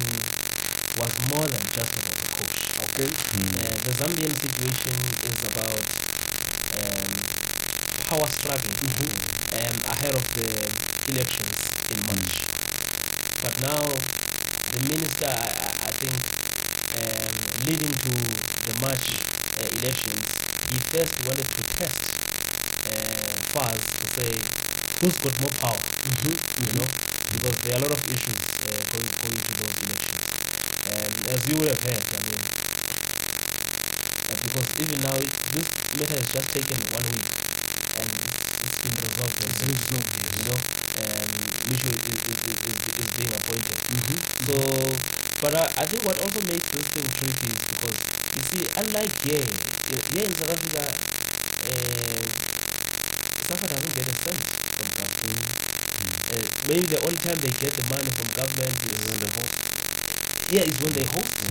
was 0.95 1.11
more 1.27 1.43
than 1.43 1.59
just 1.75 1.91
the 1.91 2.24
coach. 2.35 2.59
Okay. 2.85 3.07
Uh, 3.07 3.77
the 3.87 3.93
Zambian 3.95 4.35
situation 4.35 4.91
is 5.23 5.39
about 5.43 5.87
um, 6.75 7.11
power 8.07 8.27
struggle 8.27 8.75
um, 9.53 9.75
ahead 9.87 10.15
of 10.15 10.25
the 10.33 10.47
elections 11.07 11.71
in 11.89 11.97
March. 12.05 12.43
But 13.41 13.55
now, 13.61 13.83
the 14.71 14.79
minister, 14.79 15.27
I, 15.27 15.71
I 15.87 15.91
think, 15.95 16.15
um, 16.99 17.35
leading 17.65 17.93
to 18.03 18.13
the 18.67 18.73
March 18.73 19.07
uh, 19.59 19.67
elections, 19.79 20.27
he 20.69 20.77
first 20.79 21.15
wanted 21.25 21.47
to 21.55 21.61
test 21.77 22.15
uh, 22.85 23.35
FAZ 23.53 23.79
to 23.99 24.07
say 24.07 24.31
who's 24.99 25.17
got 25.17 25.39
more 25.39 25.51
power 25.51 25.79
you 26.23 26.73
know, 26.79 26.87
because 27.31 27.55
there 27.61 27.75
are 27.75 27.79
a 27.79 27.81
lot 27.87 27.91
of 27.91 28.01
issues 28.11 28.55
uh, 28.63 28.83
going, 28.91 29.09
going 29.21 29.41
to 29.41 29.53
those 29.53 29.77
elections. 29.87 30.24
And 30.85 31.27
as 31.27 31.47
you 31.47 31.57
would 31.57 31.67
have 31.69 31.81
heard, 31.81 32.05
I 32.13 32.19
mean, 32.29 32.49
uh, 34.29 34.35
because 34.41 34.73
even 34.77 34.99
now, 35.01 35.15
it, 35.15 35.29
this 35.51 35.77
matter 35.93 36.15
has 36.15 36.29
just 36.29 36.53
taken 36.53 36.77
one 36.89 37.09
week 37.11 37.29
and 37.95 38.09
it's, 38.21 38.57
it's 38.61 38.77
been 38.77 38.95
resolved. 38.97 39.41
and 39.41 39.53
You 40.37 40.43
know, 40.45 40.61
um, 40.97 41.31
Micho 41.69 41.89
is, 41.91 42.25
is, 42.27 42.43
is, 42.45 42.87
is, 42.97 43.09
being 43.11 43.33
appointed. 43.33 43.79
So, 44.41 45.01
but 45.41 45.55
I, 45.55 45.71
I 45.77 45.85
think 45.85 46.03
what 46.03 46.19
also 46.19 46.41
makes 46.41 46.69
this 46.69 46.89
thing 46.89 47.11
tricky 47.13 47.53
is 47.53 47.65
because, 47.65 48.01
you 48.33 48.41
see, 48.43 48.67
unlike 48.77 49.13
here, 49.23 49.45
here 49.87 50.25
in 50.25 50.33
South 50.35 50.51
Africa, 50.51 50.97
uh, 51.65 52.25
South 53.41 53.63
Africa 53.63 53.75
doesn't 53.75 53.95
get 53.95 54.07
a 54.07 54.13
cent 54.13 54.43
from 54.77 54.89
government. 54.91 55.55
Uh, 56.31 56.47
maybe 56.67 56.87
the 56.87 56.99
only 57.01 57.17
time 57.17 57.39
they 57.39 57.51
get 57.53 57.75
the 57.75 57.83
money 57.83 58.09
from 58.11 58.27
government 58.31 58.83
is 58.85 59.05
when 59.07 59.19
they 59.19 59.27
host. 59.27 59.64
Yeah, 60.47 60.61
is 60.61 60.79
when 60.81 60.93
they 60.93 61.03
host. 61.05 61.41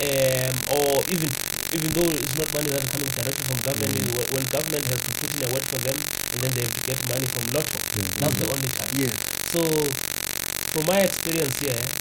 Um, 0.00 0.64
or 0.66 1.04
even 1.08 1.36
even 1.70 1.92
though 1.92 2.08
it's 2.12 2.34
not 2.34 2.50
money 2.50 2.70
that's 2.70 2.88
coming 2.88 3.10
directly 3.12 3.44
from 3.44 3.60
government, 3.60 3.96
is 3.96 4.08
when, 4.10 4.26
when 4.30 4.44
government 4.48 4.86
has 4.86 5.02
to 5.02 5.12
put 5.12 5.34
in 5.34 5.42
a 5.42 5.48
word 5.48 5.66
for 5.66 5.78
them, 5.80 5.96
and 6.32 6.42
then 6.42 6.54
they 6.54 6.62
have 6.62 6.72
to 6.72 6.80
get 6.80 7.04
money 7.04 7.26
from 7.26 7.52
Lotto. 7.52 7.78
That's 8.18 8.38
the 8.38 8.46
only 8.48 8.68
time. 8.70 8.88
Yes. 8.92 9.12
So, 9.44 10.00
from 10.72 10.86
my 10.86 11.02
experience 11.02 11.58
here, 11.58 11.92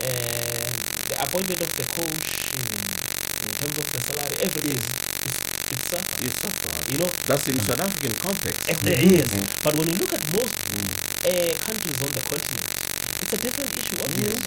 uh, 0.00 0.70
the 1.08 1.16
appointment 1.18 1.60
of 1.62 1.74
the 1.74 1.84
coach, 1.84 2.54
in, 2.54 3.00
in 3.42 3.56
terms 3.56 3.78
of 3.78 3.90
the 3.92 4.00
salary, 4.00 4.36
everything, 4.38 4.96
it's, 5.24 5.40
it's 5.70 5.84
certain. 5.84 6.16
Yes, 6.22 6.36
that's 6.38 6.64
right. 6.64 6.86
You 6.88 6.98
know, 6.98 7.10
That's 7.26 7.48
in 7.48 7.58
South 7.60 7.80
African 7.80 8.14
context. 8.16 8.62
Ex- 8.68 8.82
uh, 8.86 8.90
yes. 8.90 9.30
But 9.64 9.76
when 9.76 9.88
you 9.88 9.96
look 9.96 10.12
at 10.12 10.28
most 10.28 10.54
uh, 11.24 11.58
countries 11.58 12.02
on 12.02 12.12
the 12.14 12.20
continent, 12.22 12.66
it's 13.20 13.32
a 13.32 13.36
different 13.36 13.74
issue, 13.76 13.98
obviously. 14.02 14.42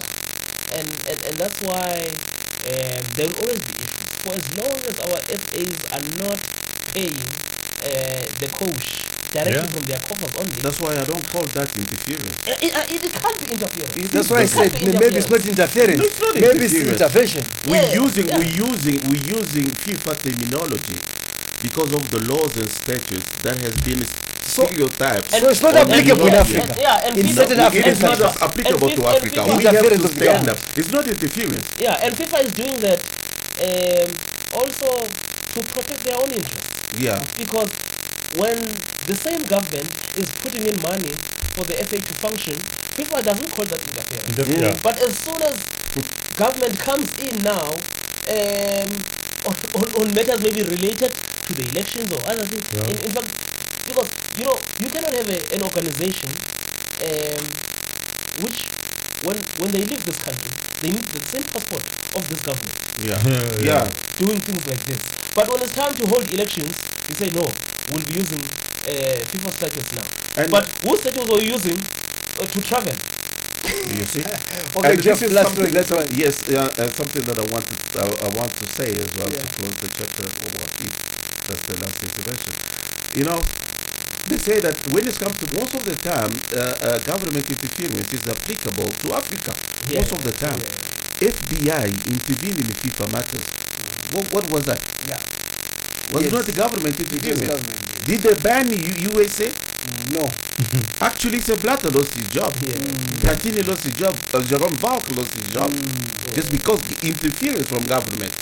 And, 0.72 0.88
and 1.08 1.18
and 1.28 1.34
that's 1.38 1.60
why 1.60 2.08
um, 2.66 3.02
there 3.16 3.26
will 3.28 3.40
always 3.44 3.60
be 3.68 3.72
issues. 3.84 4.08
For 4.22 4.32
as 4.34 4.46
long 4.56 4.76
as 4.90 4.96
our 5.06 5.18
FAs 5.28 5.78
are 5.92 6.04
not 6.24 6.40
paying 6.94 7.18
uh, 7.82 8.22
the 8.40 8.48
coach 8.54 9.04
directly 9.32 9.54
Yeah. 9.54 9.66
from 9.74 9.82
their 9.90 9.98
coffers 9.98 10.32
only, 10.36 10.52
That's 10.60 10.78
why 10.80 10.92
I 11.00 11.04
don't 11.04 11.24
call 11.32 11.42
that 11.56 11.68
interference. 11.76 12.36
it, 12.46 12.58
it, 12.62 13.04
it, 13.04 13.12
can't 13.12 13.38
be 13.40 13.46
interference. 13.56 13.96
It 13.96 14.10
That's 14.12 14.30
why 14.30 14.40
I 14.40 14.44
said 14.46 14.70
Can't 14.72 14.84
be 14.84 14.92
may- 14.92 14.98
maybe 14.98 15.16
it's 15.16 15.30
not 15.30 15.44
interference. 15.46 15.98
No, 16.00 16.04
it's 16.04 16.20
not 16.20 16.34
maybe 16.34 16.64
it's 16.64 16.74
interference. 16.74 17.00
intervention. 17.00 17.42
We're 17.66 17.82
Yeah, 17.82 18.02
using 18.04 18.26
yeah. 18.28 18.38
we're 18.38 18.54
using 18.68 18.98
we're 19.08 19.26
using 19.40 19.66
FIFA 19.84 20.12
terminology 20.24 20.98
because 21.62 21.92
of 21.94 22.02
the 22.10 22.20
laws 22.30 22.56
and 22.56 22.68
statutes 22.68 23.26
that 23.42 23.56
has 23.64 23.74
been 23.88 24.02
So- 24.42 24.66
stereotyped. 24.66 25.30
So 25.34 25.48
it's 25.48 25.62
not 25.62 25.76
applicable 25.76 26.26
in 26.26 26.34
Africa. 26.34 26.62
And, 26.72 26.76
yeah, 26.80 27.04
and 27.06 27.18
In 27.18 27.26
FIFA- 27.26 27.34
certain 27.34 27.56
No, 27.58 27.66
African 27.66 27.90
it 27.90 27.96
is 27.96 28.02
not 28.02 28.18
just 28.18 28.42
applicable 28.42 28.90
to 28.90 29.06
Africa. 29.06 29.40
and 29.42 29.56
We 29.56 29.64
FIFA- 29.64 29.72
have 29.72 29.88
to 29.88 30.04
of 30.04 30.10
stand 30.10 30.48
up. 30.48 30.58
It's 30.76 30.90
not 30.92 31.06
interference. 31.06 31.66
Yeah, 31.78 32.02
and 32.04 32.14
FIFA 32.16 32.38
is 32.46 32.52
doing 32.52 32.76
that 32.80 33.00
um, 33.62 34.08
also 34.60 34.88
to 35.54 35.60
protect 35.72 36.04
their 36.04 36.16
own 36.16 36.30
interests. 36.32 36.70
Yeah. 36.98 37.22
Because 37.38 37.70
when 38.36 38.58
the 39.06 39.14
same 39.16 39.42
government 39.44 39.88
is 40.16 40.26
putting 40.42 40.66
in 40.66 40.76
money 40.82 41.12
for 41.54 41.64
the 41.64 41.74
FA 41.84 41.98
to 42.00 42.14
function, 42.14 42.54
FIFA 42.96 43.22
doesn't 43.24 43.50
call 43.54 43.64
that 43.66 43.80
interference. 43.80 44.28
Inter- 44.28 44.52
Yeah. 44.52 44.60
yeah. 44.72 44.80
But 44.82 45.00
as 45.02 45.18
soon 45.18 45.40
as 45.42 45.54
government 46.36 46.78
comes 46.80 47.08
in 47.18 47.42
now 47.42 47.68
um, 48.28 48.90
on, 49.48 49.54
on, 49.74 49.86
on 50.00 50.14
matters 50.14 50.40
maybe 50.40 50.62
related 50.62 51.12
to 51.46 51.52
the 51.54 51.64
elections 51.70 52.10
or 52.12 52.20
other 52.26 52.44
things, 52.46 52.64
Yeah. 52.72 52.84
in, 52.88 52.96
in 53.06 53.12
fact, 53.12 53.28
because 53.86 54.14
you 54.36 54.44
know 54.44 54.66
you 54.78 54.90
cannot 54.90 55.12
have 55.14 55.28
a, 55.28 55.54
an 55.54 55.62
organization 55.62 56.44
um, 57.00 57.60
which 58.36 58.72
when 59.20 59.48
when 59.56 59.70
they 59.70 59.84
leave 59.84 60.04
this 60.04 60.18
country 60.18 60.52
they 60.80 60.90
need 60.90 61.12
the 61.12 61.20
same 61.20 61.44
passport 61.44 61.86
of 62.14 62.28
this 62.28 62.40
government 62.42 62.78
Yeah. 62.96 63.22
Yeah. 63.26 63.58
Yeah. 63.60 63.94
doing 64.16 64.42
things 64.42 64.66
like 64.66 64.84
this. 64.84 65.08
But 65.34 65.48
when 65.50 65.62
it's 65.62 65.72
time 65.72 65.94
to 65.96 66.06
hold 66.06 66.28
elections, 66.28 66.84
you 67.08 67.14
say 67.14 67.30
no, 67.30 67.60
we'll 67.86 68.02
be 68.02 68.12
using 68.12 68.42
uh, 68.84 69.24
FIFA 69.30 69.52
statutes 69.52 69.92
now. 69.92 70.08
And- 70.36 70.50
but 70.50 70.66
whose 70.82 71.00
statutes 71.00 71.26
were 71.26 71.40
you 71.40 71.52
using 71.52 71.90
uh, 72.38 72.46
to 72.46 72.60
travel? 72.60 72.96
You 73.86 74.04
see? 74.04 74.24
Okay, 74.76 74.92
And 74.92 75.02
Jeff, 75.02 75.18
this 75.20 75.22
is 75.22 75.32
last 75.32 75.46
something, 75.54 75.64
word, 75.64 75.72
that's 75.74 75.90
one. 75.90 76.08
Yes, 76.10 76.48
uh, 76.48 76.72
uh, 76.76 76.90
something 76.90 77.24
that 77.28 77.38
I 77.38 77.42
want 77.42 77.64
to 77.68 77.76
I, 78.00 78.06
I 78.26 78.28
want 78.28 78.52
to 78.56 78.66
say 78.66 78.88
as 79.04 79.14
well 79.16 79.30
Yeah. 79.30 79.42
to 79.42 79.48
close 79.56 79.76
the 79.78 79.88
chapter 79.88 80.24
of 80.26 80.54
what 80.58 80.70
if 80.80 80.94
that's 81.46 81.64
the 81.70 81.76
last 81.76 82.02
intervention. 82.02 82.54
You 83.14 83.24
know, 83.24 83.40
they 84.28 84.38
say 84.38 84.60
that 84.60 84.76
when 84.88 85.06
it 85.06 85.18
comes 85.18 85.36
to 85.38 85.46
most 85.58 85.74
of 85.74 85.84
the 85.84 85.94
time, 85.96 86.30
uh, 86.54 86.74
uh, 86.80 86.98
government 87.00 87.48
interference 87.50 88.12
is 88.12 88.26
applicable 88.26 88.88
to 89.02 89.14
Africa. 89.14 89.52
Yeah, 89.88 90.00
Most 90.00 90.12
of 90.12 90.22
the 90.22 90.32
time, 90.32 90.60
FBI 91.20 91.84
intervened 92.10 92.58
in 92.60 92.66
the 92.66 92.74
FIFA 92.74 93.12
matters. 93.12 93.44
What, 94.14 94.26
what 94.32 94.50
was 94.50 94.64
that? 94.64 94.80
Yeah. 95.08 95.18
Was 96.12 96.22
Yes. 96.24 96.32
not 96.32 96.44
the 96.46 96.52
government 96.52 96.98
interference? 97.00 97.46
government. 97.46 98.04
Did 98.04 98.20
they 98.22 98.34
ban 98.34 98.68
U- 98.70 99.10
USA? 99.12 99.50
No. 100.10 100.28
Actually, 101.00 101.40
Blatter 101.60 101.90
lost 101.90 102.14
his 102.14 102.28
job. 102.28 102.52
Yeah. 102.66 102.74
Platini 103.22 103.66
lost 103.66 103.84
his 103.84 103.94
job. 103.94 104.14
Uh, 104.34 104.40
Jérôme 104.40 104.76
Valcke 104.78 105.16
lost 105.16 105.34
his 105.34 105.48
job 105.52 105.70
just 106.34 106.50
because 106.50 106.80
the 106.82 107.06
interference 107.08 107.68
from 107.68 107.82
government. 107.84 108.32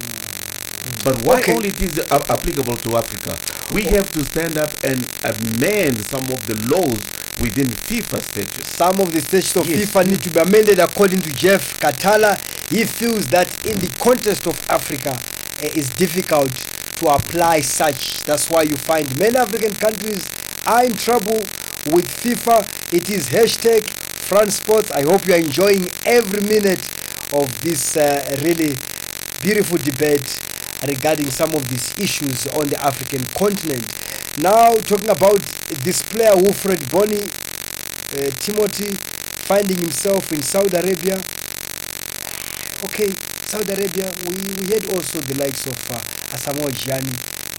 But 1.04 1.22
why 1.22 1.40
Okay. 1.40 1.54
only 1.54 1.68
it 1.68 1.80
is 1.82 1.98
applicable 2.10 2.76
to 2.78 2.96
Africa? 2.96 3.36
We 3.72 3.84
have 3.84 4.10
to 4.12 4.24
stand 4.24 4.56
up 4.58 4.70
and 4.82 5.06
amend 5.24 6.04
some 6.06 6.24
of 6.30 6.44
the 6.46 6.56
laws 6.68 7.00
within 7.40 7.68
FIFA 7.68 8.22
statutes. 8.22 8.76
Some 8.76 9.00
of 9.00 9.12
the 9.12 9.20
statutes 9.20 9.56
of 9.56 9.66
Yes. 9.68 9.90
FIFA 9.90 10.06
need 10.08 10.22
to 10.22 10.30
be 10.30 10.40
amended 10.40 10.78
according 10.78 11.20
to 11.22 11.30
Jeff 11.30 11.78
Katala. 11.80 12.38
He 12.68 12.84
feels 12.84 13.26
that 13.28 13.48
in 13.66 13.78
the 13.78 13.88
context 13.98 14.46
of 14.46 14.58
Africa, 14.68 15.12
uh, 15.12 15.66
it's 15.74 15.88
difficult 15.90 16.52
to 16.96 17.08
apply 17.08 17.60
such. 17.60 18.22
That's 18.24 18.48
why 18.50 18.62
you 18.62 18.76
find 18.76 19.06
many 19.18 19.36
African 19.36 19.74
countries 19.74 20.28
are 20.66 20.84
in 20.84 20.94
trouble 20.94 21.40
with 21.86 22.06
FIFA. 22.22 22.66
It 22.92 23.08
is 23.10 23.28
hashtag 23.30 23.88
France 24.28 24.56
Sports. 24.56 24.90
I 24.90 25.02
hope 25.02 25.26
you 25.26 25.34
are 25.34 25.38
enjoying 25.38 25.88
every 26.04 26.42
minute 26.42 26.82
of 27.32 27.48
this 27.62 27.96
uh, 27.96 28.36
really 28.42 28.76
beautiful 29.40 29.78
debate 29.78 30.38
regarding 30.86 31.30
some 31.30 31.54
of 31.54 31.68
these 31.68 31.98
issues 31.98 32.46
on 32.48 32.66
the 32.68 32.78
African 32.82 33.24
continent. 33.36 33.84
Now, 34.38 34.72
talking 34.86 35.10
about 35.10 35.40
this 35.84 36.02
player, 36.02 36.32
Wilfried 36.32 36.90
Bony, 36.90 37.20
uh, 38.16 38.30
Timothy 38.38 38.94
finding 39.46 39.78
himself 39.78 40.32
in 40.32 40.42
Saudi 40.42 40.76
Arabia. 40.76 41.18
Okay, 42.84 43.10
Saudi 43.44 43.72
Arabia, 43.72 44.10
we, 44.28 44.36
we 44.62 44.72
had 44.72 44.84
also 44.94 45.20
the 45.20 45.34
likes 45.42 45.66
of 45.66 45.76
uh, 45.90 45.98
Asamoah 46.32 46.70
Gyan 46.72 47.04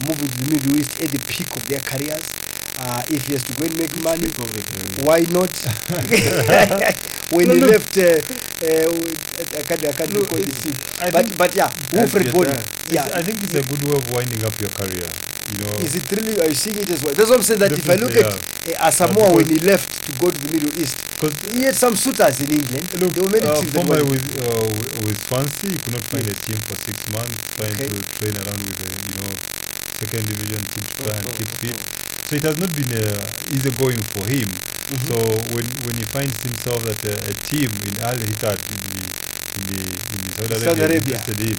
moving 0.07 0.27
to 0.29 0.37
the 0.39 0.51
Middle 0.55 0.77
East 0.77 1.01
at 1.03 1.09
the 1.09 1.19
peak 1.19 1.55
of 1.55 1.65
their 1.67 1.79
careers. 1.79 2.40
Uh, 2.79 3.03
if 3.09 3.27
he 3.27 3.33
has 3.33 3.43
to 3.43 3.53
go 3.53 3.65
and 3.65 3.77
make 3.77 3.93
money, 4.01 4.27
Speak 4.27 4.39
of 4.39 4.57
it, 4.57 5.03
why 5.05 5.19
not? 5.29 5.51
when 7.31 7.47
No, 7.47 7.53
he 7.53 7.59
no. 7.61 7.67
left, 7.67 7.97
uh, 7.97 8.03
uh, 8.03 8.89
I 9.59 9.63
can't, 9.63 9.85
I 9.85 9.91
can't 9.91 10.11
No, 10.13 10.19
recall 10.21 10.39
the 10.39 10.49
it's- 10.49 11.11
But, 11.11 11.37
but 11.37 11.55
yeah, 11.55 11.69
Wilfried 11.93 12.25
yes, 12.25 12.33
Bony. 12.33 12.49
It's- 12.51 12.91
Yeah, 12.91 13.05
I 13.13 13.21
think 13.23 13.43
it's 13.43 13.53
a 13.53 13.61
good 13.63 13.83
way 13.83 13.95
of 13.95 14.05
winding 14.11 14.43
up 14.45 14.55
your 14.59 14.69
career. 14.71 15.05
You 15.51 15.57
know, 15.67 15.73
is 15.83 15.95
it 15.95 16.09
really? 16.11 16.39
Are 16.39 16.47
you 16.47 16.55
seeing 16.55 16.77
it 16.77 16.89
as 16.89 17.03
well? 17.03 17.13
That's 17.13 17.29
what 17.29 17.37
I'm 17.39 17.43
saying. 17.43 17.59
That 17.59 17.71
if 17.73 17.87
I 17.89 17.95
look 17.95 18.15
at 18.15 18.25
uh, 18.25 18.87
Asamoah 18.87 19.35
when 19.35 19.45
he 19.47 19.59
left 19.59 19.91
to 20.07 20.11
go 20.19 20.31
to 20.31 20.39
the 20.39 20.47
Middle 20.51 20.71
East, 20.79 20.95
because 21.11 21.33
he 21.51 21.63
had 21.63 21.75
some 21.75 21.95
suitors 21.95 22.39
in 22.39 22.51
England. 22.51 22.87
Look, 22.95 23.11
there 23.13 23.23
were 23.23 23.29
many 23.29 23.45
uh, 23.47 23.59
teams 23.59 23.71
that 23.73 23.83
former 23.83 23.99
wanted- 23.99 24.11
with 24.11 24.47
uh, 24.47 24.63
with- 24.79 25.05
with 25.05 25.17
Swansea, 25.27 25.69
he 25.71 25.77
could 25.77 25.91
not 25.93 26.05
find 26.07 26.23
a 26.25 26.33
team 26.33 26.55
for 26.63 26.75
six 26.87 26.97
months, 27.11 27.35
trying 27.59 27.75
Okay. 27.75 27.89
to 27.91 27.99
train 28.15 28.35
around 28.39 28.59
with 28.63 28.77
the 28.79 28.89
you 28.95 29.13
know 29.19 29.31
second 29.99 30.23
division 30.31 30.61
to 30.63 30.79
try 31.03 31.15
and 31.19 31.27
Oh, 31.27 31.35
keep 31.35 31.49
oh, 31.51 31.59
fit. 31.59 31.79
So 32.31 32.37
it 32.37 32.43
has 32.43 32.57
not 32.57 32.71
been 32.73 32.93
uh, 32.93 33.33
easy 33.51 33.71
going 33.71 34.01
for 34.15 34.23
him. 34.25 34.63
Mhm. 34.87 35.03
So 35.07 35.15
when 35.53 35.67
when 35.85 35.95
he 35.99 36.05
finds 36.05 36.41
himself 36.43 36.79
that 36.87 37.03
a, 37.03 37.15
a 37.31 37.33
team 37.33 37.71
in 37.83 37.99
Al 37.99 38.15
Ittihad 38.23 38.59
in 38.71 38.79
the 38.87 39.03
in 39.57 39.63
the 39.67 39.81
in 40.15 40.19
the 40.23 40.31
Saudi, 40.31 40.55
Saudi 40.55 40.79
Arabia, 40.81 40.85
Arabia. 40.85 41.17
interested 41.19 41.39
in, 41.41 41.57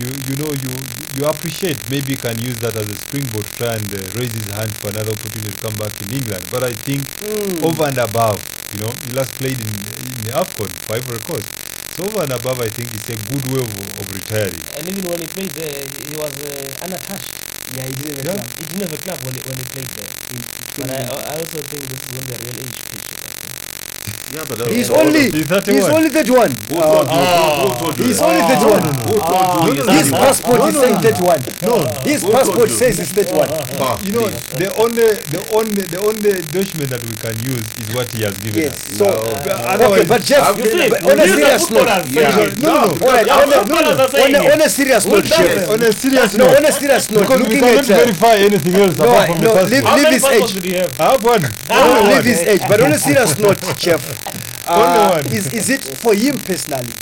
you 0.00 0.08
you 0.28 0.34
know 0.34 0.50
you 0.64 0.72
you 1.16 1.22
appreciate 1.26 1.88
maybe 1.88 2.10
he 2.14 2.18
can 2.18 2.36
use 2.40 2.58
that 2.58 2.74
as 2.76 2.88
a 2.90 2.96
springboard 2.96 3.46
to 3.46 3.52
try 3.54 3.74
and 3.78 3.94
uh, 3.94 4.10
raise 4.18 4.34
his 4.34 4.48
hand 4.48 4.76
for 4.80 4.88
another 4.90 5.12
opportunity 5.12 5.52
to 5.54 5.60
come 5.66 5.76
back 5.78 5.94
in 6.02 6.10
England. 6.10 6.44
But 6.50 6.62
I 6.64 6.74
think 6.86 7.02
Mm. 7.22 7.62
over 7.62 7.84
and 7.86 7.98
above, 7.98 8.40
you 8.72 8.78
know, 8.82 8.92
he 9.06 9.12
last 9.12 9.32
played 9.38 9.60
in 9.60 9.70
in 10.02 10.24
the 10.26 10.32
AFCON 10.42 10.70
for 10.84 10.96
Ivory 10.98 11.20
Coast. 11.30 11.50
So 11.94 11.98
over 12.08 12.22
and 12.26 12.32
above, 12.32 12.58
I 12.60 12.70
think 12.76 12.88
it's 12.96 13.10
a 13.10 13.18
good 13.30 13.44
way 13.52 13.60
of, 13.62 13.72
of 14.00 14.06
retiring. 14.18 14.66
And 14.76 14.88
even 14.88 15.04
when 15.10 15.20
he 15.20 15.28
played 15.36 15.54
there, 15.62 15.86
he 16.08 16.16
was 16.16 16.34
uh, 16.42 16.84
unattached. 16.86 17.51
Yeah, 17.74 17.86
he 17.86 17.92
didn't 17.94 18.16
have 18.16 18.24
Yeah. 18.26 18.32
a 18.32 18.36
club. 18.36 18.48
He 18.58 18.64
didn't 18.64 18.82
have 18.82 18.92
a 18.92 19.02
club 19.02 19.18
when 19.24 19.34
he, 19.34 19.40
when 19.48 19.56
he 19.58 19.64
played 19.72 19.90
there. 19.96 20.12
He- 20.28 20.62
But 20.82 20.90
I, 20.90 21.00
I 21.04 21.34
also 21.40 21.58
think 21.70 21.82
this 21.88 22.02
is 22.04 22.10
when 22.12 22.26
the 22.28 22.36
real 22.44 22.58
age 22.64 22.80
picture. 22.90 24.21
Yeah, 24.32 24.44
but 24.48 24.68
He's 24.72 24.90
uh, 24.90 24.94
only 25.00 25.20
He's 25.30 25.34
he's 25.34 25.46
31. 25.46 25.92
only 25.92 26.08
31. 26.10 26.50
Who 26.50 26.80
told 26.80 27.06
you? 27.06 27.18
Uh, 27.20 27.60
Who, 27.62 27.68
who 27.68 27.78
told 27.80 27.98
you? 27.98 28.04
He's 28.06 28.18
that? 28.18 28.28
only 28.28 28.40
Ah, 28.42 28.48
31. 28.48 28.82
no, 28.82 28.90
no, 28.90 29.02
Who 29.02 29.18
told 29.20 29.76
you? 29.76 29.84
no, 29.84 29.92
he's 29.92 29.92
no, 29.92 29.92
His 29.92 30.10
passport 30.12 30.58
No, 30.58 30.66
is 30.68 30.74
no, 30.74 30.80
saying 30.80 30.94
no. 30.94 31.00
31. 31.00 31.38
No, 31.62 31.74
His 32.08 32.20
passport 32.24 32.70
says 32.70 32.98
he's 32.98 33.12
31. 33.12 33.48
Ah, 33.80 34.00
you 34.02 34.12
know, 34.12 34.28
the 34.56 34.68
only 34.80 35.08
the 35.32 35.40
only 35.52 35.82
the 35.84 36.00
only 36.00 36.32
document 36.48 36.88
that 36.90 37.02
we 37.04 37.14
can 37.20 37.34
use 37.44 37.64
is 37.78 37.86
what 37.94 38.08
he 38.12 38.22
has 38.24 38.34
given 38.38 38.62
Yes. 38.62 38.72
us. 38.72 38.98
So, 38.98 39.06
okay, 39.06 40.04
but 40.08 40.20
Jeff, 40.24 40.56
You 40.56 40.64
see, 40.70 40.88
but 40.88 41.02
on 41.04 41.18
a 41.20 41.26
serious 41.28 41.70
note, 41.70 41.88
Yeah. 42.08 42.30
No, 42.32 42.72
no, 42.72 42.72
no. 42.72 43.06
all 43.06 43.12
right, 43.12 43.26
Yeah, 43.26 43.36
on 43.36 43.44
a, 43.44 43.46
no, 43.46 43.60
footballers 43.62 43.98
no, 43.98 44.04
are 44.04 44.08
saying 44.10 44.34
on 44.36 44.40
a, 44.40 44.44
it. 44.48 44.52
on 44.52 44.60
a 44.62 44.68
serious 44.68 45.04
note, 45.06 45.24
Jeff. 45.24 45.68
on 45.68 45.82
a 45.82 45.92
serious 45.92 46.30
note, 46.34 46.56
on 46.56 46.64
a 46.64 46.72
serious 46.72 47.04
note, 47.10 47.28
looking 47.28 47.60
cannot 47.60 47.78
at 47.78 47.86
verify 47.86 48.34
anything 48.48 48.74
else 48.80 48.94
apart 48.98 49.28
from 49.28 49.40
the 49.40 49.48
passport. 49.52 49.70
leave- 49.72 49.84
How 49.84 49.96
many 49.96 50.18
passports 50.20 50.42
age. 50.42 50.54
did 50.56 50.64
he 50.64 50.74
have? 50.78 51.00
I 51.00 51.04
have 51.12 51.24
one. 51.24 51.42
Don't 51.42 52.04
leave 52.08 52.16
one. 52.16 52.24
his 52.24 52.40
age, 52.48 52.62
but 52.68 52.80
on 52.80 52.92
a 52.92 52.98
serious 52.98 53.38
note, 53.38 53.60
Jeff, 53.76 54.02
Only 54.02 54.21
uh, 54.66 55.14
is, 55.30 55.48
is 55.52 55.70
it 55.70 55.84
for 55.98 56.14
him 56.14 56.38
personally? 56.38 56.92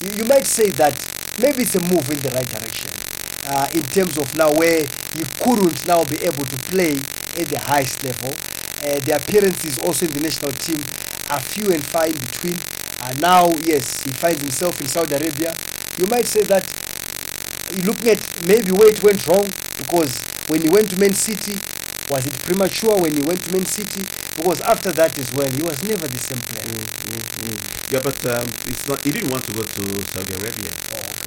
You, 0.00 0.10
you 0.10 0.24
might 0.24 0.46
say 0.46 0.70
that 0.72 0.96
maybe 1.38 1.62
it's 1.62 1.74
a 1.74 1.80
move 1.80 2.10
in 2.10 2.18
the 2.20 2.30
right 2.30 2.48
direction 2.48 2.90
uh, 3.44 3.68
in 3.72 3.82
terms 3.88 4.18
of 4.18 4.34
now 4.34 4.52
where 4.52 4.86
he 5.12 5.24
couldn't 5.40 5.84
now 5.86 6.04
be 6.04 6.16
able 6.22 6.46
to 6.46 6.58
play 6.58 7.06
at 7.36 7.48
the 7.48 7.58
highest 7.58 8.02
level. 8.04 8.40
Uh, 8.82 8.98
the 9.00 9.12
appearances 9.16 9.78
also 9.78 10.06
in 10.06 10.12
the 10.12 10.20
national 10.20 10.52
team 10.52 10.80
are 11.28 11.40
few 11.40 11.70
and 11.72 11.84
far 11.86 12.06
in 12.06 12.18
between. 12.18 12.56
Uh, 12.98 13.12
now, 13.18 13.48
yes, 13.64 14.02
he 14.02 14.12
finds 14.12 14.40
himself 14.40 14.80
in 14.80 14.86
Saudi 14.86 15.14
Arabia. 15.14 15.54
You 15.96 16.06
might 16.06 16.26
say 16.26 16.42
that 16.44 16.64
you're 17.70 17.84
looking 17.86 18.08
at 18.10 18.42
maybe 18.46 18.72
where 18.72 18.88
it 18.88 19.02
went 19.02 19.26
wrong 19.26 19.46
because 19.76 20.22
when 20.46 20.62
he 20.62 20.68
went 20.68 20.90
to 20.90 20.98
Man 20.98 21.14
City, 21.14 21.54
was 22.08 22.26
it 22.26 22.42
premature 22.42 22.98
when 22.98 23.14
he 23.14 23.22
went 23.22 23.42
to 23.44 23.52
Man 23.52 23.64
City? 23.64 24.04
Because 24.40 24.62
after 24.62 24.90
that 24.92 25.18
as 25.18 25.30
well, 25.36 25.50
he 25.50 25.60
was 25.60 25.82
never 25.84 26.08
the 26.08 26.16
same 26.16 26.40
player. 26.40 26.64
Yeah, 27.92 28.00
but 28.00 28.16
um, 28.24 28.48
it's 28.64 28.88
not. 28.88 29.04
He 29.04 29.12
didn't 29.12 29.28
want 29.28 29.44
to 29.44 29.52
go 29.52 29.60
to 29.68 29.82
Saudi 30.08 30.32
Arabia 30.32 30.72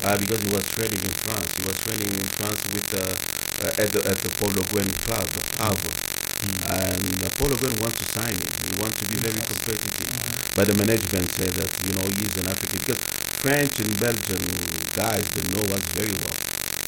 uh, 0.02 0.18
because 0.18 0.42
he 0.42 0.50
was 0.50 0.66
training 0.74 0.98
in 0.98 1.14
France. 1.22 1.54
He 1.54 1.62
was 1.62 1.78
training 1.78 2.10
in 2.10 2.26
France 2.34 2.66
with 2.74 2.90
uh, 2.90 3.14
uh, 3.62 3.70
at 3.78 3.94
the 3.94 4.02
at 4.10 4.18
the 4.18 4.30
Paul 4.34 4.58
Le 4.58 4.64
Guen 4.66 4.90
club, 5.06 5.30
Havre. 5.62 5.94
And 6.66 7.22
uh, 7.24 7.30
Paul 7.38 7.50
Le 7.54 7.58
Guen 7.62 7.78
wants 7.78 8.02
to 8.02 8.06
sign 8.06 8.34
him. 8.34 8.50
He 8.66 8.74
wants 8.82 8.98
to 8.98 9.06
be 9.06 9.22
very 9.22 9.42
competitive. 9.46 10.10
But 10.58 10.66
the 10.68 10.74
management 10.74 11.30
said 11.30 11.54
that 11.62 11.70
you 11.86 11.94
know 11.94 12.10
he's 12.18 12.36
an 12.38 12.50
African 12.50 12.80
because 12.82 13.06
French 13.38 13.78
and 13.78 13.94
Belgian 14.00 14.42
guys 14.90 15.30
they 15.38 15.46
know 15.54 15.70
us 15.70 15.86
very 15.94 16.18
well. 16.18 16.34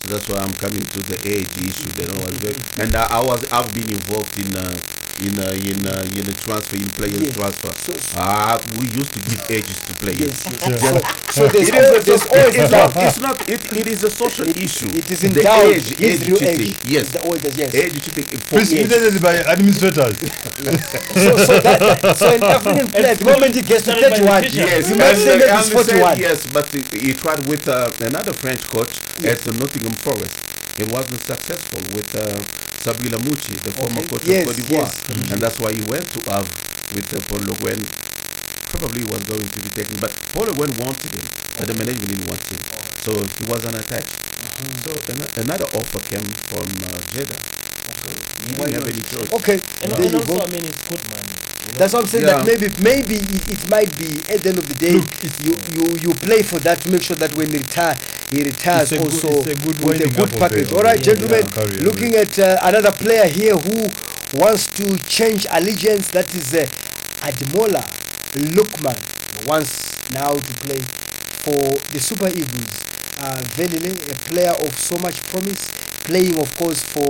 So 0.02 0.10
that's 0.10 0.28
why 0.28 0.42
I'm 0.42 0.58
coming 0.58 0.90
to 0.90 1.04
the 1.06 1.22
age 1.22 1.54
issue. 1.62 1.94
They 1.94 2.08
know 2.10 2.26
us 2.26 2.34
very. 2.42 2.58
And 2.82 2.96
I, 2.96 3.06
I 3.06 3.22
was 3.22 3.46
I've 3.52 3.72
been 3.74 3.94
involved 3.94 4.34
in. 4.42 4.56
Uh, 4.58 4.82
in 5.22 5.40
uh, 5.40 5.48
in 5.52 5.80
uh, 5.88 6.04
in 6.16 6.24
the 6.28 6.34
transfer 6.44 6.76
in 6.76 6.90
players 6.90 7.22
Yes. 7.22 7.36
transfer. 7.36 7.72
So- 7.80 7.94
so- 7.96 8.18
Ah, 8.20 8.60
we 8.78 8.88
used 9.00 9.14
to 9.14 9.20
give 9.20 9.40
ages 9.50 9.80
to 9.88 9.94
players. 9.96 10.20
Yes, 10.20 10.46
yes. 10.46 10.82
So, 10.82 10.90
so 11.32 11.48
there's, 11.48 11.70
It 11.70 11.76
always, 11.76 12.00
is, 12.00 12.06
there's 12.06 12.22
it's, 12.22 12.32
always 12.32 12.56
it's 12.56 12.72
not, 12.72 12.98
it's 12.98 13.20
not 13.20 13.50
it, 13.50 13.62
it 13.78 13.88
is 13.88 14.04
a 14.04 14.10
social 14.10 14.48
It- 14.50 14.58
issue. 14.58 14.90
It 14.94 15.10
is 15.12 15.24
in 15.24 15.34
the 15.34 15.44
doubt. 15.44 15.66
age, 15.66 15.88
His 15.98 16.22
age 16.22 16.28
real 16.28 16.38
cheating. 16.38 16.62
age. 16.68 16.78
Yes. 16.86 17.10
The 17.16 17.22
oldest, 17.24 17.58
yes. 17.58 17.74
Age 17.76 17.94
cheating 18.04 18.26
for 18.26 18.60
Yes. 18.60 18.70
Precipitated 18.70 19.22
by 19.22 19.34
administrators. 19.54 20.16
So, 21.16 21.38
so, 21.38 21.54
that, 21.60 21.80
that- 22.02 22.18
so 22.18 22.28
an 22.36 22.44
African 22.44 22.88
player, 22.88 23.08
at 23.08 23.18
the 23.20 23.26
moment 23.26 23.56
he 23.56 23.62
gets 23.62 23.84
to 23.86 23.92
Started 23.96 24.10
by 24.12 24.42
31, 24.42 24.42
the 24.44 24.50
teacher. 24.50 24.66
Yes, 24.68 24.90
you 24.90 24.96
might 24.96 25.06
and, 25.16 25.18
say 25.20 25.34
uh, 25.34 25.38
maybe 25.38 25.50
and 25.50 25.60
it's 25.60 25.70
they 25.70 25.84
said 25.84 26.00
41. 26.02 26.20
yes, 26.20 26.48
but 26.52 26.66
he, 26.76 26.82
he 27.08 27.14
tried 27.14 27.42
with 27.48 27.68
uh, 27.68 27.90
another 28.02 28.34
French 28.34 28.64
coach 28.68 29.00
at 29.24 29.40
the 29.40 29.52
Nottingham 29.54 29.94
Forest. 29.94 30.36
It 30.80 30.92
wasn't 30.92 31.22
successful 31.22 31.80
with 31.96 32.10
uh, 32.16 32.36
Sabri 32.86 33.10
Lamouchi, 33.10 33.54
the 33.66 33.72
former 33.72 34.00
Okay. 34.02 34.10
coach 34.10 34.26
Yes, 34.28 34.46
of 34.46 34.54
Cote 34.54 34.58
d'Ivoire, 34.62 34.86
yes. 34.86 35.32
and 35.34 35.42
that's 35.42 35.58
why 35.60 35.74
he 35.74 35.82
went 35.90 36.06
to 36.14 36.20
Havre 36.30 36.54
with 36.94 37.08
uh, 37.14 37.20
Paul 37.28 37.42
Le 37.50 37.56
Guen. 37.58 37.82
Probably 38.70 39.04
was 39.10 39.24
going 39.26 39.42
to 39.48 39.60
be 39.66 39.70
taken, 39.74 39.98
but 40.00 40.12
Paul 40.34 40.46
Le 40.48 40.54
Guen 40.54 40.70
wanted 40.78 41.10
him, 41.10 41.26
but 41.58 41.66
the 41.66 41.74
management 41.74 42.10
didn't 42.14 42.28
want 42.30 42.44
him, 42.46 42.62
so 43.02 43.12
he 43.18 43.44
was 43.50 43.66
unattached. 43.66 44.14
So 44.86 44.92
an- 45.10 45.32
another 45.50 45.66
offer 45.74 46.00
came 46.06 46.26
from 46.46 46.66
uh, 46.86 47.00
Jeddah. 47.10 47.40
He 48.46 48.54
Why 48.62 48.70
didn't 48.70 48.86
have 48.86 48.90
any 48.94 49.02
choice. 49.02 49.32
Okay, 49.34 49.58
And, 49.82 49.92
there 49.92 50.02
and 50.06 50.12
you 50.12 50.18
also, 50.22 50.38
go. 50.38 50.42
I 50.46 50.48
mean, 50.54 50.66
it's 50.66 50.78
footman. 50.86 51.26
You 51.66 51.72
know? 51.74 51.80
That's 51.80 51.94
what 51.94 52.02
I'm 52.04 52.08
saying. 52.08 52.26
Yeah. 52.28 52.44
That 52.44 52.46
maybe, 52.46 52.68
maybe 52.84 53.16
it, 53.16 53.50
it 53.50 53.70
might 53.70 53.90
be 53.98 54.22
at 54.32 54.42
the 54.46 54.50
end 54.50 54.60
of 54.60 54.68
the 54.70 54.76
day, 54.76 54.92
Look, 54.94 55.10
you, 55.42 55.58
you 55.74 55.98
you 55.98 56.14
play 56.14 56.44
for 56.44 56.60
that 56.60 56.82
to 56.82 56.92
make 56.92 57.02
sure 57.02 57.16
that 57.18 57.34
when 57.36 57.50
he 57.50 57.58
retire, 57.58 57.98
he 58.32 58.44
retires 58.44 58.92
a 58.92 58.98
good- 58.98 59.06
also 59.14 59.30
it's 59.30 59.48
a 59.48 59.56
good 59.56 59.80
with 59.86 60.02
a 60.02 60.10
good 60.10 60.32
package. 60.40 60.72
All 60.74 60.84
right, 60.84 61.02
gentlemen. 61.02 61.46
yeah, 61.56 61.84
looking 61.84 62.16
at 62.16 62.38
uh, 62.40 62.58
another 62.64 62.92
player 62.92 63.28
here 63.28 63.56
who 63.56 63.88
wants 64.34 64.68
to 64.68 64.98
change 65.08 65.46
allegiance. 65.52 66.10
That 66.10 66.34
is 66.36 66.54
uh, 66.54 66.66
Ademola 67.26 67.84
Lookman 68.36 68.98
wants 69.48 69.96
now 70.12 70.34
to 70.34 70.54
play 70.66 70.80
for 71.46 71.56
the 71.92 72.00
Super 72.00 72.28
Eagles. 72.28 72.84
Uh, 73.20 73.42
Velile, 73.56 73.94
a 74.12 74.16
player 74.30 74.52
of 74.52 74.78
so 74.78 74.98
much 74.98 75.22
promise, 75.24 75.70
playing 76.04 76.38
of 76.40 76.54
course 76.58 76.82
for 76.84 77.08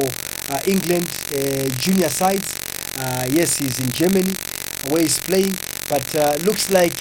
uh, 0.53 0.59
England 0.67 1.07
uh, 1.33 1.65
junior 1.79 2.09
sides. 2.09 2.59
Uh, 2.99 3.25
yes, 3.29 3.57
he's 3.57 3.79
in 3.79 3.89
Germany 3.91 4.33
where 4.89 5.01
he's 5.01 5.19
playing, 5.19 5.53
but 5.89 6.05
uh, 6.15 6.35
looks 6.45 6.69
like 6.71 6.93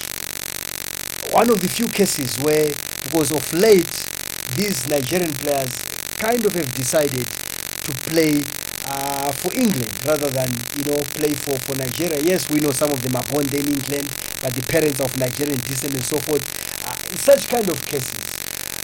one 1.31 1.49
of 1.49 1.59
the 1.61 1.67
few 1.67 1.87
cases 1.87 2.37
where, 2.39 2.69
because 3.05 3.31
of 3.31 3.45
late, 3.53 4.09
these 4.57 4.87
Nigerian 4.89 5.33
players 5.33 5.85
kind 6.17 6.43
of 6.45 6.53
have 6.55 6.73
decided 6.73 7.27
to 7.27 7.91
play 8.09 8.41
uh, 8.85 9.31
for 9.31 9.53
England 9.53 9.89
rather 10.05 10.29
than 10.29 10.49
you 10.77 10.83
know 10.85 10.97
play 11.13 11.33
for, 11.33 11.57
for 11.59 11.75
Nigeria. 11.75 12.19
Yes, 12.21 12.49
we 12.49 12.59
know 12.59 12.71
some 12.71 12.91
of 12.91 13.01
them 13.01 13.15
are 13.15 13.23
born 13.23 13.45
there 13.47 13.61
in 13.61 13.69
England, 13.69 14.09
but 14.41 14.53
the 14.53 14.63
parents 14.63 14.99
of 14.99 15.15
Nigerian 15.17 15.61
descent 15.61 15.93
and 15.93 16.05
so 16.05 16.17
forth. 16.19 16.45
Uh, 16.83 16.95
in 17.11 17.17
such 17.17 17.47
kind 17.47 17.69
of 17.69 17.85
cases, 17.85 18.37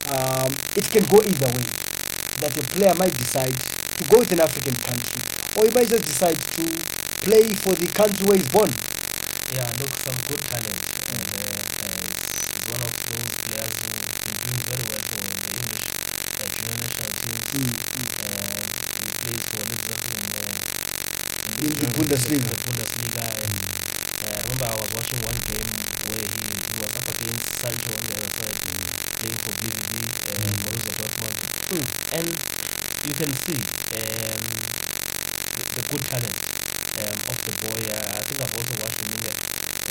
um, 0.05 0.49
it 0.75 0.89
can 0.89 1.03
go 1.05 1.21
either 1.23 1.49
way. 1.57 1.65
That 2.41 2.57
a 2.57 2.63
player 2.63 2.93
might 2.95 3.15
decide 3.17 3.53
to 3.97 4.03
go 4.05 4.19
with 4.19 4.31
an 4.31 4.39
African 4.41 4.75
country, 4.75 5.21
or 5.53 5.65
he 5.65 5.71
might 5.71 5.89
just 5.89 6.05
decide 6.05 6.37
to 6.57 6.63
play 7.21 7.53
for 7.53 7.75
the 7.75 7.87
country 7.87 8.25
where 8.25 8.37
he's 8.37 8.49
born. 8.49 8.69
Yeah, 9.53 9.69
look, 9.79 9.97
some 9.97 10.15
good 10.27 10.41
talent. 10.49 10.81
Uh, 11.11 11.17
uh, 11.85 12.30
one 12.71 12.81
of 12.87 12.93
those 13.11 13.33
players 13.43 13.73
who 13.83 13.91
is 14.31 14.37
doing 14.43 14.59
very 14.69 14.83
well 14.89 15.03
for 15.11 15.19
the 15.19 15.49
English 15.59 15.85
uh, 16.39 16.47
junior 16.55 16.77
national 16.83 17.11
team. 17.19 17.37
Mm, 17.51 17.73
Uh, 18.21 18.63
he 19.01 19.07
plays 19.21 19.43
for 19.51 19.61
Liverpool 19.67 20.15
in, 20.23 20.31
uh, 20.31 20.55
In 21.61 21.73
the 21.81 21.87
Bundesliga. 21.95 22.49
The 22.49 22.57
Bundesliga. 22.65 23.23
And, 23.43 23.55
uh, 24.23 24.31
I 24.37 24.41
remember 24.43 24.65
I 24.65 24.75
was 24.81 24.91
watching 24.93 25.19
one 25.21 25.39
game 25.49 25.69
where 26.07 26.23
he, 26.33 26.41
he 26.71 26.75
was 26.81 26.95
up 26.95 27.07
against 27.09 27.47
Sancho 27.61 27.91
on 27.97 28.03
the 28.07 28.13
other 28.15 28.31
side, 28.31 28.57
playing 29.19 29.39
for 29.43 29.53
BVB, 29.61 29.93
uh, 30.31 30.51
Borussia 30.63 30.93
Dortmund. 30.95 31.37
Mm. 31.71 31.87
And 32.17 32.27
you 33.07 33.13
can 33.13 33.31
see 33.33 33.59
um, 33.97 34.41
the, 35.55 35.63
the 35.75 35.83
good 35.89 36.03
talent 36.07 36.37
um, 36.97 37.17
of 37.31 37.37
the 37.45 37.53
boy. 37.63 37.79
Uh, 37.91 38.17
I 38.19 38.21
think 38.23 38.39
I've 38.41 38.55
also 38.55 38.73
watched 38.81 39.01
him 39.01 39.11
in 39.17 39.21
the 39.27 39.33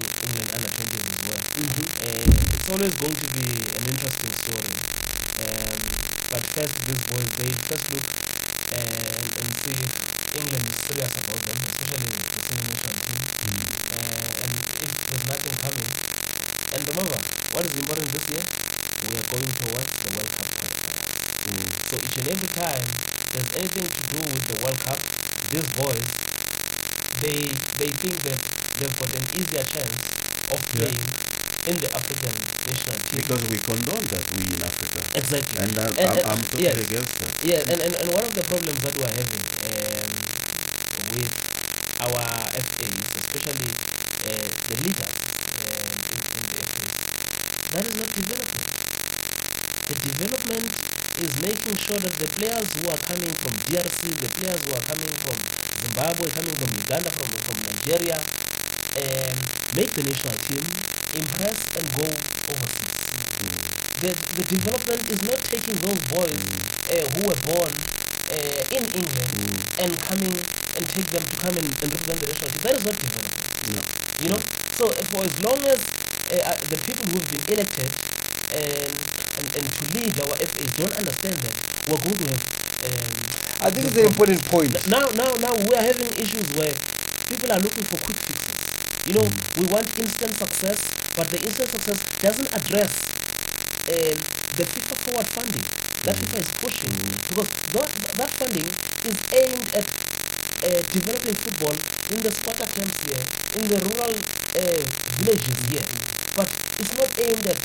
in 0.00 0.06
England 0.24 0.50
under 0.54 0.70
20s 0.70 1.06
as 1.12 1.20
well. 1.28 1.42
Mhm. 1.60 1.86
Uh, 2.00 2.29
always 2.70 2.94
going 2.94 3.14
to 3.18 3.28
be 3.34 3.46
an 3.74 3.84
interesting 3.90 4.30
story. 4.30 4.70
Um, 5.42 5.78
but 6.30 6.42
first, 6.54 6.74
these 6.86 7.02
boys, 7.10 7.26
they 7.34 7.50
first 7.66 7.90
look 7.90 8.06
and, 8.78 9.26
and 9.26 9.48
see 9.58 9.74
if 9.74 9.92
England 10.38 10.62
is 10.70 10.78
serious 10.86 11.10
about 11.18 11.40
them, 11.42 11.58
especially 11.66 12.06
the 12.06 12.40
senior 12.46 12.70
national 12.70 12.94
team. 13.02 13.58
Uh, 13.90 14.42
and 14.46 14.50
if 14.86 14.92
there's 15.10 15.26
nothing 15.26 15.56
coming, 15.58 15.90
and 16.70 16.80
remember, 16.86 17.18
what 17.50 17.66
is 17.66 17.74
important 17.74 18.06
this 18.14 18.28
year? 18.30 18.44
We 19.02 19.18
are 19.18 19.26
going 19.26 19.50
towards 19.50 19.90
the 20.06 20.10
World 20.14 20.30
Cup 20.30 20.46
qualifier. 20.54 20.94
So 21.90 21.96
each 21.98 22.18
and 22.18 22.28
every 22.28 22.48
time 22.54 22.86
there's 23.32 23.50
anything 23.56 23.88
to 23.90 24.02
do 24.14 24.20
with 24.30 24.46
the 24.46 24.54
World 24.62 24.78
Cup, 24.78 24.98
these 25.50 25.66
boys, 25.74 26.06
they 27.18 27.48
they 27.80 27.90
think 27.90 28.22
that 28.22 28.38
they've 28.78 28.94
got 28.94 29.10
an 29.14 29.26
easier 29.34 29.64
chance 29.64 30.14
of 30.50 30.60
Yeah. 30.78 31.29
In 31.66 31.76
the 31.80 31.94
African 31.94 32.34
national 32.66 32.96
team. 33.00 33.20
Because 33.20 33.46
we 33.46 33.58
condone 33.58 34.06
that 34.08 34.24
we 34.32 34.54
in 34.56 34.62
Africa. 34.62 35.00
exactly. 35.14 35.58
And, 35.60 35.76
uh, 35.78 35.82
And- 35.96 35.98
I'm, 35.98 36.18
and- 36.18 36.26
I'm 36.26 36.42
totally 36.42 36.62
yes. 36.64 36.78
against 36.78 37.18
that. 37.20 37.34
Yeah, 37.44 37.60
and, 37.68 37.80
and, 37.80 37.94
and 37.94 38.08
one 38.12 38.24
of 38.24 38.34
the 38.34 38.44
problems 38.44 38.80
that 38.82 38.96
we're 38.96 39.12
having 39.12 39.44
um, 39.68 40.10
with 41.16 41.34
our 42.00 42.48
FAs, 42.52 43.16
especially 43.16 43.76
uh, 44.24 44.48
the 44.68 44.76
leaders 44.84 45.18
um, 45.60 45.96
in, 46.12 46.20
in 46.38 46.44
the 46.48 46.60
FAs, 46.64 46.96
that 47.72 47.84
is 47.86 47.94
not 47.94 48.12
development. 48.14 48.68
The 49.88 49.94
development 49.96 50.80
is 51.18 51.36
making 51.42 51.76
sure 51.76 51.98
that 52.00 52.14
the 52.18 52.28
players 52.28 52.72
who 52.72 52.88
are 52.88 52.96
coming 52.98 53.34
from 53.36 53.52
DRC, 53.68 54.18
the 54.20 54.28
players 54.30 54.64
who 54.64 54.72
are 54.72 54.80
coming 54.82 55.12
from 55.20 55.36
Zimbabwe, 55.76 56.30
coming 56.30 56.54
from 56.56 56.70
Uganda, 56.72 57.10
from, 57.10 57.26
from 57.26 57.56
Nigeria, 57.68 58.16
um, 58.96 59.36
make 59.74 59.92
the 59.94 60.02
national 60.02 60.38
team, 60.38 60.62
impress 61.14 61.68
and 61.76 61.84
go 61.96 62.06
overseas 62.06 63.00
the, 64.00 64.16
the 64.32 64.44
development 64.44 65.04
is 65.10 65.20
not 65.22 65.38
taking 65.44 65.76
those 65.76 66.00
boys 66.08 66.40
uh, 66.88 67.04
who 67.12 67.28
were 67.28 67.36
born 67.44 67.68
uh, 68.32 68.62
in 68.72 68.84
England 68.96 69.28
and 69.78 69.92
coming 70.00 70.32
and 70.76 70.88
take 70.88 71.04
them 71.12 71.20
to 71.20 71.36
come 71.36 71.56
and, 71.56 71.68
and 71.84 71.88
represent 71.92 72.20
the 72.20 72.26
national 72.32 72.50
team. 72.50 72.62
That 72.64 72.74
is 72.80 72.84
not 72.84 72.96
development. 72.96 73.36
No. 73.76 73.82
You 74.24 74.28
know, 74.32 74.40
so 74.72 74.88
uh, 74.88 75.04
for 75.12 75.24
as 75.24 75.36
long 75.44 75.60
as 75.68 75.92
uh, 76.32 76.40
uh, 76.48 76.56
the 76.72 76.80
people 76.80 77.04
who 77.12 77.20
have 77.20 77.28
been 77.28 77.44
elected 77.52 77.92
and, 78.48 78.96
and, 79.36 79.46
and 79.52 79.64
to 79.68 79.82
lead 79.92 80.16
our 80.20 80.36
FAs 80.40 80.72
don't 80.72 80.96
understand 80.96 81.36
that, 81.44 81.56
we're 81.84 82.00
going 82.00 82.16
to 82.16 82.26
have. 82.32 82.42
Um, 82.80 83.36
I 83.60 83.68
think 83.68 83.84
it's 83.84 83.96
an 83.96 84.06
important 84.08 84.40
point. 84.48 84.72
Now, 84.88 85.12
now, 85.12 85.36
now 85.36 85.52
we 85.54 85.74
are 85.76 85.84
having 85.84 86.08
issues 86.16 86.48
where 86.56 86.72
people 87.28 87.52
are 87.52 87.60
looking 87.60 87.84
for 87.84 88.00
quick 88.00 88.16
fixes. 88.16 88.56
You 89.04 89.14
know, 89.14 89.28
we 89.56 89.66
want 89.66 89.92
instant 89.98 90.36
success, 90.36 90.99
but 91.20 91.28
the 91.28 91.42
instant 91.44 91.68
success 91.68 92.06
doesn't 92.18 92.48
address 92.54 93.12
um, 93.88 94.24
the 94.56 94.64
FIFA 94.64 94.96
forward 95.04 95.28
funding. 95.28 95.68
That 96.04 96.16
FIFA 96.16 96.38
is 96.40 96.50
pushing. 96.52 97.20
Because 97.28 97.50
that, 97.72 97.92
that 98.16 98.30
funding 98.30 98.78
is 99.04 99.26
aimed 99.30 99.68
at 99.74 99.84
uh, 100.64 100.82
developing 100.88 101.34
football 101.36 101.76
in 102.08 102.22
the 102.22 102.30
Sparta 102.32 102.66
camps 102.66 103.00
here, 103.02 103.28
in 103.52 103.68
the 103.68 103.80
rural 103.80 104.16
uh, 104.56 104.88
villages 105.08 105.60
here, 105.68 105.84
but 106.34 106.48
it's 106.78 106.94
not 106.94 107.12
aimed 107.20 107.46
at 107.46 107.60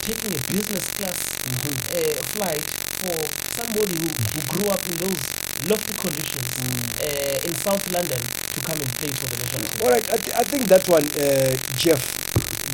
taking 0.00 0.34
a 0.34 0.40
business 0.40 0.88
class 0.88 1.36
uh, 1.44 2.22
flight 2.24 2.70
for 2.96 3.30
somebody 3.44 3.96
who, 3.96 4.08
who 4.08 4.40
grew 4.46 4.70
up 4.70 4.88
in 4.88 4.96
those 4.96 5.34
lofty 5.68 5.92
conditions 5.94 6.56
uh, 7.02 7.38
in 7.44 7.54
South 7.54 7.90
London 7.90 8.30
to 8.52 8.60
come 8.60 8.80
and 8.80 8.96
play 8.96 9.12
for 9.12 9.26
the 9.28 9.36
national 9.36 9.64
team. 9.64 9.82
All 9.82 9.90
right, 9.90 10.08
I, 10.12 10.16
th- 10.16 10.36
I 10.36 10.44
think 10.44 10.68
that 10.68 10.88
one, 10.88 11.04
uh, 11.18 11.56
Jeff, 11.74 12.17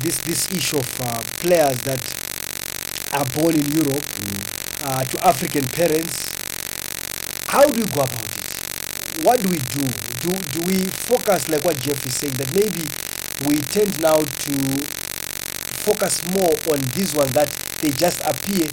this 0.03 0.17
this 0.19 0.51
issue 0.51 0.77
of 0.77 1.01
uh, 1.01 1.21
players 1.39 1.77
that 1.83 2.01
are 3.13 3.25
born 3.25 3.55
in 3.55 3.65
Europe 3.71 4.03
uh, 4.83 5.03
to 5.03 5.25
African 5.25 5.65
parents, 5.67 6.29
how 7.47 7.63
do 7.65 7.81
we 7.81 7.87
go 7.87 8.01
about 8.01 8.23
it? 8.23 8.45
What 9.23 9.41
do 9.41 9.49
we 9.49 9.57
do? 9.59 9.85
Do 10.19 10.31
do 10.51 10.61
we 10.65 10.85
focus 10.85 11.47
like 11.49 11.63
what 11.63 11.79
Jeff 11.79 12.05
is 12.05 12.15
saying 12.15 12.33
that 12.35 12.53
maybe 12.53 12.83
we 13.47 13.61
tend 13.61 13.99
now 14.01 14.17
to 14.17 14.53
focus 15.85 16.23
more 16.33 16.51
on 16.73 16.79
these 16.93 17.13
ones 17.13 17.31
that 17.33 17.49
they 17.81 17.91
just 17.91 18.19
appear 18.25 18.67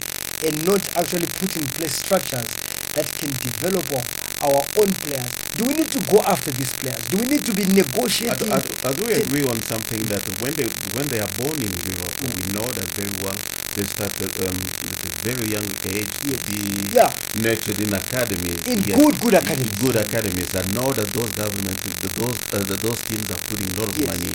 and 0.44 0.66
not 0.66 0.80
actually 0.96 1.26
put 1.26 1.56
in 1.56 1.64
place 1.70 1.94
structures 1.96 2.46
that 2.94 3.06
can 3.12 3.30
develop 3.38 3.84
our, 3.92 4.02
our 4.42 4.62
own 4.78 4.90
players. 5.06 5.30
Do 5.56 5.64
we 5.64 5.74
need 5.74 5.90
to 5.92 6.00
go 6.10 6.20
after 6.22 6.50
these 6.50 6.72
players? 6.74 6.98
Do 7.10 7.16
we 7.18 7.26
need 7.30 7.44
to 7.46 7.52
be 7.54 7.64
negotiating? 7.66 8.50
I, 8.52 8.60
do- 8.60 8.74
I 8.88 8.92
do 8.92 9.04
agree 9.06 9.44
on 9.46 9.60
something 9.62 10.02
that 10.10 10.22
when 10.42 10.52
they 10.54 10.66
when 10.96 11.06
they 11.08 11.20
are 11.20 11.30
born 11.40 11.56
in 11.62 11.70
Europe, 11.70 12.14
we 12.24 12.42
know 12.52 12.66
that 12.74 12.88
very 12.98 13.14
well. 13.22 13.36
They 13.72 13.84
start 13.88 14.12
at, 14.20 14.34
um, 14.44 14.52
at 14.52 15.00
a 15.00 15.10
very 15.24 15.48
young 15.48 15.64
age 15.88 16.12
to 16.28 16.36
be 16.52 16.60
Yeah. 16.92 17.08
nurtured 17.40 17.80
in 17.80 17.94
academies. 17.94 18.60
In 18.68 18.80
good, 18.84 19.16
good 19.20 19.32
in 19.34 19.40
academies. 19.40 19.72
Good 19.80 19.96
academies. 19.96 20.50
I 20.54 20.64
know 20.76 20.92
that 20.92 21.08
those 21.16 21.30
governments, 21.32 21.80
that 22.02 22.12
those 22.12 22.36
uh, 22.52 22.60
that 22.68 22.80
those 22.84 23.00
teams 23.08 23.30
are 23.32 23.40
putting 23.48 23.68
a 23.72 23.80
lot 23.80 23.88
of 23.88 23.96
Yes. 23.96 24.08
money 24.12 24.32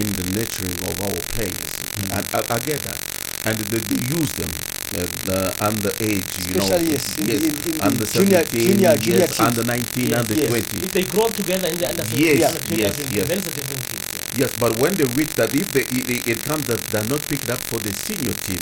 in 0.00 0.08
the 0.16 0.24
nurturing 0.36 0.78
of 0.88 0.94
our 1.04 1.20
players, 1.36 1.68
and 2.00 2.12
I, 2.12 2.20
I 2.54 2.58
get 2.60 2.80
that. 2.88 3.17
And 3.46 3.58
they, 3.58 3.78
they 3.78 4.00
use 4.18 4.32
them 4.34 4.50
uh, 4.96 5.06
uh, 5.32 5.54
under 5.60 5.92
age, 6.00 6.26
you 6.48 6.54
know. 6.58 6.66
Yes, 6.66 7.18
in 7.18 7.26
the- 7.26 7.32
yes, 7.32 7.66
in- 7.66 7.74
in 7.74 7.80
under 7.80 8.04
junior- 8.06 8.44
17, 8.44 8.66
junior- 8.68 8.96
junior 8.98 9.18
yes, 9.20 9.40
under 9.40 9.62
19, 9.64 10.08
Yes, 10.10 10.18
under 10.20 10.34
yes. 10.34 10.48
20. 10.48 10.76
If 10.86 10.92
they 10.92 11.04
grow 11.04 11.24
up 11.26 11.34
together 11.36 11.68
in 11.68 11.78
the 11.78 11.88
under 11.88 12.02
Yes, 12.04 12.52
17, 12.52 12.52
under 12.52 12.60
20, 12.66 12.76
yes, 12.82 12.90
under 12.90 13.02
20, 13.04 13.16
yes. 13.16 13.28
then 13.28 13.38
it's 13.38 13.46
a 13.46 13.50
different 13.50 13.84
case. 13.88 14.06
yeah. 14.12 14.38
Yes, 14.40 14.52
but 14.58 14.72
when 14.80 14.96
they 14.96 15.04
reach 15.04 15.32
that, 15.36 15.54
if 15.54 15.70
they, 15.72 15.82
it, 15.82 16.10
it- 16.10 16.26
it 16.28 16.38
comes 16.44 16.66
that 16.66 16.80
they're 16.90 17.04
not 17.04 17.20
picked 17.28 17.48
up 17.48 17.62
for 17.70 17.78
the 17.78 17.92
senior 17.92 18.34
team, 18.46 18.60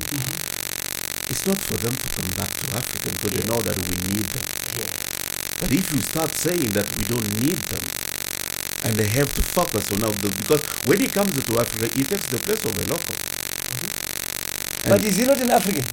it's 1.30 1.46
not 1.46 1.58
for 1.58 1.76
them 1.78 1.94
to 1.96 2.06
come 2.16 2.30
back 2.36 2.52
to 2.54 2.76
Africa 2.76 3.08
because 3.10 3.32
they 3.32 3.44
know 3.50 3.60
that 3.62 3.76
we 3.88 3.94
need 4.14 4.26
them. 4.30 4.44
Yeah. 4.78 4.90
But 5.60 5.72
if 5.72 5.90
you 5.92 6.00
start 6.02 6.30
saying 6.36 6.70
that 6.76 6.86
we 6.98 7.04
don't 7.04 7.26
need 7.40 7.58
them, 7.72 7.82
and 8.84 8.94
they 8.94 9.08
have 9.08 9.32
to 9.34 9.42
focus 9.42 9.90
on 9.90 10.04
our, 10.04 10.12
because 10.22 10.62
when 10.86 11.00
he 11.00 11.08
comes 11.08 11.32
to 11.34 11.58
Africa, 11.58 11.88
he 11.96 12.04
takes 12.04 12.26
the 12.26 12.38
place 12.38 12.62
of 12.64 12.76
a 12.78 12.84
local. 12.92 13.14
But 14.84 15.02
is 15.04 15.16
he 15.16 15.24
not 15.24 15.40
an 15.40 15.50
African? 15.50 15.84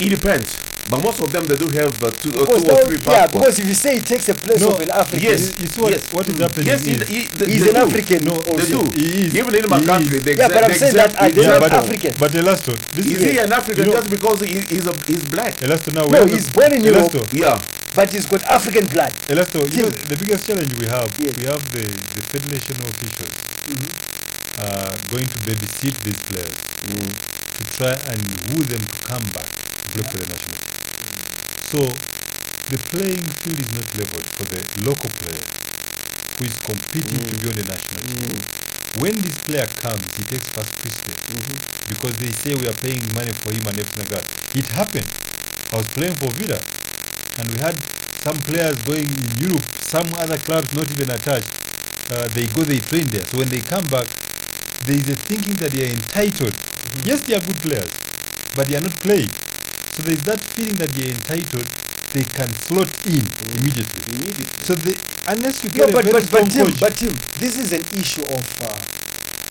It 0.00 0.08
depends. 0.10 0.58
But 0.90 1.00
most 1.00 1.20
of 1.22 1.30
them, 1.30 1.46
they 1.46 1.54
do 1.56 1.68
have 1.78 1.94
uh, 2.02 2.10
two, 2.10 2.30
uh, 2.30 2.40
Because 2.42 2.62
two 2.64 2.70
or 2.70 2.74
now- 2.74 2.84
three 2.90 2.98
yeah, 3.06 3.22
passports. 3.22 3.32
because 3.38 3.58
if 3.60 3.66
you 3.68 3.74
say 3.74 3.94
he 3.94 4.00
takes 4.00 4.26
the 4.26 4.34
place 4.34 4.60
No, 4.60 4.70
of 4.74 4.80
an 4.80 4.90
African, 4.90 5.22
Yes, 5.22 5.40
You- 5.56 5.68
you 5.76 5.82
what- 5.82 5.92
yes. 5.94 6.12
what 6.12 6.28
is 6.28 6.36
happening 6.42 6.66
Yes, 6.66 6.82
he, 6.84 6.90
is- 6.90 7.08
he, 7.08 7.18
they, 7.38 7.46
he's 7.52 7.62
they 7.62 7.68
an 7.70 7.74
do. 7.76 7.86
African. 7.86 8.18
They 8.24 8.30
also. 8.30 8.82
do. 8.82 8.90
He 9.00 9.26
is. 9.26 9.34
Even 9.36 9.54
in 9.54 9.68
my 9.70 9.78
He 9.78 9.86
country, 9.86 10.16
is. 10.18 10.24
they 10.24 10.34
Yeah, 10.34 10.48
but 10.48 10.64
I'm 10.64 10.74
saying 10.74 10.94
that 10.94 11.14
I- 11.22 11.30
they're 11.30 11.44
Yeah, 11.44 11.50
not 11.50 11.60
but, 11.60 11.72
African. 11.72 12.12
but 12.18 12.30
Elasto, 12.32 12.74
this 12.98 13.06
Is 13.06 13.12
is 13.12 13.30
he 13.30 13.38
an 13.38 13.52
African 13.52 13.84
You 13.86 13.92
know- 13.92 13.98
just 14.00 14.10
because 14.10 14.40
he, 14.40 14.58
he's 14.74 14.86
a, 14.86 14.94
he's 15.06 15.24
black? 15.24 15.54
Elasto 15.62 15.94
now. 15.94 16.04
we 16.06 16.10
No, 16.12 16.18
have 16.18 16.28
a- 16.28 16.34
he's 16.34 16.50
born 16.50 16.72
in 16.74 16.82
Europe. 16.84 17.12
Elasto, 17.12 17.32
Yeah. 17.32 17.58
but 17.94 18.10
he's 18.12 18.26
got 18.26 18.42
African 18.42 18.86
blood. 18.86 19.12
Elasto, 19.28 19.58
you 19.72 19.82
know, 19.84 19.90
the 20.10 20.16
biggest 20.16 20.46
challenge 20.48 20.74
we 20.82 20.86
have, 20.86 21.08
Yes. 21.22 21.32
we 21.38 21.44
have 21.46 21.62
the, 21.72 21.84
the 21.86 22.22
federation 22.26 22.76
officials 22.90 23.34
uh, 24.58 24.90
going 25.14 25.26
to 25.30 25.38
babysit 25.46 25.94
these 26.04 26.18
players 26.26 26.54
to 27.54 27.64
try 27.64 27.94
and 28.04 28.38
woo 28.46 28.64
them 28.64 28.86
to 28.86 28.98
come 28.98 29.30
back 29.30 29.50
to 29.82 29.90
play 29.90 30.02
for 30.02 30.18
the 30.18 30.26
national. 30.26 30.56
team. 30.56 31.24
So 31.62 32.02
the 32.68 32.78
playing 32.78 33.32
field 33.32 33.60
is 33.60 33.70
not 33.72 33.94
leveled 33.94 34.30
for 34.30 34.44
the 34.46 34.68
local 34.76 35.10
player 35.10 35.46
who 36.38 36.44
is 36.44 36.58
competing 36.58 37.28
to 37.28 37.36
be 37.38 37.48
on 37.48 37.56
the 37.56 37.64
national 37.64 38.02
team. 38.02 38.48
When 38.94 39.20
this 39.22 39.38
player 39.38 39.68
comes, 39.68 40.16
he 40.16 40.24
takes 40.24 40.48
first 40.50 40.78
precedence 40.80 41.22
because 41.86 42.18
they 42.18 42.32
say 42.32 42.54
we 42.54 42.68
are 42.68 42.74
paying 42.74 43.12
money 43.12 43.32
for 43.32 43.52
him 43.52 43.66
and 43.66 43.78
everything 43.78 44.00
like 44.00 44.10
that. 44.10 44.26
It 44.52 44.68
happened. 44.68 45.18
I 45.72 45.76
was 45.76 45.88
playing 45.88 46.16
for 46.16 46.32
Villa, 46.32 46.66
and 47.38 47.50
we 47.50 47.58
had 47.58 47.86
some 48.16 48.42
players 48.42 48.82
going 48.82 49.10
in 49.10 49.36
Europe, 49.36 49.66
some 49.80 50.14
other 50.14 50.38
clubs 50.38 50.72
not 50.72 50.90
even 50.90 51.10
attached. 51.10 51.60
Uh, 52.10 52.28
they 52.28 52.46
go, 52.48 52.64
they 52.64 52.80
train 52.80 53.10
there. 53.10 53.26
So 53.26 53.38
when 53.38 53.48
they 53.48 53.62
come 53.62 53.88
back, 53.88 54.08
there 54.80 54.96
is 54.96 55.08
a 55.08 55.16
thinking 55.16 55.58
that 55.58 55.72
they 55.72 55.84
are 55.88 55.92
entitled. 55.92 56.58
Yes, 57.04 57.22
they 57.22 57.34
are 57.34 57.40
good 57.40 57.56
players, 57.56 57.90
but 58.54 58.68
they 58.68 58.76
are 58.76 58.80
not 58.80 58.94
playing. 59.00 59.30
So 59.96 60.02
there 60.02 60.14
is 60.14 60.22
that 60.24 60.40
feeling 60.40 60.74
that 60.76 60.90
they 60.90 61.08
are 61.08 61.14
entitled. 61.14 61.68
They 62.12 62.24
can 62.24 62.52
slot 62.54 62.92
in 63.06 63.24
immediately. 63.56 64.00
Immediately. 64.12 64.44
So 64.64 64.74
they, 64.74 64.96
unless 65.28 65.64
you 65.64 65.70
No, 65.74 65.92
but, 65.92 66.04
a 66.04 66.12
very 66.12 66.12
but 66.12 66.22
strong 66.24 66.44
but 66.44 66.52
Tim, 66.52 66.66
coach, 66.66 66.80
but 66.80 66.92
Tim, 66.96 67.14
this 67.40 67.58
is 67.58 67.72
an 67.72 67.84
issue 67.96 68.22
of 68.28 68.44
uh, 68.60 68.76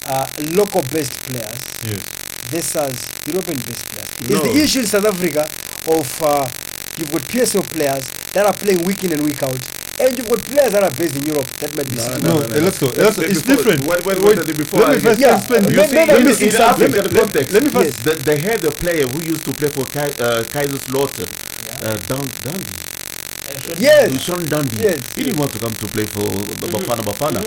uh, 0.06 0.28
local-based 0.54 1.14
players 1.26 1.60
yes. 1.84 2.02
versus 2.54 3.08
European-based 3.26 3.86
players. 3.90 4.30
No. 4.30 4.38
It's 4.38 4.46
the 4.46 4.62
issue 4.62 4.80
in 4.82 4.86
South 4.86 5.06
Africa 5.06 5.50
of 5.90 6.22
uh, 6.22 6.48
you've 6.98 7.12
got 7.12 7.22
PSL 7.22 7.66
players 7.70 8.06
that 8.34 8.46
are 8.46 8.54
playing 8.54 8.84
week 8.84 9.04
in 9.04 9.14
and 9.14 9.24
week 9.24 9.42
out, 9.42 9.58
and 10.00 10.18
you've 10.18 10.28
got 10.28 10.40
players 10.44 10.72
that 10.72 10.84
are 10.84 10.92
based 10.92 11.16
in 11.16 11.26
Europe 11.26 11.48
that 11.60 11.76
might 11.76 11.90
be 11.90 11.96
No, 11.96 12.02
sitting 12.04 12.24
no, 12.24 12.40
No, 12.40 12.40
no, 12.42 12.48
no. 12.48 12.56
Elasco, 12.62 12.88
Let- 12.88 12.98
Elasco, 12.98 13.22
let 13.22 13.30
it's 13.32 13.42
before- 13.42 13.56
different. 13.56 13.80
Wait, 13.86 14.06
wait, 14.06 14.18
Wait, 14.18 14.38
wait, 14.38 14.38
let- 14.48 14.58
before 14.58 14.80
let 14.82 14.96
me 14.96 15.00
first 15.02 15.22
Yeah, 15.22 15.38
explain. 15.38 15.66
uh, 15.66 15.70
You 15.70 15.78
Let- 15.78 15.90
see, 15.90 15.96
let- 15.96 16.24
me 16.24 16.30
in 16.32 16.36
see 16.36 16.52
something. 16.52 16.88
Africa, 16.88 17.10
the 17.10 17.16
Let- 17.16 17.52
let 17.52 17.64
me 17.64 17.70
first- 17.70 17.98
Yes. 17.98 18.06
They, 18.06 18.16
they 18.30 18.38
had 18.40 18.64
a 18.66 18.72
player 18.72 19.08
who 19.08 19.20
used 19.22 19.44
to 19.46 19.54
play 19.54 19.70
for 19.70 19.86
Kai, 19.86 20.10
uh, 20.20 20.44
Kaiserslautern, 20.54 21.30
uh, 21.84 21.98
Dun- 22.08 22.30
Dundee. 22.44 22.78
Yes. 23.78 24.22
Sean 24.24 24.48
Dundee. 24.48 24.78
Yes. 24.82 25.02
He 25.16 25.24
didn't 25.26 25.38
want 25.40 25.52
to 25.52 25.60
come 25.60 25.74
to 25.74 25.88
play 25.88 26.06
for 26.06 26.24
the 26.62 26.68
Bafana 26.68 27.04
Bafana 27.04 27.42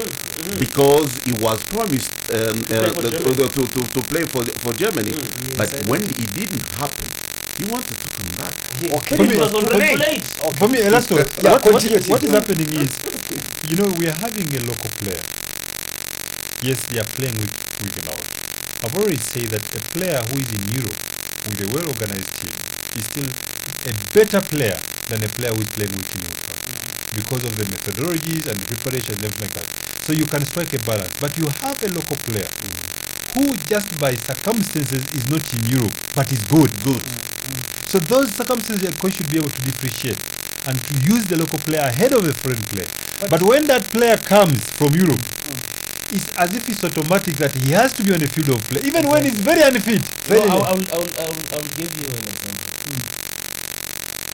because 0.58 1.10
he 1.24 1.32
was 1.32 1.62
promised 1.64 2.10
um, 2.30 2.36
uh, 2.70 2.88
for 2.92 3.02
the- 3.02 3.10
to, 3.10 3.48
to, 3.48 3.66
to, 3.66 3.80
to 3.94 4.00
play 4.02 4.24
for 4.26 4.44
for 4.62 4.72
Germany. 4.74 5.12
but 5.56 5.72
Yes, 5.72 5.82
I 5.86 5.90
when 5.90 6.02
it 6.02 6.34
didn't 6.34 6.68
happen, 6.72 7.08
he 7.56 7.64
wanted 7.64 7.98
to 8.00 8.08
come 8.08 8.30
back. 8.36 8.54
Okay. 8.82 9.16
For 9.16 9.22
me- 9.24 9.34
It 9.34 9.38
was 9.38 9.54
already 9.54 9.92
for- 9.92 9.98
late. 9.98 10.26
For 10.58 10.68
me, 10.68 10.78
Elasco, 10.82 11.16
Yeah, 11.42 11.52
what, 11.52 11.64
what, 11.64 11.82
continue, 11.82 12.02
what 12.10 12.20
Tim. 12.20 12.30
happening 12.30 12.72
is, 12.74 13.00
you 13.68 13.76
know, 13.76 13.88
we 13.98 14.08
are 14.08 14.16
having 14.18 14.52
a 14.54 14.60
local 14.60 14.90
player. 14.90 15.22
Yes, 16.60 16.86
they 16.86 16.98
are 16.98 17.04
playing 17.16 17.36
with 17.38 17.52
week 17.82 17.96
and 17.98 18.08
out. 18.08 18.26
I've 18.82 18.96
already 18.96 19.18
said 19.18 19.50
that 19.50 19.64
a 19.74 19.80
player 19.94 20.20
who 20.28 20.38
is 20.40 20.52
in 20.52 20.62
Europe 20.68 20.98
with 21.46 21.60
a 21.60 21.68
well 21.68 21.86
organized 21.88 22.34
team 22.40 22.52
is 22.96 23.04
still 23.06 23.28
a 23.86 23.92
better 24.12 24.40
player 24.40 24.76
than 25.08 25.22
a 25.22 25.28
player 25.28 25.52
who 25.52 25.60
is 25.60 25.70
playing 25.70 25.92
week 25.92 26.14
in 26.16 26.22
week 26.22 26.40
out 26.50 26.60
because 27.12 27.44
of 27.44 27.56
the 27.56 27.64
methodologies 27.64 28.46
and 28.46 28.56
the 28.58 28.66
preparation 28.66 29.14
and 29.14 29.24
everything 29.24 29.46
like 29.46 29.54
that. 29.54 29.68
So 30.02 30.12
you 30.12 30.26
can 30.26 30.44
strike 30.44 30.72
a 30.74 30.78
balance. 30.80 31.14
But 31.20 31.36
you 31.38 31.46
have 31.48 31.82
a 31.82 31.88
local 31.88 32.16
player 32.16 32.48
mm-hmm. 32.48 33.03
Who 33.34 33.54
just 33.66 33.98
by 33.98 34.14
circumstances 34.14 35.02
is 35.12 35.28
not 35.28 35.42
in 35.54 35.62
Europe 35.66 35.94
but 36.14 36.30
is 36.32 36.42
good. 36.44 36.70
Good. 36.82 37.02
Mm, 37.02 37.20
mm. 37.50 37.88
So 37.90 37.98
those 37.98 38.30
circumstances 38.34 38.88
a 38.88 38.92
coach 38.96 39.14
should 39.14 39.30
be 39.30 39.38
able 39.38 39.50
to 39.50 39.62
differentiate 39.62 40.22
and 40.66 40.80
to 40.82 40.94
use 41.12 41.26
the 41.26 41.36
local 41.36 41.58
player 41.58 41.82
ahead 41.82 42.12
of 42.12 42.24
the 42.24 42.32
foreign 42.34 42.62
player. 42.62 42.86
But, 43.28 43.42
when 43.42 43.66
that 43.66 43.84
player 43.90 44.16
comes 44.16 44.70
from 44.70 44.94
Europe, 44.94 45.20
mm, 45.20 46.14
it's 46.14 46.28
as 46.36 46.54
if 46.54 46.68
it's 46.68 46.82
automatic 46.84 47.36
that 47.36 47.52
he 47.54 47.72
has 47.72 47.92
to 47.94 48.02
be 48.02 48.12
on 48.14 48.20
the 48.20 48.28
field 48.28 48.50
of 48.50 48.62
play, 48.68 48.82
even 48.84 49.08
when 49.08 49.24
he's 49.24 49.38
very 49.40 49.62
unfit. 49.62 50.02
No, 50.28 50.36
Very 50.36 50.48
I, 50.48 50.54
late. 50.54 50.66
I, 50.66 50.72
will, 50.74 50.86
I, 50.92 50.96
will, 50.98 51.12
I, 51.18 51.26
will, 51.26 51.44
I 51.52 51.56
will 51.56 51.74
give 51.74 51.90
you 51.98 52.06
an 52.06 52.24
example. 52.28 52.74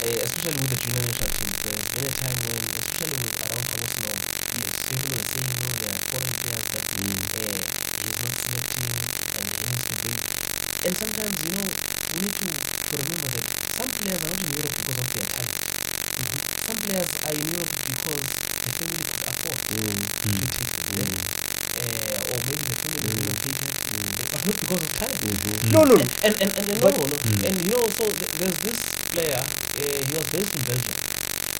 Uh, 0.00 0.08
especially 0.24 0.56
with 0.64 0.70
the 0.72 0.76
junior 0.80 1.04
national 1.04 1.28
teams, 1.28 1.56
there's 1.60 1.88
been 1.92 2.04
a 2.08 2.14
time 2.16 2.36
when, 2.48 2.56
especially 2.56 3.20
with 3.20 3.36
around 3.36 3.68
Thomas 3.68 3.94
Long, 4.00 4.16
people 4.88 5.69
And 10.84 10.96
sometimes, 10.96 11.44
you 11.44 11.52
know, 11.52 11.76
we 12.12 12.20
need 12.20 12.36
to, 12.36 12.46
to 12.88 12.92
remember 12.96 13.28
that 13.28 13.46
some 13.68 13.90
players 13.92 14.22
are 14.24 14.30
not 14.30 14.40
in 14.42 14.52
Europe 14.52 14.74
because 14.76 14.98
of 14.98 15.08
their 15.12 15.26
talent. 15.26 15.56
Mm-hmm. 16.20 16.40
Some 16.66 16.78
players 16.80 17.10
are 17.22 17.32
in 17.32 17.44
Europe 17.46 17.72
because 17.86 18.26
the 18.64 18.70
family 18.72 19.04
could 19.04 19.22
afford 19.28 19.58
to 19.68 19.74
mm, 19.76 20.10
mm, 20.24 20.50
take 20.52 20.96
them. 20.96 21.28
Uh, 21.70 22.18
or 22.34 22.38
maybe 22.44 22.64
the 22.66 22.74
family 22.76 23.08
is 23.08 23.24
not 23.24 23.40
taking 23.40 23.70
but 24.32 24.44
not 24.44 24.56
because 24.60 24.82
of 24.82 24.92
talent. 24.96 25.20
Mm-hmm. 25.20 25.70
No, 25.70 25.84
no, 25.84 25.94
no. 25.96 26.06
And 26.22 26.34
and 26.42 26.50
and, 26.58 26.68
and 26.70 26.80
But- 26.80 26.96
no, 26.98 27.04
no. 27.06 27.16
and 27.46 27.54
you 27.60 27.70
know, 27.70 27.88
so 27.90 28.12
th- 28.12 28.32
there's 28.36 28.58
this 28.60 28.80
player. 29.12 29.40
Uh, 29.76 30.00
he 30.04 30.12
was 30.12 30.26
based 30.28 30.54
in 30.56 30.62
Belgium, 30.64 30.96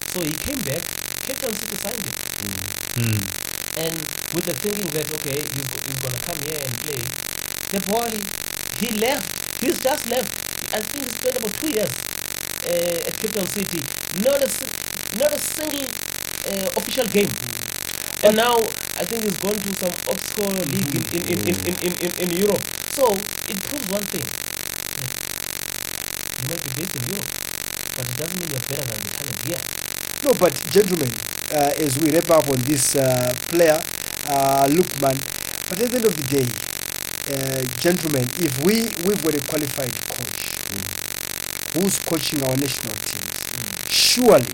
so 0.06 0.20
he 0.24 0.32
came 0.36 0.60
back. 0.62 0.82
Cape 1.22 1.38
Town 1.40 1.54
City 1.56 1.76
signed 1.76 2.04
him, 2.04 2.16
Mm. 2.96 3.30
and 3.76 3.94
with 4.32 4.44
the 4.46 4.54
thinking 4.54 4.90
that 4.92 5.12
okay, 5.12 5.48
he's, 5.52 5.68
go- 5.68 5.82
he's 5.86 5.98
gonna 6.00 6.18
come 6.20 6.40
here 6.42 6.58
and 6.64 6.80
play. 6.82 7.12
The 7.70 7.80
boy, 7.80 8.10
he 8.78 8.90
left. 8.98 9.60
He's 9.60 9.78
just 9.78 10.08
left. 10.08 10.30
I 10.74 10.80
think 10.80 11.04
he 11.04 11.10
spent 11.10 11.36
about 11.36 11.52
two 11.58 11.70
years 11.70 11.92
uh, 12.66 13.08
at 13.08 13.18
Cape 13.18 13.32
Town 13.32 13.46
City. 13.46 13.80
Not 14.22 14.42
a 14.42 14.48
not 15.18 15.32
a 15.34 15.38
single 15.38 15.86
uh, 16.46 16.68
official 16.76 17.06
game. 17.06 17.30
And 18.22 18.36
now 18.36 18.56
I 18.98 19.04
think 19.04 19.24
he's 19.24 19.38
gone 19.38 19.56
to 19.56 19.72
some 19.74 19.92
obscure 20.08 20.48
league 20.68 20.94
in, 20.94 21.04
in, 21.16 21.22
in, 21.26 21.38
in, 21.48 21.56
in, 21.66 21.74
in, 21.82 21.92
in, 22.04 22.12
in 22.20 22.30
Europe. 22.36 22.62
So 22.92 23.08
it 23.48 23.58
proves 23.62 23.88
one 23.88 24.02
thing. 24.02 24.24
You 26.40 26.48
might 26.48 26.62
be 26.62 26.70
based 26.80 26.96
in 26.96 27.02
Europe, 27.08 27.28
but 27.96 28.04
it 28.08 28.16
doesn't 28.16 28.38
mean 28.40 28.50
you're 28.50 28.60
better 28.68 28.84
than 28.84 29.00
the 29.00 29.10
talent 29.10 29.40
here. 29.48 29.62
No, 30.24 30.32
but 30.38 30.52
gentlemen, 30.68 31.10
uh, 31.52 31.72
as 31.80 31.98
we 31.98 32.10
wrap 32.12 32.30
up 32.30 32.48
on 32.48 32.60
this 32.64 32.94
uh, 32.96 33.32
player, 33.48 33.80
uh, 34.28 34.66
Lookman, 34.68 35.16
but 35.68 35.80
at 35.80 35.90
the 35.90 35.96
end 35.96 36.04
of 36.06 36.16
the 36.16 36.22
day, 36.22 36.46
uh, 37.28 37.62
gentlemen, 37.78 38.24
if 38.38 38.62
we 38.64 38.82
we've 39.06 39.22
got 39.22 39.34
a 39.34 39.40
qualified 39.46 39.92
coach 40.08 40.40
who's 41.74 41.98
coaching 42.00 42.42
our 42.44 42.56
national 42.56 42.94
teams, 42.96 43.36
surely 43.88 44.46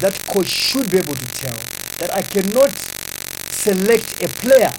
that 0.00 0.18
coach 0.26 0.48
should 0.48 0.90
be 0.90 0.98
able 0.98 1.14
to 1.14 1.26
tell 1.32 1.56
that 1.98 2.10
I 2.12 2.22
cannot 2.22 2.72
select 3.50 4.22
a 4.22 4.28
player 4.28 4.72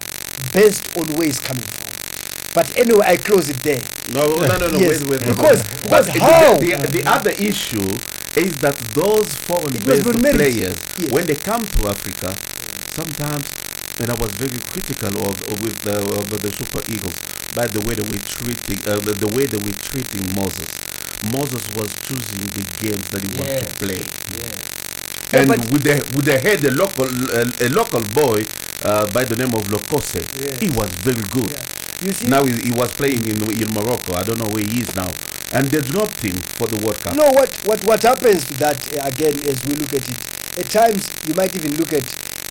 based 0.54 0.96
on 0.98 1.06
where 1.16 1.26
he's 1.28 1.40
coming 1.40 1.64
from. 1.64 1.86
But 2.54 2.78
anyway, 2.78 3.06
I 3.08 3.18
close 3.18 3.50
it 3.50 3.58
there. 3.64 3.82
No, 4.14 4.26
no, 4.48 4.58
no, 4.58 4.68
no. 4.72 4.80
Yes, 4.80 5.04
Wait, 5.04 5.10
wait, 5.10 5.22
wait. 5.22 5.36
because- 5.36 5.64
because 5.84 6.08
how? 6.10 6.58
The, 6.58 6.76
the, 6.76 6.88
the 7.02 7.04
other 7.06 7.32
issue 7.32 7.88
is 8.38 8.56
that 8.58 8.76
those 8.94 9.34
foreign-based 9.36 10.04
players, 10.22 10.76
Yes. 10.98 11.12
when 11.12 11.26
they 11.26 11.36
come 11.36 11.64
to 11.64 11.88
Africa, 11.88 12.36
sometimes, 12.92 13.46
and 14.00 14.10
I 14.12 14.16
was 14.16 14.32
very 14.36 14.60
critical 14.72 15.10
of, 15.30 15.36
of 15.52 15.62
with 15.64 15.78
the, 15.82 15.98
of 16.04 16.30
the 16.42 16.52
Super 16.52 16.84
Eagles 16.92 17.16
by 17.56 17.68
the 17.68 17.80
way 17.88 17.96
they 17.96 18.04
were 18.04 18.24
treating 18.26 18.80
uh, 18.88 19.00
the, 19.00 19.14
the 19.14 19.28
way 19.36 19.46
they 19.46 19.58
were 19.58 19.78
treating 19.80 20.24
Moses. 20.36 20.68
Moses 21.32 21.64
was 21.76 21.88
choosing 22.04 22.44
the 22.54 22.64
games 22.84 23.10
that 23.10 23.24
he 23.24 23.32
wanted 23.40 23.64
to 23.68 23.76
play 23.80 24.02
Yeah. 24.36 25.40
and 25.40 25.48
but- 25.50 25.72
with 25.72 25.84
the 25.84 25.96
with 26.16 26.26
the 26.26 26.38
head 26.38 26.64
a 26.66 26.72
local 26.72 27.08
uh, 27.08 27.50
a 27.62 27.70
local 27.70 28.02
boy 28.14 28.44
uh, 28.84 29.08
by 29.12 29.24
the 29.24 29.36
name 29.36 29.54
of 29.56 29.64
Lokose, 29.72 30.20
Yeah. 30.40 30.54
he 30.60 30.70
was 30.78 30.90
very 31.02 31.24
good. 31.32 31.50
You 32.04 32.12
see, 32.14 32.28
Now 32.28 32.44
he, 32.44 32.52
he 32.60 32.72
was 32.72 32.92
playing 32.92 33.24
in 33.26 33.40
in 33.62 33.70
Morocco. 33.74 34.14
I 34.16 34.24
don't 34.24 34.38
know 34.38 34.50
where 34.52 34.62
he 34.64 34.82
is 34.82 34.94
now, 34.96 35.10
and 35.54 35.66
they 35.72 35.80
dropped 35.82 36.20
him 36.20 36.36
for 36.60 36.68
the 36.68 36.76
World 36.86 37.00
Cup. 37.00 37.16
No, 37.16 37.24
what, 37.32 37.50
what, 37.66 37.80
what 37.88 38.04
happens 38.04 38.44
to 38.46 38.54
that 38.56 38.78
uh, 39.00 39.08
again 39.08 39.34
as 39.48 39.64
we 39.66 39.74
look 39.76 39.94
at 39.94 40.04
it? 40.08 40.20
At 40.60 40.70
times, 40.70 41.08
you 41.26 41.34
might 41.36 41.56
even 41.56 41.76
look 41.78 41.94
at 41.94 42.04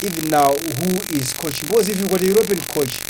even 0.02 0.30
now 0.30 0.54
who 0.54 0.90
is 1.14 1.32
coaching. 1.32 1.68
Because 1.68 1.88
if 1.88 1.98
you've 2.00 2.10
got 2.10 2.20
a 2.22 2.26
European 2.26 2.60
coach, 2.60 3.00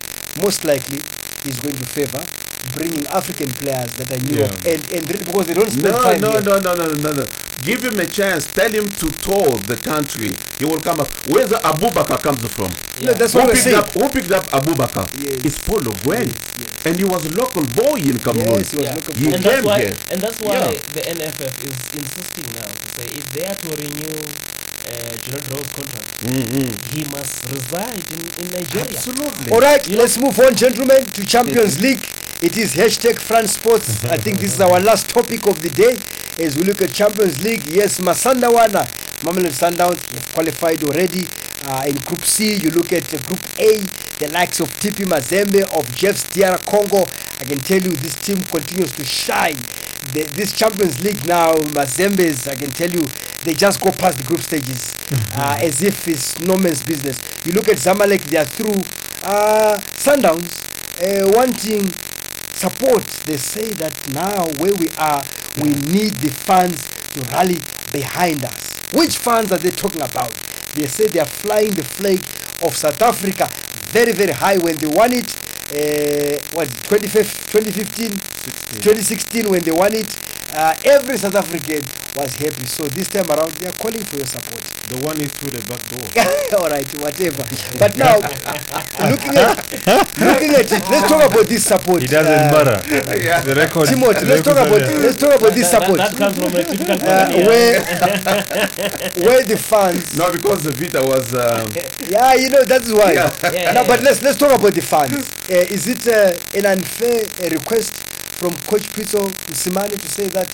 most 0.41 0.65
likely 0.65 0.99
he's 1.45 1.61
going 1.61 1.77
to 1.77 1.87
favor 1.87 2.25
bringing 2.73 3.07
African 3.09 3.49
players 3.51 3.93
that 3.93 4.11
are 4.11 4.15
in 4.17 4.27
Europe 4.27 4.57
and, 4.65 4.81
and 4.91 5.11
re- 5.11 5.23
because 5.23 5.47
they 5.47 5.53
don't 5.55 5.71
spend 5.71 5.85
No, 5.85 6.03
time 6.03 6.21
no, 6.23 6.33
here. 6.33 6.41
no, 6.43 6.59
no, 6.61 6.75
no, 6.75 6.93
no, 6.95 7.13
no. 7.13 7.25
Give 7.63 7.85
him 7.85 8.01
a 8.01 8.07
chance. 8.07 8.47
Tell 8.47 8.71
him 8.71 8.89
to 8.89 9.11
tour 9.21 9.59
the 9.69 9.77
country. 9.77 10.33
He 10.59 10.65
will 10.65 10.81
come 10.81 11.01
up. 11.01 11.09
Where's 11.29 11.51
the 11.51 11.57
Abubakar 11.57 12.21
comes 12.23 12.41
from? 12.53 12.71
No, 13.05 13.13
that's 13.13 13.33
Who 13.35 13.39
what 13.41 13.49
we're 13.49 13.53
picked 13.53 13.65
saying. 13.65 13.77
up? 13.77 13.91
Who 13.93 14.09
picked 14.09 14.33
up 14.33 14.45
Abubakar? 14.51 15.07
Yes. 15.23 15.45
It's 15.45 15.59
Paulo 15.59 15.93
Gwen, 16.05 16.33
and 16.87 16.97
he 16.97 17.05
was 17.05 17.25
a 17.27 17.31
local 17.37 17.63
boy 17.65 17.97
in 17.97 18.19
Cameroon. 18.19 18.59
Yes, 18.65 18.71
he 18.73 18.79
was 18.79 18.87
Yeah. 18.87 18.95
looking 18.97 19.15
He 19.17 19.25
for 19.29 19.35
and 19.37 19.45
that's 19.45 19.65
why 19.65 19.79
here. 19.81 19.95
and 20.11 20.21
that's 20.23 20.41
why 20.41 20.53
Yeah. 20.55 20.71
the 20.73 21.01
NFF 21.01 21.55
is 21.69 21.79
insisting 22.01 22.47
now 22.57 22.67
to 22.69 22.89
say 22.97 23.05
if 23.13 23.25
they 23.33 23.45
are 23.47 23.55
to 23.55 23.69
renew 23.77 24.25
uh, 24.87 25.17
Gernot 25.25 25.49
Rohr's 25.51 25.69
contract, 25.69 26.09
Mhm. 26.25 26.95
he 26.95 27.05
must 27.11 27.45
reside 27.51 28.05
in, 28.13 28.45
in 28.45 28.51
Nigeria. 28.53 28.87
Absolutely. 28.91 29.53
All 29.53 29.61
right, 29.61 29.87
let's 29.89 30.19
move 30.19 30.39
on, 30.41 30.55
gentlemen, 30.55 31.05
to 31.07 31.25
Champions 31.25 31.81
League. 31.81 32.05
It 32.43 32.57
is 32.59 32.75
hashtag 32.75 33.19
France 33.19 33.53
Sports. 33.55 34.05
I 34.05 34.19
think 34.19 34.39
this 34.39 34.55
is 34.55 34.61
our 34.61 34.81
last 34.81 35.09
topic 35.09 35.47
of 35.47 35.61
the 35.63 35.71
day 35.71 35.97
as 36.45 36.57
we 36.57 36.65
look 36.65 36.83
at 36.83 36.93
Champions 36.93 37.43
League. 37.43 37.65
Yes, 37.69 38.01
Masandawana, 38.01 38.87
Mamelodi 39.23 39.53
Sundowns 39.55 40.01
have 40.13 40.33
qualified 40.35 40.83
already. 40.85 41.27
Uh, 41.67 41.85
in 41.87 41.95
Group 41.95 42.23
C, 42.27 42.57
you 42.57 42.69
look 42.71 42.93
at 42.93 43.05
uh, 43.15 43.19
Group 43.23 43.41
A, 43.59 43.79
the 44.19 44.29
likes 44.33 44.61
of 44.61 44.69
TP 44.79 45.07
Mazembe, 45.07 45.63
of 45.79 45.95
Jeff's 45.97 46.25
DR 46.25 46.59
Congo. 46.67 47.07
I 47.41 47.45
can 47.45 47.59
tell 47.59 47.81
you 47.81 47.91
this 47.91 48.17
team 48.17 48.37
continues 48.43 48.93
to 48.93 49.05
shine. 49.05 49.57
The, 50.13 50.25
this 50.35 50.53
Champions 50.53 51.01
League 51.03 51.27
now, 51.27 51.55
Mazembe's, 51.73 52.47
I 52.49 52.55
can 52.57 52.71
tell 52.71 52.91
you, 52.91 53.07
they 53.45 53.55
just 53.55 53.81
go 53.81 53.91
past 53.93 54.19
the 54.19 54.25
group 54.25 54.41
stages 54.41 54.95
uh, 55.37 55.59
as 55.61 55.83
if 55.83 56.09
it's 56.09 56.39
no 56.41 56.57
man's 56.57 56.83
business. 56.83 57.21
You 57.47 57.53
look 57.53 57.69
at 57.69 57.77
Zamalek, 57.77 58.25
they 58.25 58.39
are 58.39 58.45
through. 58.45 58.81
Uh, 59.23 59.79
Sundowns 59.97 60.61
uh, 61.01 61.31
wanting 61.33 61.89
support. 62.53 63.05
They 63.27 63.37
say 63.37 63.69
that 63.75 63.95
now 64.13 64.45
where 64.59 64.75
we 64.75 64.89
are, 64.99 65.23
we 65.63 65.71
need 65.93 66.13
the 66.21 66.31
fans 66.31 66.89
to 67.15 67.21
rally 67.31 67.59
behind 67.93 68.45
us. 68.45 68.75
Which 68.93 69.17
fans 69.19 69.53
are 69.53 69.59
they 69.59 69.71
talking 69.71 70.03
about? 70.03 70.33
They 70.75 70.87
say 70.87 71.07
they 71.07 71.21
are 71.21 71.27
flying 71.27 71.71
the 71.73 71.85
flag 71.85 72.19
of 72.63 72.77
South 72.77 73.01
Africa 73.03 73.49
very, 73.95 74.13
very 74.13 74.33
high 74.33 74.59
when 74.59 74.77
they 74.77 74.87
won 74.89 75.13
it. 75.13 75.31
Uh, 75.71 76.37
what 76.53 76.69
25 76.85 77.25
2015 77.51 78.11
2016 78.83 79.49
when 79.49 79.63
they 79.63 79.71
won 79.73 79.95
it 79.95 80.11
uh, 80.55 80.75
every 80.85 81.17
south 81.19 81.35
african 81.35 81.83
was 82.17 82.35
happy 82.37 82.65
so 82.67 82.85
this 82.89 83.09
time 83.09 83.29
around 83.31 83.51
they 83.59 83.67
are 83.67 83.73
calling 83.73 84.03
for 84.05 84.17
your 84.17 84.27
support 84.27 84.63
The 84.89 84.99
one 85.03 85.19
is 85.21 85.33
through 85.33 85.51
the 85.51 85.63
back 85.67 85.83
door. 85.91 86.07
all 86.61 86.69
right 86.71 86.87
whatever 87.01 87.43
but 87.79 87.97
now 87.97 88.17
looking 89.11 89.35
at 89.37 89.59
looking 90.21 90.53
at 90.55 90.71
it 90.71 90.83
let's 90.91 91.09
talk 91.09 91.25
about 91.31 91.47
this 91.49 91.65
support 91.67 92.03
It 92.03 92.11
doesn't 92.11 92.31
uh, 92.31 92.53
matter. 92.53 92.79
The 93.45 93.55
record. 93.55 93.89
timothy 93.89 94.25
let's 94.27 94.45
talk 94.45 94.57
about 94.57 94.79
record- 94.81 95.03
let's 95.03 95.17
talk 95.19 95.35
about 95.41 95.53
this 95.55 95.71
support 95.71 95.99
That, 95.99 96.13
that 96.13 96.19
comes 96.19 96.37
from 96.39 96.55
a 96.55 96.63
typical 96.65 96.99
uh, 97.03 97.27
where 97.49 97.81
where 99.27 99.43
the 99.45 99.57
fans 99.59 100.17
No, 100.17 100.31
because 100.33 100.65
the 100.65 100.73
Vita 100.73 101.03
was. 101.03 101.35
Um, 101.35 101.73
yeah 102.09 102.35
you 102.35 102.49
know 102.51 102.63
that's 102.65 102.93
why 102.93 103.13
Yeah. 103.13 103.35
Yeah, 103.43 103.73
no, 103.73 103.81
yeah, 103.83 103.87
but 103.87 103.99
yeah. 104.01 104.07
let's 104.07 104.23
let's 104.23 104.39
talk 104.39 104.59
about 104.59 104.73
the 104.75 104.83
fans. 104.83 105.13
Uh, 105.51 105.55
is 105.55 105.89
it 105.89 106.07
uh, 106.07 106.33
an 106.57 106.67
unfair 106.67 107.25
uh, 107.43 107.49
request 107.51 108.14
from 108.35 108.53
Coach 108.67 108.91
Pitso 108.93 109.29
Mosimane 109.49 109.97
to 110.01 110.09
say 110.09 110.29
that 110.29 110.49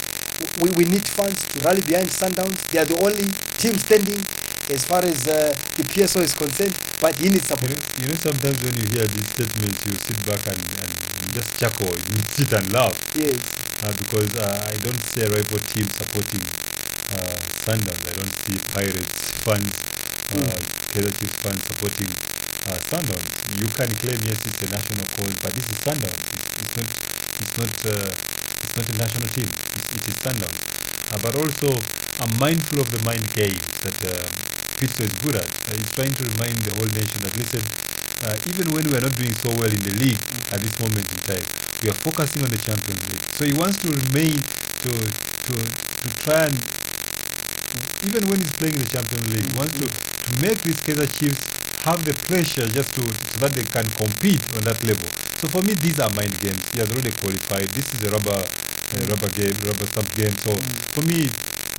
we, 0.60 0.70
we 0.76 0.84
need 0.84 1.06
fans 1.06 1.40
to 1.52 1.58
rally 1.60 1.82
behind 1.82 2.08
Sundowns? 2.08 2.56
They 2.70 2.78
are 2.78 2.84
the 2.84 2.98
only 3.00 3.28
team 3.58 3.76
standing 3.78 4.20
as 4.70 4.84
far 4.84 5.04
as 5.04 5.26
uh, 5.26 5.50
the 5.76 5.82
PSL 5.82 6.22
is 6.22 6.34
concerned, 6.34 6.76
but 7.00 7.16
he 7.18 7.28
needs 7.28 7.50
You 7.50 7.56
support. 7.56 7.70
know, 7.70 7.82
you 7.98 8.06
know, 8.08 8.14
sometimes 8.14 8.58
when 8.62 8.74
you 8.78 8.86
hear 8.94 9.06
these 9.08 9.28
statements, 9.34 9.84
you 9.84 9.92
sit 9.98 10.18
back 10.24 10.46
and, 10.46 10.60
and 10.78 10.90
you 11.26 11.28
just 11.34 11.58
chuckle, 11.58 11.90
you 12.14 12.18
sit 12.30 12.52
and 12.52 12.72
laugh. 12.72 12.94
Yes. 13.18 13.36
Uh, 13.82 13.92
because 13.98 14.30
uh, 14.36 14.70
I 14.70 14.76
don't 14.78 15.00
see 15.02 15.22
a 15.22 15.28
rival 15.28 15.58
team 15.58 15.88
supporting 15.90 16.44
uh, 17.10 17.36
Sundowns. 17.66 18.04
I 18.06 18.14
don't 18.14 18.34
see 18.46 18.56
Pirates 18.70 19.32
fans, 19.42 19.72
uh, 20.30 20.60
Kaizer 20.92 21.10
Chiefs 21.18 21.36
fans 21.42 21.60
supporting 21.66 22.10
uh, 22.70 22.78
Sundowns. 22.86 23.32
You 23.58 23.66
can 23.74 23.90
claim 23.98 24.20
yes, 24.22 24.38
it's 24.46 24.62
a 24.62 24.68
national 24.70 25.06
cause, 25.16 25.34
but 25.42 25.50
this 25.54 25.66
is 25.66 25.78
Sundowns. 25.82 26.22
It's, 26.30 26.50
it's 26.62 26.76
not. 26.76 26.86
It's 27.40 27.56
not. 27.56 27.86
Uh, 27.86 28.16
it's 28.62 28.76
not 28.76 28.88
a 28.88 28.92
national 28.92 29.28
team. 29.28 29.56
It's, 29.74 29.90
it 29.94 30.06
is 30.08 30.20
Sundowns. 30.20 30.68
Uh, 31.10 31.18
but 31.18 31.34
also, 31.34 31.88
I'm 32.18 32.36
mindful 32.38 32.80
of 32.80 32.90
the 32.90 33.00
mind 33.00 33.32
games 33.32 33.78
that 33.80 34.04
uh, 34.04 34.30
Pitso 34.78 35.02
is 35.04 35.14
good 35.16 35.36
at. 35.36 35.50
He's 35.76 35.92
trying 35.92 36.14
to 36.14 36.24
remind 36.24 36.64
the 36.64 36.72
whole 36.72 36.86
nation 36.86 37.22
that 37.22 37.36
listen, 37.36 37.72
even 38.46 38.72
when 38.72 38.90
we 38.90 38.96
are 38.96 39.00
not 39.00 39.16
doing 39.16 39.34
so 39.34 39.50
well 39.52 39.72
in 39.72 39.82
the 39.82 39.90
league 39.92 40.22
at 40.52 40.60
this 40.60 40.78
moment 40.78 41.10
in 41.12 41.20
time, 41.20 41.48
we 41.82 41.88
are 41.90 41.94
focusing 41.94 42.42
on 42.44 42.50
the 42.50 42.58
Champions 42.58 43.08
League. 43.08 43.26
So 43.32 43.44
he 43.44 43.52
wants 43.52 43.78
to 43.78 43.92
remain 43.92 44.44
to 44.80 45.12
to 45.46 45.72
to 46.00 46.08
try 46.16 46.44
and 46.46 46.68
even 48.02 48.28
when 48.28 48.40
he's 48.40 48.52
playing 48.52 48.74
in 48.74 48.80
the 48.80 48.86
Champions 48.86 49.26
League, 49.28 49.44
he 49.46 49.52
wants 49.56 49.72
to 49.78 49.88
to 50.24 50.32
make 50.32 50.62
these 50.62 50.80
Kaizer 50.82 51.10
Chiefs 51.10 51.48
have 51.80 52.04
the 52.04 52.14
pressure 52.14 52.68
just 52.68 52.92
to 52.94 53.02
so 53.24 53.38
that 53.38 53.54
they 53.54 53.64
can 53.64 53.90
compete 53.92 54.46
on 54.54 54.64
that 54.64 54.82
level. 54.82 55.10
So 55.40 55.48
for 55.48 55.62
me, 55.64 55.72
these 55.72 55.98
are 55.98 56.12
mind 56.12 56.36
games. 56.38 56.68
He 56.68 56.78
has 56.84 56.92
already 56.92 57.12
qualified. 57.16 57.72
This 57.72 57.88
is 57.96 58.04
a 58.04 58.10
rubber 58.12 58.44
uh, 58.44 59.04
rubber 59.08 59.30
game, 59.32 59.56
rubber 59.64 59.86
stamp 59.88 60.12
game. 60.12 60.36
So 60.36 60.52
for 60.92 61.00
me, 61.08 61.24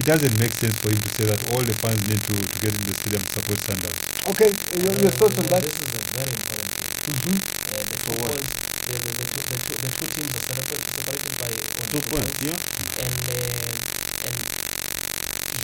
it 0.01 0.05
doesn't 0.05 0.33
make 0.41 0.49
sense 0.57 0.81
for 0.81 0.89
him 0.89 0.97
to 0.97 1.09
say 1.13 1.25
that 1.29 1.37
all 1.53 1.61
the 1.61 1.77
fans 1.77 2.01
need 2.09 2.17
to, 2.25 2.33
to 2.33 2.57
get 2.57 2.73
in 2.73 2.81
the 2.89 2.93
stadium 2.97 3.21
to 3.21 3.31
support 3.37 3.61
Sundowns. 3.61 4.01
Okay, 4.33 4.49
your, 4.81 4.97
your 4.97 5.13
thoughts 5.13 5.37
on 5.37 5.45
that? 5.53 5.61
This 5.61 5.77
is 5.77 5.93
a 5.93 6.01
very 6.17 6.33
important 6.33 6.73
thing. 6.73 6.89
Mm-hmm. 7.13 7.37
Uh, 7.37 7.85
the 7.85 7.97
two 8.01 8.13
what? 8.17 8.33
points, 8.33 8.49
the, 8.89 8.93
the, 8.97 9.11
the, 9.13 9.25
two, 9.29 9.41
the, 9.45 9.57
two, 9.61 9.75
the 9.77 9.89
two 9.93 10.07
teams 10.09 10.33
are 10.33 10.45
separated, 10.49 10.81
separated 10.97 11.33
by 11.37 11.49
one 11.53 11.89
two 11.93 12.01
points, 12.09 12.33
yeah. 12.41 12.57
And, 12.97 13.21
uh, 13.29 14.25
and 14.25 14.37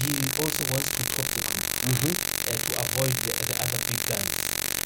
he 0.06 0.12
also 0.38 0.62
wants 0.70 0.90
to 0.94 1.02
top 1.18 1.28
the 1.34 1.42
group 1.42 1.66
Mm-hmm. 1.88 2.14
uh, 2.14 2.58
to 2.58 2.72
avoid 2.84 3.14
the, 3.26 3.32
the 3.48 3.56
other 3.64 3.80
big 3.90 4.00
guns. 4.06 4.32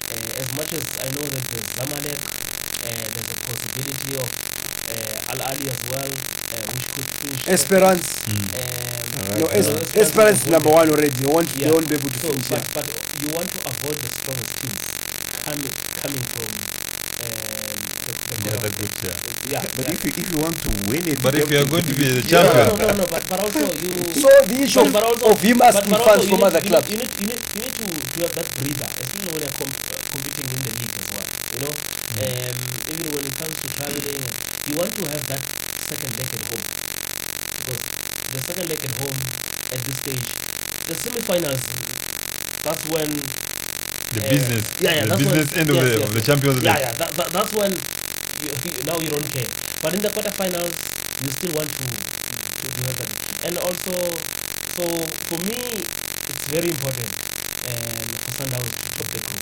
Uh, 0.07 0.41
as 0.43 0.49
much 0.53 0.71
as 0.79 0.85
I 1.01 1.09
know 1.11 1.25
that 1.33 1.43
there's 1.49 1.69
Zamalek, 1.75 2.40
there's 2.89 3.29
a 3.31 3.37
possibility 3.45 4.15
of 4.17 4.29
uh, 4.89 5.31
Al 5.31 5.41
Ali 5.41 5.69
as 5.69 5.81
well, 5.91 6.09
uh, 6.09 6.65
which 6.73 6.87
could 6.93 7.09
finish. 7.21 7.47
Esperance. 7.47 8.23
Um, 8.27 8.35
Alright. 9.21 9.39
No, 9.39 9.47
es- 9.47 9.95
Esperance 9.95 10.45
number 10.47 10.69
one 10.69 10.89
already. 10.89 11.15
You 11.21 11.29
want 11.29 11.47
they 11.53 11.61
Yeah. 11.65 11.71
won't 11.71 11.87
be 11.87 11.95
able 11.95 12.09
to 12.09 12.19
so, 12.19 12.29
finish. 12.29 12.49
but, 12.49 12.63
but 12.73 12.85
you 13.21 13.29
want 13.35 13.49
to 13.53 13.59
avoid 13.69 13.97
the 14.01 14.09
strongest 14.09 14.51
teams 14.61 14.81
coming 15.45 15.71
coming 16.01 16.23
from 16.33 16.47
the, 17.21 17.29
the 18.07 18.49
The 18.49 18.57
other 18.57 18.71
group, 18.77 18.91
yeah. 19.03 19.61
Yeah, 19.61 19.61
But 19.75 19.85
yeah. 19.85 19.93
if 19.93 20.05
you, 20.05 20.11
if 20.17 20.31
you 20.31 20.37
want 20.39 20.57
to 20.65 20.69
win 20.89 21.03
it, 21.07 21.21
But 21.21 21.35
if 21.35 21.49
you 21.51 21.57
are 21.61 21.65
going 21.65 21.85
to 21.85 21.93
be 21.93 22.05
the 22.17 22.21
champion, 22.23 22.57
yeah. 22.57 22.67
no, 22.67 22.77
no, 22.77 22.93
no, 22.95 23.05
but, 23.07 23.21
but 23.29 23.39
also 23.39 23.59
you. 23.83 23.91
So 24.15 24.27
the 24.47 24.57
issue 24.65 24.79
but, 24.83 24.93
but 24.93 25.03
of, 25.03 25.09
also, 25.21 25.31
of 25.31 25.41
him 25.41 25.61
asking 25.61 25.91
but 25.91 26.03
fans 26.05 26.27
from 26.27 26.43
other 26.43 26.61
clubs. 26.61 26.89
You 26.89 26.97
need, 26.97 27.11
you 27.21 27.27
need, 27.27 27.41
you 27.55 27.61
need 27.61 27.75
to, 27.77 27.85
to 27.85 28.17
have 28.25 28.33
that 28.35 28.47
breather, 28.57 28.87
especially 28.89 29.29
when 29.31 29.41
you're 29.45 29.55
com- 29.59 29.69
uh, 29.69 29.97
competing 30.11 30.47
in 30.55 30.59
the 30.65 30.71
league 30.81 30.95
as 30.97 31.07
well. 31.13 31.25
You 31.53 31.59
know, 31.61 31.73
um, 32.19 32.81
even 32.87 33.13
when 33.13 33.25
it 33.25 33.35
comes 33.37 33.61
to 33.61 33.69
traveling, 33.69 34.19
you 34.65 34.75
want 34.75 34.95
to 34.95 35.05
have 35.05 35.27
that 35.27 35.41
second 35.79 36.17
leg 36.17 36.33
at 36.33 36.43
home 36.43 36.65
because 37.57 37.79
the 38.31 38.39
second 38.41 38.67
leg 38.69 38.83
at 38.83 38.95
home 38.97 39.19
at 39.71 39.83
this 39.85 39.97
stage, 39.97 40.39
the 40.87 40.95
semi-finals, 40.95 41.61
that's 42.63 42.85
when 42.85 43.09
the 44.11 44.25
uh, 44.25 44.29
business, 44.29 44.75
yeah, 44.79 44.91
yeah, 44.95 45.01
the 45.03 45.07
that's 45.09 45.23
when- 45.23 45.33
business 45.35 45.57
end 45.57 45.69
of 45.69 45.75
yes, 45.75 45.85
the, 45.93 45.99
yes, 45.99 46.09
of 46.09 46.13
the. 46.15 46.21
Champions 46.21 46.55
League. 46.57 46.65
Yeah, 46.65 46.79
yeah, 46.79 46.93
that, 46.93 47.15
that, 47.17 47.31
that's 47.33 47.53
when 47.53 47.71
you, 48.35 48.49
you- 48.63 48.83
now 48.83 48.99
you 48.99 49.09
don't 49.09 49.29
care. 49.31 49.47
But 49.81 49.93
in 49.93 50.01
the 50.01 50.09
quarterfinals, 50.09 50.91
you 51.17 51.31
still 51.31 51.53
want 51.53 51.75
to, 51.77 51.83
to, 52.59 52.71
to 52.71 52.81
have 52.83 52.97
that. 52.97 53.09
And 53.41 53.57
also, 53.57 54.27
so 54.67 55.15
for 55.27 55.37
me, 55.39 55.89
it's 56.27 56.45
very 56.45 56.69
important 56.69 57.15
um, 57.65 58.17
for 58.19 58.31
Sundowns 58.31 58.79
to 58.81 58.89
top 58.89 59.11
the 59.11 59.19
group. 59.19 59.41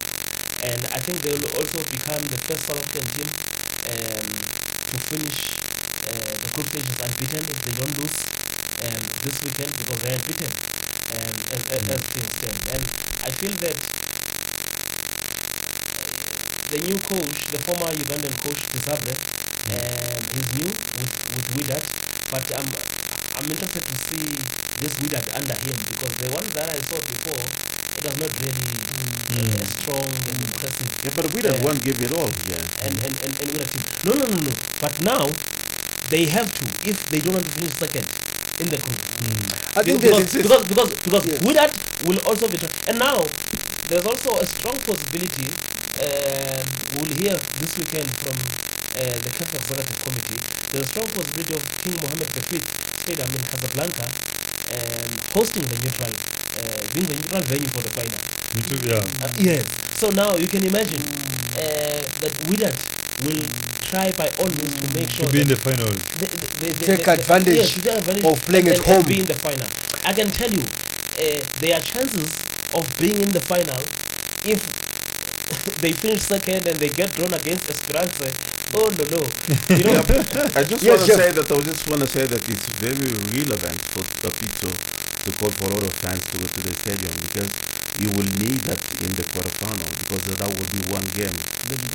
And 0.62 0.86
I 0.92 1.00
think 1.00 1.22
they 1.22 1.34
will 1.34 1.52
also 1.56 1.84
become 1.86 2.28
the 2.28 2.38
first 2.38 2.66
South 2.68 2.78
African 2.80 3.08
team 3.10 3.28
um, 3.88 4.52
to 4.88 5.00
finish 5.00 5.64
uh, 6.06 6.36
the 6.42 6.50
group 6.50 6.68
stages 6.68 7.00
unbeaten 7.00 7.50
if 7.50 7.64
they 7.64 7.72
don't 7.72 7.96
lose 7.98 8.28
um, 8.84 9.16
this 9.22 9.42
weekend 9.42 9.78
because 9.78 10.02
they're 10.02 10.16
unbeaten 10.16 10.52
um, 11.16 11.46
as, 11.52 11.68
as, 11.68 11.90
as 11.90 12.10
things 12.10 12.34
stand. 12.36 12.68
And 12.68 12.92
I 13.24 13.32
feel 13.32 13.56
that 13.64 13.88
the 16.70 16.80
new 16.80 17.00
coach, 17.00 17.50
the 17.50 17.60
former 17.60 17.92
Ugandan 17.94 18.38
coach, 18.38 18.70
Desabre, 18.72 19.16
um, 19.68 20.28
he's 20.32 20.52
new 20.54 20.70
with 20.94 21.14
with 21.28 21.48
Wydad, 21.56 21.86
but 22.30 22.52
I'm 22.56 22.78
I'm 23.36 23.50
interested 23.52 23.86
to 23.86 23.96
see 23.96 24.48
this 24.78 24.96
Wydad 24.96 25.30
under 25.34 25.56
him 25.56 25.86
because 25.86 26.18
the 26.18 26.30
one 26.30 26.52
that 26.54 26.70
I 26.70 26.80
saw 26.82 27.02
before, 27.02 27.54
it 28.00 28.04
was 28.08 28.18
not 28.24 28.32
really 28.40 28.68
uh, 29.36 29.64
strong 29.78 30.08
and 30.32 30.38
impressive. 30.48 30.90
Yeah, 31.04 31.12
but 31.16 31.26
we 31.34 31.42
don't 31.42 31.60
Yeah. 31.60 31.66
want 31.68 31.84
give 31.84 32.00
it 32.02 32.12
all. 32.16 32.32
Yeah. 32.48 32.64
And 32.86 32.94
and 33.06 33.14
and, 33.26 33.32
and 33.42 33.48
with 33.52 33.66
a 33.66 33.68
team. 33.72 33.84
No, 34.08 34.12
no, 34.20 34.26
no, 34.34 34.38
no. 34.48 34.54
But 34.80 34.94
now 35.04 35.24
they 36.10 36.26
have 36.26 36.48
to 36.60 36.64
if 36.90 36.98
they 37.12 37.20
don't 37.20 37.34
want 37.38 37.46
to 37.46 37.54
finish 37.60 37.74
second 37.76 38.08
in 38.60 38.68
the 38.74 38.78
group. 38.80 39.00
I 39.76 39.84
think 39.84 40.02
because, 40.02 40.32
there's 40.34 40.44
because 40.48 40.64
because 40.72 40.90
because 41.06 41.24
Yes. 41.28 41.40
with 41.46 41.56
that 41.56 41.72
will 42.08 42.20
also 42.28 42.48
be 42.48 42.58
tr- 42.58 42.72
and 42.88 42.98
now 43.00 43.24
there's 43.90 44.06
also 44.06 44.32
a 44.40 44.46
strong 44.46 44.78
possibility 44.90 45.48
um, 46.00 46.66
we'll 46.96 47.14
hear 47.22 47.36
this 47.60 47.72
weekend 47.80 48.08
from 48.24 48.36
uh, 49.00 49.16
the 49.26 49.32
CAF 49.38 49.50
executive 49.60 50.00
committee 50.06 50.40
there's 50.72 50.86
a 50.88 50.90
strong 50.92 51.08
possibility 51.08 51.54
of 51.56 51.62
King 51.84 51.96
Mohammed 52.04 52.28
V 52.48 52.60
Stadium 53.04 53.30
in 53.38 53.44
Casablanca 53.52 54.06
um, 54.76 55.10
hosting 55.36 55.64
the 55.72 55.78
neutral 55.84 56.12
uh, 56.58 56.82
being 56.94 57.06
the 57.08 57.16
neutral 57.16 57.44
venue 57.44 57.68
for 57.70 57.82
the 57.82 57.90
final 57.90 58.20
Me 58.56 58.62
too, 58.62 58.80
yeah. 58.88 59.04
uh, 59.24 59.30
yes 59.38 59.66
so 59.94 60.10
now 60.10 60.36
you 60.36 60.48
can 60.48 60.64
imagine 60.64 61.02
uh, 61.56 62.02
that 62.22 62.34
Wydad 62.48 62.76
will 63.26 63.44
try 63.82 64.12
by 64.14 64.28
all 64.40 64.50
means 64.60 64.76
to 64.80 64.88
make 64.94 65.10
sure 65.10 65.26
To 65.26 65.32
be 65.32 65.42
in 65.42 65.48
the 65.48 65.58
final. 65.58 65.92
they, 65.92 66.28
they, 66.62 66.72
they, 66.72 66.86
Take 66.96 67.06
they- 67.06 67.14
advantage 67.14 67.56
yes, 67.56 67.74
take 67.76 67.86
advantage 67.98 68.24
of 68.24 68.46
playing 68.46 68.68
at 68.70 68.78
and- 68.78 68.86
and 68.88 68.96
home. 69.04 69.06
be 69.08 69.20
in 69.20 69.26
the 69.28 69.36
final. 69.36 69.68
I 70.06 70.14
can 70.14 70.30
tell 70.32 70.50
you, 70.50 70.62
uh, 70.64 71.44
there 71.60 71.76
are 71.76 71.82
chances 71.82 72.32
of 72.74 72.84
being 72.98 73.20
in 73.22 73.30
the 73.32 73.42
final 73.42 73.82
if 74.46 74.62
they 75.82 75.92
finish 75.92 76.22
second 76.22 76.66
and 76.68 76.80
they 76.80 76.90
get 76.90 77.12
drawn 77.14 77.34
against 77.34 77.68
Esperance. 77.70 78.14
Oh 78.74 78.88
no 79.00 79.04
no, 79.16 79.22
you 79.76 79.84
know. 79.84 80.00
I 80.56 80.64
just 80.64 80.84
Yes, 80.86 81.00
want 81.00 81.02
to 81.02 81.08
Jeff. 81.08 81.20
say 81.20 81.32
that 81.32 81.52
I 81.52 81.60
just 81.62 81.88
want 81.90 82.02
to 82.02 82.08
say 82.08 82.26
that 82.28 82.48
it's 82.48 82.68
very 82.80 83.10
relevant 83.36 83.82
for 83.92 84.04
the 84.22 84.30
Pitso 84.38 84.70
to 85.30 85.38
call 85.38 85.52
for 85.54 85.66
a 85.70 85.74
lot 85.78 85.84
of 85.86 85.94
fans 85.94 86.22
to 86.34 86.38
go 86.42 86.46
to 86.50 86.60
the 86.66 86.74
stadium 86.82 87.14
because 87.22 87.50
you 88.02 88.10
will 88.16 88.30
need 88.42 88.60
that 88.66 88.80
in 89.04 89.12
the 89.14 89.24
quarterfinal 89.30 89.90
because 90.02 90.22
that 90.40 90.50
will 90.50 90.70
be 90.72 90.82
one 90.90 91.04
game. 91.14 91.36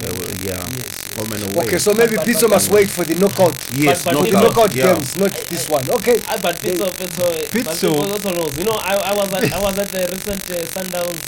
Uh, 0.05 0.13
yeah, 0.45 0.61
Yes, 0.77 1.17
home 1.17 1.33
and 1.33 1.43
away. 1.51 1.65
Okay, 1.67 1.79
so 1.79 1.95
maybe 1.95 2.17
But- 2.17 2.27
but- 2.27 2.35
Pitso 2.37 2.47
must 2.49 2.69
wait 2.71 2.91
for 2.91 3.05
the 3.05 3.15
knockout. 3.17 3.57
yes, 3.73 4.05
but- 4.05 4.13
but 4.15 4.21
For 4.21 4.25
the 4.27 4.33
Knockout, 4.33 4.45
knockout 4.55 4.75
yeah. 4.77 4.93
games, 4.95 5.17
not 5.17 5.33
this 5.51 5.65
one. 5.69 5.85
Okay. 5.99 6.17
I, 6.29 6.37
but 6.39 6.55
Pitso, 6.61 6.87
Pitso, 6.93 7.25
but 7.25 7.51
Pitso- 7.51 7.91
Pitso 7.91 8.13
also 8.13 8.31
knows. 8.37 8.53
You 8.59 8.65
know, 8.65 8.79
I, 8.79 8.95
I 9.11 9.13
was 9.17 9.29
at 9.33 9.53
I 9.53 9.61
was 9.61 9.75
at 9.79 9.89
the 9.89 10.03
recent 10.13 10.43
uh, 10.51 10.61
Sundowns 10.77 11.21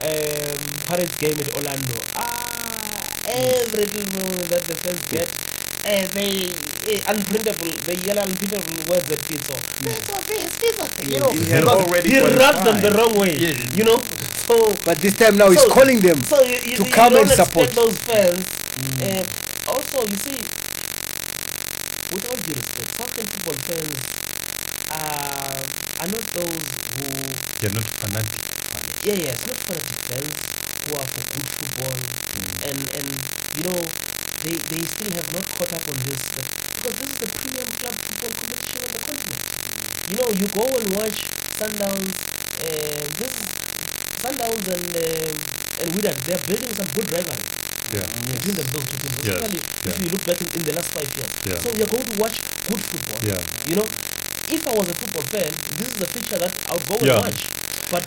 um, 0.00 0.58
Pirates 0.88 1.16
game 1.18 1.36
at 1.38 1.48
Orlando. 1.54 1.94
Ah, 2.16 3.02
every 3.26 3.84
little 3.86 4.30
that 4.48 4.62
the 4.64 4.74
fans 4.82 5.02
get, 5.12 5.28
eh, 5.84 6.06
they 6.16 6.48
unprintable. 7.06 7.70
They 7.86 7.96
yell 8.06 8.18
unprintable 8.24 8.88
words 8.88 9.10
at 9.12 9.20
Pitso. 9.28 9.54
Pitso, 9.84 10.14
Pitso, 10.24 10.84
Pitso. 10.88 11.12
You 11.12 11.20
know, 11.20 11.30
He 11.30 11.44
had 11.50 11.62
because 11.62 11.84
already 11.84 12.08
he 12.10 12.18
rubs 12.20 12.60
them 12.64 12.76
the 12.80 12.90
wrong 12.96 13.14
way. 13.20 13.34
You 13.76 13.84
know, 13.84 13.98
so 14.48 14.54
But 14.84 14.98
this 14.98 15.14
time 15.14 15.36
now 15.36 15.50
he's 15.50 15.64
calling 15.66 16.00
them. 16.00 16.16
so 16.24 16.42
you, 16.42 16.56
you, 16.64 16.76
to 16.80 16.84
you 16.84 16.90
come 16.90 17.14
and 17.16 17.28
support. 17.30 17.70
those 17.72 17.98
fans. 18.08 18.40
Um, 19.04 19.24
also, 19.68 20.00
you 20.08 20.16
see, 20.16 20.38
with 22.14 22.24
all 22.30 22.38
due 22.40 22.54
respect, 22.56 22.88
Southern 22.96 23.26
football 23.28 23.58
fans 23.68 23.98
are, 24.90 25.62
are 26.00 26.08
not 26.08 26.24
those 26.32 26.64
who, 26.96 27.04
They're 27.60 27.74
not 27.76 27.84
fanatic. 28.00 28.40
yeah, 29.04 29.14
yeah, 29.14 29.32
it's 29.36 29.46
not 29.46 29.56
fanatic 29.68 29.98
fans 30.08 30.32
who 30.88 30.96
are 30.96 31.04
for 31.04 31.22
good 31.36 31.48
football, 31.52 31.98
and 32.64 32.78
and 32.96 33.08
you 33.58 33.62
know, 33.68 33.80
they 34.46 34.54
they 34.72 34.80
still 34.88 35.10
have 35.18 35.28
not 35.34 35.44
caught 35.58 35.72
up 35.74 35.84
on 35.90 35.98
this, 36.08 36.22
but 36.32 36.46
because 36.78 36.94
this 36.98 37.10
is 37.10 37.18
the 37.18 37.28
premium 37.28 37.68
club 37.78 37.94
football 38.06 38.32
competition 38.32 38.80
of 38.86 38.92
the 38.92 39.00
continent. 39.00 39.42
You 40.08 40.16
know, 40.16 40.30
you 40.30 40.46
go 40.48 40.64
and 40.78 40.86
watch 40.94 41.18
Sundowns. 41.50 42.22
Uh, 42.58 43.10
this 43.18 43.32
is 43.42 43.50
Sundowns 44.22 44.66
and 44.68 44.86
uh, 44.96 45.82
and 45.82 45.88
Wydad. 45.94 46.16
They're 46.24 46.38
building 46.38 46.72
some 46.74 46.86
good 46.96 47.10
rivalry 47.10 47.46
Yeah. 47.90 48.06
between 48.06 48.54
them 48.56 48.68
those 48.70 48.86
two 48.86 48.98
teams. 48.98 49.18
Yes, 49.22 49.42
Especially 49.42 49.58
if 49.58 49.84
yeah. 49.84 50.04
you 50.04 50.08
look 50.10 50.24
back 50.24 50.40
in, 50.42 50.48
in 50.54 50.62
the 50.64 50.72
last 50.72 50.90
five 50.92 51.10
years. 51.16 51.32
Yeah. 51.44 51.58
So 51.58 51.68
you're 51.74 51.86
going 51.88 52.04
to 52.04 52.14
watch 52.14 52.36
good 52.68 52.82
football. 52.82 53.18
Yeah. 53.22 53.42
You 53.66 53.76
know, 53.76 53.86
if 54.48 54.66
I 54.66 54.72
was 54.72 54.88
a 54.90 54.94
football 54.94 55.22
fan, 55.22 55.50
this 55.78 55.88
is 55.88 55.98
the 55.98 56.06
feature 56.06 56.38
that 56.38 56.54
I 56.68 56.72
would 56.74 56.86
go 56.86 56.96
Yeah. 57.02 57.16
and 57.16 57.20
watch. 57.26 57.42
But 57.90 58.04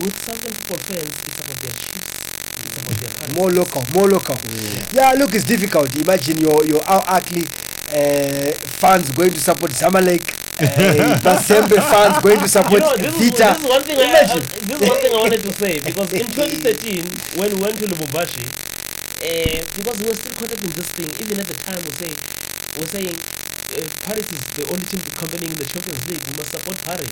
with 0.00 0.18
Southern 0.18 0.52
football 0.52 0.78
fans, 0.78 1.14
it's 1.26 1.38
about 1.38 1.58
their 1.62 1.72
chiefs. 1.72 2.23
It's 2.58 2.78
about 2.82 2.96
their 3.00 3.10
currency. 3.10 3.40
More 3.40 3.50
local, 3.50 3.82
more 3.94 4.08
local. 4.08 4.36
Yeah, 4.92 5.12
look, 5.18 5.34
it's 5.34 5.44
difficult. 5.44 5.94
Imagine 5.96 6.38
your 6.38 6.64
your 6.64 6.82
Al 6.86 7.02
Ahly 7.02 7.44
uh, 7.90 8.52
fans 8.80 9.10
going 9.10 9.32
to 9.32 9.40
support 9.40 9.72
Zamalek. 9.72 10.24
Uh, 10.54 11.18
Mazembe 11.26 11.78
fans 11.82 12.22
going 12.22 12.38
to 12.38 12.42
You 12.42 12.48
support 12.48 12.80
know, 12.80 12.96
this 12.96 13.14
is, 13.20 13.30
this 13.32 13.58
is 13.58 13.68
one 13.68 13.82
thing. 13.82 13.98
I, 13.98 14.02
I, 14.02 14.06
Imagine. 14.06 14.40
this 14.68 14.80
is 14.80 14.88
one 14.88 14.98
thing 15.02 15.12
I 15.14 15.18
wanted 15.18 15.42
to 15.42 15.52
say 15.52 15.80
because 15.80 16.12
in 16.12 16.26
2013, 16.30 17.38
when 17.40 17.48
we 17.54 17.60
went 17.62 17.76
to 17.78 17.86
Lubumbashi, 17.86 18.46
uh, 18.46 19.64
because 19.76 19.96
we 19.98 20.06
were 20.08 20.14
still 20.14 20.34
contacting 20.38 20.70
this 20.70 20.88
thing, 20.94 21.10
even 21.26 21.40
at 21.40 21.46
the 21.46 21.54
time, 21.54 21.78
we 21.82 21.90
were 21.90 21.98
saying, 21.98 22.16
we 22.76 22.80
were 22.82 22.92
saying, 22.92 23.16
uh, 23.74 23.82
Paris 24.06 24.30
is 24.30 24.40
the 24.54 24.64
only 24.70 24.84
team 24.86 25.00
competing 25.18 25.50
in 25.50 25.56
the 25.58 25.64
Champions 25.66 26.02
League. 26.08 26.22
We 26.30 26.36
must 26.38 26.50
support 26.52 26.76
Paris. 26.84 27.10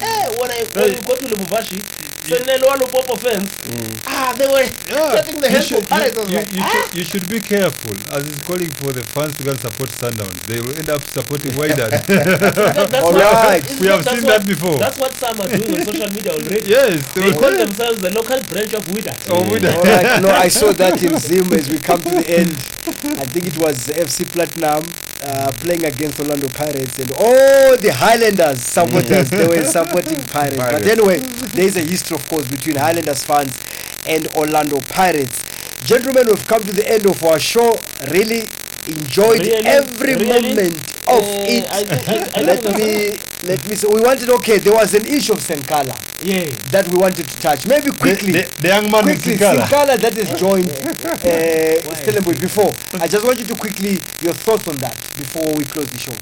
Eh, 0.00 0.28
when 0.40 0.50
I 0.50 0.64
when 0.72 0.90
right. 0.90 1.06
go 1.06 1.14
to 1.16 1.24
Lubumbashi, 1.28 1.78
Senelo 2.24 2.88
Popo 2.90 3.16
fans, 3.16 3.50
ah, 4.06 4.32
they 4.36 4.46
were 4.46 4.64
clapping 4.88 5.40
the 5.40 5.48
you 5.48 5.52
hands 5.52 5.68
for 5.68 5.76
should, 5.76 5.88
Paris. 5.88 6.14
You, 6.16 6.22
you, 6.24 6.36
like, 6.36 6.52
you, 6.52 6.60
ah. 6.62 6.68
should, 6.68 6.94
you 6.94 7.04
should 7.04 7.28
be 7.28 7.40
careful 7.40 7.92
as 8.12 8.24
he's 8.24 8.40
calling 8.42 8.70
for 8.80 8.92
the 8.92 9.02
fans 9.04 9.36
to 9.36 9.44
go 9.44 9.50
and 9.50 9.60
support 9.60 9.90
Sundowns. 9.90 10.40
They 10.46 10.60
will 10.60 10.76
end 10.76 10.88
up 10.90 11.02
supporting 11.04 11.52
Wydad. 11.52 11.90
That- 12.06 12.94
All 13.04 13.12
what- 13.12 13.22
right. 13.22 13.64
We 13.80 13.88
have 13.88 14.04
seen 14.06 14.24
what- 14.24 14.40
that 14.40 14.46
before. 14.46 14.78
That's 14.78 14.98
what 14.98 15.12
some 15.16 15.40
are 15.40 15.48
doing 15.48 15.80
on 15.80 15.86
social 15.86 16.08
media 16.12 16.32
already. 16.32 16.68
yes, 16.76 17.12
they 17.14 17.30
They 17.30 17.32
call 17.32 17.52
themselves 17.56 18.00
the 18.00 18.10
local 18.10 18.40
branch 18.42 18.72
of 18.74 18.84
Wydad. 18.86 19.18
Oh, 19.28 19.42
Wydad. 19.44 19.74
All 19.76 19.82
right, 19.82 20.22
no, 20.22 20.28
I 20.30 20.48
saw 20.48 20.72
that 20.72 21.02
in 21.02 21.18
Zim 21.18 21.52
as 21.52 21.68
we 21.68 21.78
come 21.78 22.00
to 22.00 22.10
the 22.10 22.24
end. 22.28 22.52
I 23.20 23.24
think 23.26 23.46
it 23.46 23.58
was 23.58 23.88
FC 23.88 24.24
Platinum 24.30 24.84
uh, 25.24 25.50
playing 25.56 25.84
against 25.84 26.18
Orlando 26.20 26.48
Pirates, 26.48 26.98
and 26.98 27.10
all 27.12 27.76
the 27.76 27.92
Highlanders 27.92 28.62
supporters 28.62 29.30
they 29.30 29.46
were 29.46 29.64
supporting 29.64 30.18
Pirates. 30.24 30.56
But 30.56 30.86
anyway, 30.86 31.18
there 31.18 31.66
is 31.66 31.76
a 31.76 31.80
history, 31.82 32.16
of 32.16 32.28
course, 32.28 32.46
between 32.48 32.76
Highlanders 32.76 33.24
fans 33.24 33.56
and 34.06 34.26
Orlando 34.34 34.80
Pirates. 34.80 35.44
Gentlemen, 35.84 36.24
we've 36.26 36.46
come 36.46 36.62
to 36.62 36.72
the 36.72 36.88
end 36.90 37.06
of 37.06 37.22
our 37.24 37.38
show. 37.38 37.78
Really 38.10 38.42
enjoyed 38.88 39.40
Really? 39.40 39.66
every 39.66 40.14
Really? 40.14 40.54
moment 40.54 40.76
of 41.06 41.22
Eh, 41.24 41.58
it. 41.58 41.64
I 41.70 41.78
I- 41.80 42.30
I 42.34 42.42
let 42.42 42.64
me 42.76 43.12
let 43.44 43.66
me. 43.68 43.76
say 43.76 43.88
we 43.92 44.00
wanted 44.00 44.28
okay. 44.30 44.58
There 44.58 44.72
was 44.74 44.94
an 44.94 45.06
issue 45.06 45.32
of 45.32 45.40
Sinkala 45.40 45.94
Yeah. 46.22 46.44
that 46.70 46.86
we 46.88 46.96
wanted 46.98 47.26
to 47.28 47.36
touch. 47.40 47.66
Maybe 47.66 47.90
quickly. 47.92 48.32
the, 48.32 48.44
the 48.60 48.68
young 48.68 48.90
man 48.90 49.04
with 49.06 49.22
quickly, 49.22 49.40
Sikala. 49.40 49.64
Sinkala 49.64 49.96
that 49.96 50.14
has 50.14 50.30
joined 50.38 50.68
uh, 50.68 51.94
Stellenbosch 51.96 52.40
before. 52.40 52.72
I 53.00 53.08
just 53.08 53.24
want 53.24 53.38
you 53.38 53.46
to 53.46 53.54
quickly 53.56 53.92
your 54.20 54.34
thoughts 54.34 54.68
on 54.68 54.76
that 54.84 54.96
before 55.16 55.48
we 55.56 55.64
close 55.64 55.88
the 55.88 55.98
show. 55.98 56.12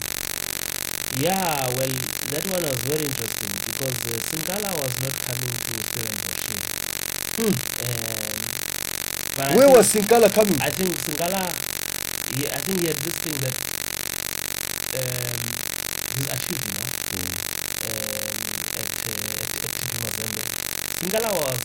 Yeah, 1.18 1.66
well, 1.74 1.90
that 2.30 2.44
one 2.46 2.62
was 2.62 2.78
very 2.86 3.03
interesting 3.03 3.51
because 3.66 3.99
uh, 4.07 4.14
Sinkala 4.30 4.70
was 4.78 4.94
not 5.03 5.14
coming 5.18 5.51
to 5.51 5.74
Stellenbosch. 5.82 6.46
Hmm. 7.38 7.51
Um, 7.51 8.38
but 9.34 9.55
Where 9.57 9.66
think- 9.66 9.76
was 9.76 9.86
Sinkala 9.94 10.30
coming? 10.32 10.59
I 10.62 10.70
think 10.70 10.94
Sinkala, 10.94 11.42
he, 12.38 12.46
I 12.46 12.59
think 12.62 12.80
he 12.82 12.86
had 12.86 12.96
this 13.03 13.14
thing 13.18 13.34
that 13.42 13.55
um, 14.94 15.38
he's 16.14 16.28
achieved, 16.30 16.66
you 16.66 16.74
know, 16.78 16.86
um, 17.90 18.38
Sinkala 20.99 21.30
was 21.32 21.61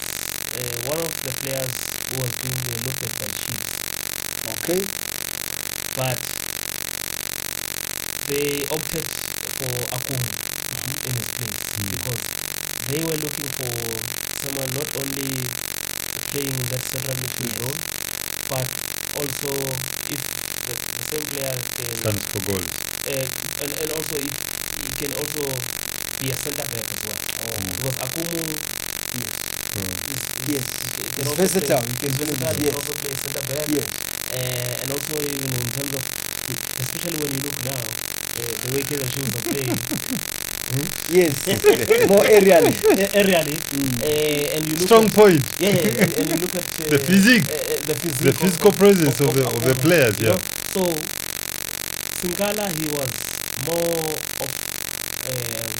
uh, 0.55 0.77
one 0.89 0.99
of 0.99 1.21
the 1.23 1.31
players 1.33 1.91
who 2.09 2.17
was 2.21 2.35
being 2.37 2.67
uh, 2.69 2.77
looked 2.85 3.03
at 3.03 3.17
by 3.19 3.27
Chiefs. 3.29 3.81
Okay. 4.45 4.93
but 5.95 6.19
they 8.25 8.65
opted 8.71 9.05
for 9.57 9.87
Akumu 9.97 10.29
in 11.05 11.15
his 11.15 11.29
place 11.29 11.59
because 11.91 12.23
they 12.87 13.03
were 13.03 13.17
looking 13.17 13.51
for 13.51 14.07
someone 14.35 14.73
not 14.73 14.89
only 14.95 15.55
playing 16.31 16.59
in 16.59 16.67
that 16.69 16.85
central 16.85 17.15
midfield 17.17 17.57
role, 17.59 17.77
but 18.47 18.69
also 19.13 19.83
if 20.09 20.21
the, 20.65 20.73
the 20.97 21.03
same 21.03 21.27
player 21.27 21.53
can, 21.75 21.95
Stands 21.95 22.25
for 22.27 22.41
goals. 22.41 22.67
uh, 23.07 23.25
and, 23.61 23.71
and 23.81 23.91
also 23.91 24.15
if 24.17 24.35
he 24.75 24.93
can 24.95 25.13
also 25.13 25.43
be 26.19 26.31
a 26.31 26.35
centre 26.35 26.65
back 26.67 26.85
as 26.91 27.03
well. 27.05 27.19
Because 27.37 27.97
Akumu 27.97 28.43
So, 29.13 29.79
is, 30.09 30.23
Yes. 30.45 30.65
he 30.81 30.89
He's 31.15 31.27
also 31.27 31.41
versatile. 31.41 31.81
Play, 31.83 31.91
He 31.91 31.97
can 31.97 32.09
he's 32.09 32.17
play 32.17 32.25
versatile. 32.25 32.55
He 32.55 32.63
yes. 32.63 32.69
can 32.69 32.75
also 32.75 32.93
play 32.93 33.13
centre 33.15 33.43
back 33.43 33.67
Yes. 33.69 33.87
uh, 34.31 34.81
and 34.81 34.91
also 34.91 35.13
you 35.21 35.47
know 35.51 35.59
in 35.59 35.71
terms 35.71 35.93
of 35.93 36.03
especially 36.79 37.17
when 37.17 37.31
you 37.31 37.39
look 37.41 37.57
now 37.63 37.83
uh, 38.37 38.53
the 38.63 38.69
way 38.73 38.83
Kaizer 38.83 39.09
Chiefs 39.13 39.35
are 39.35 39.41
playing 39.41 39.79
Yes. 41.07 41.45
More 42.11 42.23
aerially. 42.25 42.73
uh, 42.73 43.19
aerially 43.19 43.57
Mm. 43.73 44.01
uh, 44.01 44.55
and 44.55 44.61
you 44.67 44.75
look 44.75 44.87
strong 44.87 45.05
at, 45.05 45.13
point. 45.13 45.43
yeah, 45.59 45.69
yeah 45.69 46.03
and, 46.03 46.13
and 46.13 46.29
you 46.31 46.37
look 46.37 46.55
at 46.55 46.65
uh, 46.79 46.89
The 46.93 46.99
physique. 46.99 47.45
uh, 47.49 47.53
uh, 47.53 47.57
the 47.89 47.95
physique 47.95 48.25
The 48.27 48.33
physical 48.33 48.69
of- 48.71 48.77
presence 48.77 49.19
of, 49.21 49.35
the, 49.35 49.45
of 49.45 49.61
the 49.63 49.75
players, 49.75 50.19
yeah. 50.19 50.29
know? 50.29 50.39
so 50.75 50.81
Sinkala 52.19 52.65
he 52.79 52.87
was 52.97 53.11
more 53.67 53.99
of 54.43 54.49
um, 55.27 55.73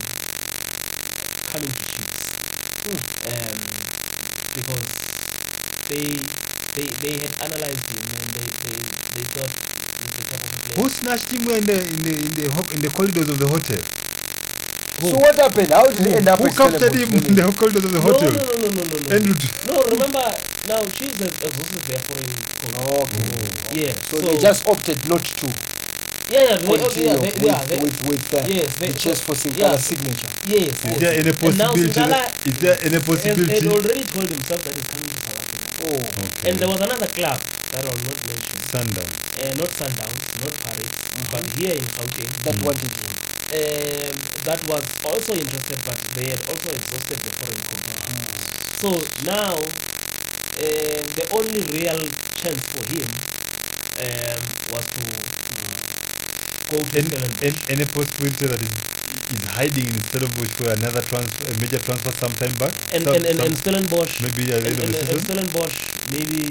coming 1.51 1.69
to 1.69 2.22
Chiefs 2.83 3.15
um, 3.25 3.59
because 4.53 4.89
they 5.87 6.35
they 6.75 6.87
they 7.03 7.13
had 7.23 7.33
analyzed 7.39 7.87
him 7.89 8.03
and 8.19 8.35
they 8.35 8.49
they, 8.63 8.79
they 9.15 9.23
thought 9.33 9.55
he's 10.01 10.15
the 10.19 10.23
type 10.23 10.43
of 10.43 10.63
player 10.63 10.75
Who 10.75 10.89
snatched 10.89 11.31
him 11.31 11.47
in 11.47 11.65
the 11.65 11.79
in 11.79 12.03
the 12.03 12.13
in 12.27 12.33
the, 12.35 12.45
ho- 12.51 12.67
in 12.75 12.81
the 12.81 12.89
corridors 12.89 13.29
of 13.29 13.39
the 13.39 13.47
hotel? 13.47 13.79
So 14.99 15.17
what 15.17 15.35
happened? 15.39 15.71
How 15.71 15.89
did 15.89 16.05
it 16.05 16.13
end 16.13 16.27
up 16.27 16.39
Who 16.39 16.51
captured 16.51 16.93
him 16.93 17.13
in 17.15 17.35
the 17.35 17.51
corridors 17.53 17.83
of 17.85 17.91
the 17.91 17.99
no, 17.99 18.11
hotel? 18.11 18.31
no, 18.31 18.43
no, 18.45 18.57
no, 18.57 18.69
no, 18.69 18.83
no, 18.83 18.97
no. 18.99 19.15
Andrew, 19.15 19.35
No, 19.65 19.83
remember 19.85 20.23
now 20.67 20.81
she's 20.87 21.17
has 21.19 21.33
exhausted 21.41 21.81
their 21.87 21.99
foreign 21.99 22.29
coach. 22.61 23.15
Okay. 23.15 23.87
Yeah. 23.87 23.93
So, 24.09 24.21
they 24.21 24.37
just 24.37 24.67
opted 24.67 25.07
not 25.07 25.23
to 25.23 25.47
yeah, 26.33 26.43
yeah, 26.49 26.57
they, 26.57 26.83
okay, 26.89 27.05
yeah, 27.05 27.13
they, 27.13 27.31
with, 27.31 27.43
yeah, 27.45 27.61
they, 27.69 27.77
with, 27.83 27.97
with 28.09 28.23
the, 28.33 28.39
yes, 28.49 28.69
they, 28.79 28.87
the 28.89 28.97
chase 28.97 29.21
for 29.21 29.35
yeah. 29.53 29.77
Signature. 29.77 30.31
yes, 30.49 30.73
is 30.73 30.85
yes. 30.85 30.99
there 31.03 31.13
any 31.21 31.29
And 31.29 31.57
now 31.57 31.73
possibility? 31.73 31.93
Sinkala 31.93 32.09
that- 32.09 32.47
Is 32.49 32.55
there 32.63 32.77
any 32.87 32.99
possibility? 32.99 33.53
had 33.53 33.67
already 33.67 34.03
told 34.13 34.29
himself 34.29 34.59
that 34.65 34.73
he's 34.77 34.87
coming 34.93 35.09
to 35.13 35.19
South 35.21 35.37
Africa. 35.37 35.65
Oh. 35.85 36.23
Okay. 36.25 36.49
And 36.49 36.55
there 36.59 36.67
was 36.73 36.81
another 36.81 37.07
club 37.07 37.39
that 37.71 37.85
I 37.85 37.89
will 37.93 38.05
not 38.09 38.19
mention, 38.25 38.57
Sundown. 38.73 39.09
uh, 39.41 39.53
not 39.61 39.69
Sundowns, 39.79 40.23
not 40.41 40.53
Pirates, 40.63 40.97
but 41.31 41.43
here 41.59 41.73
in 41.75 41.85
Gauteng, 41.97 42.31
That 42.45 42.55
Mm. 42.55 42.63
wanted 42.65 42.93
him. 42.97 43.11
um, 43.53 44.15
that 44.47 44.59
was 44.65 44.83
also 45.05 45.31
interested, 45.35 45.77
but 45.85 45.97
they 46.17 46.25
had 46.33 46.41
also 46.49 46.69
exhausted 46.73 47.17
the 47.25 47.31
foreign 47.37 47.61
coach. 47.69 47.83
So 48.81 48.89
now, 49.25 49.53
um, 49.53 51.03
the 51.19 51.25
only 51.31 51.61
real 51.77 52.01
chance 52.41 52.63
for 52.73 52.83
him 52.93 53.09
um, 54.01 54.41
was 54.73 54.85
to 54.95 55.01
go 56.73 56.79
to 56.89 56.97
Any, 56.97 57.07
Stellenbosch. 57.09 57.43
any, 57.47 57.59
any 57.75 57.85
possibility 57.97 58.45
that 58.51 58.61
is 58.67 58.73
is 59.35 59.43
hiding 59.57 59.87
in 59.93 59.99
Stellenbosch 60.07 60.53
for 60.57 60.65
er 60.67 60.73
another 60.73 61.01
transfer, 61.09 61.45
äh, 61.45 61.53
a 61.53 61.59
major 61.61 61.79
transfer 61.85 62.13
sometime 62.23 62.53
back? 62.61 62.73
and, 62.95 63.03
Some- 63.05 63.15
and, 63.15 63.25
and, 63.25 63.37
some- 63.37 63.45
and 63.47 63.57
Stellenbosch, 63.61 64.13
maybe 64.25 64.43
and, 64.51 64.65
and, 64.67 64.95
and? 64.95 65.21
Stellenbosch, 65.25 65.77
maybe 66.15 66.41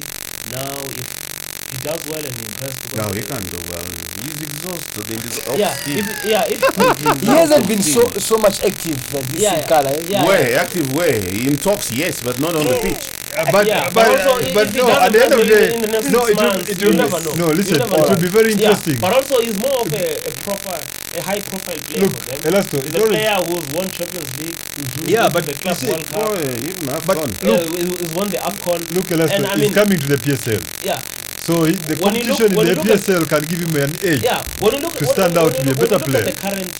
now 0.59 0.75
if 1.01 1.32
he 1.73 1.79
does 1.83 2.01
well 2.09 2.23
and 2.25 2.35
he 2.37 2.45
impressed. 2.45 2.83
because 2.83 2.99
No, 3.01 3.07
he 3.17 3.23
can't 3.23 3.47
do 3.51 3.59
well. 3.73 3.85
He's 4.23 4.43
exhausted 4.43 5.11
in 5.11 5.19
this 5.21 5.39
off 5.49 5.57
Yeah, 5.59 5.75
steam. 5.75 5.99
if, 5.99 6.25
yeah, 6.25 6.45
if 6.47 6.61
he 6.61 6.67
put 6.71 6.99
him 6.99 7.19
He 7.19 7.27
hasn't 7.27 7.67
been 7.69 7.83
so 7.83 8.03
so 8.19 8.37
much 8.39 8.63
active 8.65 8.99
uh, 9.15 9.19
this 9.33 9.43
Yeah, 9.43 9.57
yeah, 9.59 9.67
Kala. 9.67 9.91
yeah. 10.07 10.29
Way, 10.29 10.55
active 10.55 10.93
way. 10.93 11.17
In 11.49 11.57
talks, 11.57 11.91
yes, 11.93 12.21
but 12.23 12.39
not 12.39 12.55
on 12.55 12.65
the 12.65 12.79
pitch. 12.81 13.03
Uh, 13.33 13.49
but 13.51 13.67
Yeah, 13.67 13.89
but, 13.89 13.95
but 13.95 14.29
also 14.29 14.55
but 14.55 14.67
no, 14.77 14.85
at 14.93 15.11
the 15.13 15.21
end 15.25 15.33
of 15.33 15.41
the 15.41 15.47
day, 15.49 15.75
in 15.75 15.81
the 15.81 15.89
next 15.89 16.11
no, 16.13 16.21
it 16.29 16.37
will, 16.37 16.61
it 16.61 16.77
you'll 16.81 16.91
will 16.93 16.99
never 17.09 17.19
know. 17.25 17.33
no. 17.33 17.47
Listen, 17.49 17.81
it 17.81 17.89
will 17.91 18.21
be 18.21 18.29
very 18.29 18.53
interesting. 18.53 18.95
Yeah, 18.95 19.01
but 19.01 19.13
also 19.17 19.41
he's 19.41 19.57
more 19.59 19.81
of 19.81 19.89
a, 19.89 20.05
a 20.29 20.33
proper, 20.45 20.77
a 21.17 21.21
high 21.25 21.41
profile 21.41 21.81
player 21.89 22.05
Look, 22.05 22.13
for 22.21 22.29
them. 22.29 22.53
Elasto, 22.53 22.77
He's 22.85 22.95
a 22.95 23.01
player 23.09 23.37
who's 23.49 23.67
won 23.73 23.89
Champions 23.89 24.31
League. 24.39 24.59
who's 24.77 25.09
Yeah, 25.09 25.29
but 25.33 25.47
the 25.49 25.53
you 25.57 25.59
Club 25.65 25.77
see- 25.77 25.89
World 25.89 26.07
Cup. 26.07 26.29
Boy, 26.29 26.45
even 26.69 26.85
But 26.87 27.17
AFCON. 27.17 27.31
Yeah, 27.41 27.59
he's 27.65 28.01
he's 28.05 28.13
won 28.15 28.29
the 28.29 28.37
AFCON. 28.37 28.81
look, 28.95 29.07
Elasto, 29.09 29.33
And 29.33 29.47
I 29.47 29.51
he's 29.57 29.61
mean- 29.65 29.73
coming 29.81 29.99
to 29.99 30.09
the 30.13 30.19
PSL, 30.21 30.61
Yeah, 30.85 31.01
so 31.43 31.65
he, 31.65 31.75
the 31.75 31.97
When 31.97 32.15
you 32.15 32.23
look- 32.25 32.39
competition 32.39 32.53
in 32.53 32.67
the 32.67 32.75
look 32.75 32.87
PSL 32.87 33.25
can 33.29 33.43
give 33.51 33.61
him 33.61 33.75
an 33.77 33.93
edge. 34.03 34.23
yeah. 34.23 34.43
When 34.59 34.75
you 34.75 34.81
look 34.81 34.95
To 34.99 35.07
stand 35.07 35.35
when 35.35 35.45
out 35.45 35.53
you 35.53 35.59
to 35.59 35.65
be 35.65 35.71
a 35.71 35.75
look- 35.75 35.79
when 35.81 35.91
you 35.91 35.99
better 35.99 35.99
look 35.99 36.11
player. 36.11 36.27
At 36.27 36.35
the 36.35 36.41
current, 36.41 36.73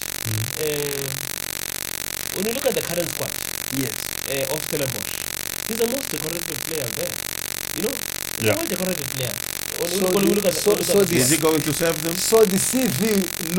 uh, 0.63 1.07
when 2.35 2.45
you 2.47 2.53
look 2.55 2.67
at 2.67 2.75
the 2.79 2.83
current 2.83 3.09
squad 3.15 3.33
Yes. 3.83 3.95
uh, 4.31 4.53
of 4.55 4.59
Stellenbosch, 4.67 5.13
he's 5.69 5.79
the 5.83 5.87
most 5.95 6.07
decorated 6.15 6.57
player 6.67 6.87
there. 6.99 7.13
You 7.77 7.83
know, 7.85 7.95
he's 8.39 8.47
Yeah. 8.47 8.53
the 8.55 8.59
most 8.61 8.71
decorated 8.71 9.07
player. 9.15 9.33
When, 9.81 9.89
So 9.91 10.05
when, 10.05 10.15
when 10.15 10.25
the- 10.29 10.35
look 10.37 10.47
at 10.47 10.55
so- 10.55 10.71
look 10.75 10.85
so 10.85 11.01
at 11.01 11.09
the 11.09 11.15
the- 11.15 11.21
Is 11.23 11.31
he 11.31 11.37
going 11.39 11.63
to 11.63 11.73
serve 11.73 11.97
them? 12.05 12.15
So 12.17 12.45
the 12.45 12.59
CV 12.59 13.03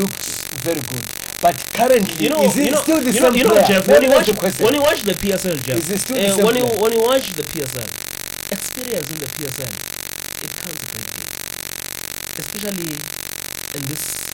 looks 0.00 0.26
very 0.62 0.80
good, 0.92 1.04
but 1.42 1.56
currently 1.74 2.14
you 2.24 2.30
know, 2.30 2.42
is 2.48 2.54
he 2.54 2.64
you 2.66 2.70
know, 2.70 2.80
still 2.86 3.00
the 3.00 3.06
you 3.06 3.12
same 3.12 3.22
know, 3.22 3.32
you 3.34 3.44
know, 3.44 3.50
player? 3.50 3.66
Jeff. 3.68 3.88
When 3.88 4.02
you 4.02 4.10
watch, 4.10 4.28
you 4.28 4.34
when 4.64 4.74
you 4.74 4.80
watch 4.88 5.00
the 5.02 5.14
PSL, 5.14 5.56
Jeff, 5.66 5.76
Is 5.78 5.88
he 5.88 5.96
still 5.98 6.16
the 6.16 6.28
uh, 6.30 6.36
same 6.36 6.44
when 6.46 6.56
you 6.56 6.64
player? 6.64 6.80
when 6.82 6.92
you 6.96 7.00
watch 7.02 7.26
the 7.34 7.42
PSL, 7.42 7.88
experience 8.56 9.10
in 9.10 9.18
the 9.18 9.26
PSL, 9.36 9.72
it 10.44 10.52
counts 10.62 10.82
a 10.82 10.86
great 10.92 11.08
deal, 11.14 11.28
especially 12.38 12.90
in 13.74 13.82
this 13.86 14.30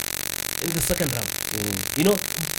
in 0.62 0.70
the 0.74 0.80
second 0.80 1.14
round. 1.14 1.30
You 1.96 2.04
know, 2.04 2.16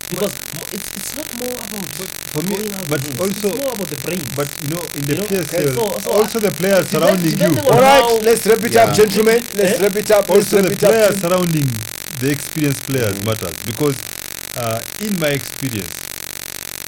because 0.09 0.33
mo- 0.53 0.67
it's 0.71 0.91
it's 0.95 1.13
not 1.15 1.31
more 1.33 1.53
about 1.61 1.87
For 2.33 2.41
me, 2.41 2.55
going 2.57 2.73
out 2.73 2.87
but 2.89 3.01
to 3.03 3.09
also, 3.19 3.53
it's 3.53 3.61
more 3.63 3.73
about 3.73 3.89
the 3.89 3.97
brain. 3.97 4.21
but 4.35 4.49
you 4.61 4.69
know, 4.69 4.81
in 4.95 5.05
the 5.05 5.13
You 5.13 5.17
know, 5.21 5.27
PSL, 5.27 5.75
so- 5.75 5.99
so 5.99 6.11
also 6.11 6.39
the 6.39 6.51
players 6.51 6.89
surrounding 6.89 7.37
you, 7.37 7.59
All 7.59 7.81
right, 7.81 8.23
let's 8.23 8.45
wrap 8.47 8.63
it 8.63 8.75
up, 8.75 8.95
gentlemen. 8.95 9.47
Let's 9.53 9.79
Eh? 9.79 9.83
wrap 9.83 9.95
it 9.95 10.11
up. 10.11 10.29
Let's 10.29 10.53
also 10.53 10.57
wrap 10.57 10.65
the 10.65 10.71
it 10.73 10.83
up. 10.83 10.89
players 10.89 11.21
surrounding 11.21 11.69
the 12.21 12.29
experienced 12.29 12.85
players 12.85 13.21
matters 13.23 13.63
because 13.63 13.97
uh, 14.55 14.81
in 14.99 15.17
my 15.17 15.29
experience 15.29 15.95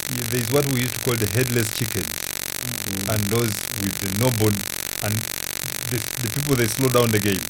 y- 0.09 0.23
there 0.29 0.39
is 0.39 0.49
what 0.51 0.65
we 0.67 0.81
used 0.81 0.95
to 0.95 0.99
call 1.01 1.15
the 1.15 1.27
headless 1.27 1.71
chicken 1.71 2.17
and 3.07 3.29
those 3.29 3.69
with 3.75 3.97
the 3.99 4.09
no 4.09 4.31
bone 4.31 4.65
and 5.01 5.27
the, 5.93 5.99
the 6.25 6.29
people 6.35 6.53
they 6.57 6.67
slow 6.67 6.89
down 6.89 7.07
the 7.13 7.21
game 7.21 7.41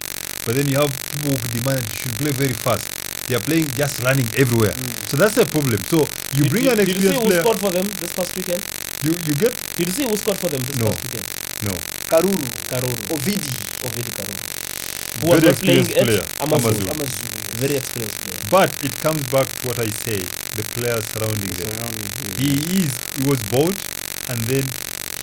but 0.45 0.53
then 0.57 0.67
you 0.67 0.75
have 0.83 0.91
people 1.13 1.31
who 1.39 1.47
demand 1.55 1.79
you 1.87 1.95
should 2.01 2.15
play 2.21 2.31
very 2.43 2.53
fast 2.65 2.85
they 3.27 3.35
are 3.39 3.45
playing 3.49 3.65
just 3.81 4.03
running 4.03 4.27
everywhere 4.35 4.75
mm. 4.75 4.91
so 5.09 5.15
that's 5.15 5.37
a 5.39 5.45
problem 5.55 5.79
so 5.87 6.03
you 6.35 6.43
Did- 6.43 6.51
bring 6.51 6.63
did, 6.67 6.71
an 6.73 6.77
did 6.85 6.87
you 6.95 7.01
see 7.01 7.15
experienced 7.15 7.23
who 7.23 7.41
scored 7.41 7.59
for 7.63 7.71
them 7.71 7.85
this 8.03 8.11
past 8.19 8.31
weekend? 8.35 8.61
you, 9.05 9.11
you 9.27 9.33
get 9.35 9.53
Did 9.77 9.85
you 9.87 9.93
see 9.97 10.05
who 10.07 10.15
scored 10.17 10.39
for 10.43 10.49
them 10.53 10.61
this 10.67 10.75
No. 10.79 10.85
past 10.91 10.99
weekend? 11.07 11.25
no 11.67 11.73
Karuru, 12.11 12.45
Karuru. 12.71 13.03
Ovidi, 13.15 13.51
Ovidi 13.87 14.11
Karuru. 14.17 14.43
Who 15.21 15.27
was 15.27 15.39
Very 15.39 15.51
not 15.53 15.61
playing 15.63 15.79
experienced 15.87 15.91
at 15.97 16.03
player, 16.03 16.25
AmaZulu. 16.43 16.85
AmaZulu. 16.93 17.29
Very 17.63 17.75
experienced 17.81 18.17
player. 18.23 18.39
but 18.51 18.69
it 18.83 18.93
comes 19.05 19.23
back 19.35 19.47
to 19.47 19.67
what 19.67 19.79
I 19.79 19.89
say 20.05 20.19
the 20.59 20.65
players 20.75 21.03
surrounding 21.13 21.51
them 21.59 21.69
Surrounding 21.71 22.09
he 22.41 22.49
is 22.83 22.91
he 23.17 23.23
was 23.31 23.39
bought 23.53 23.77
and 24.29 24.39
then 24.51 24.65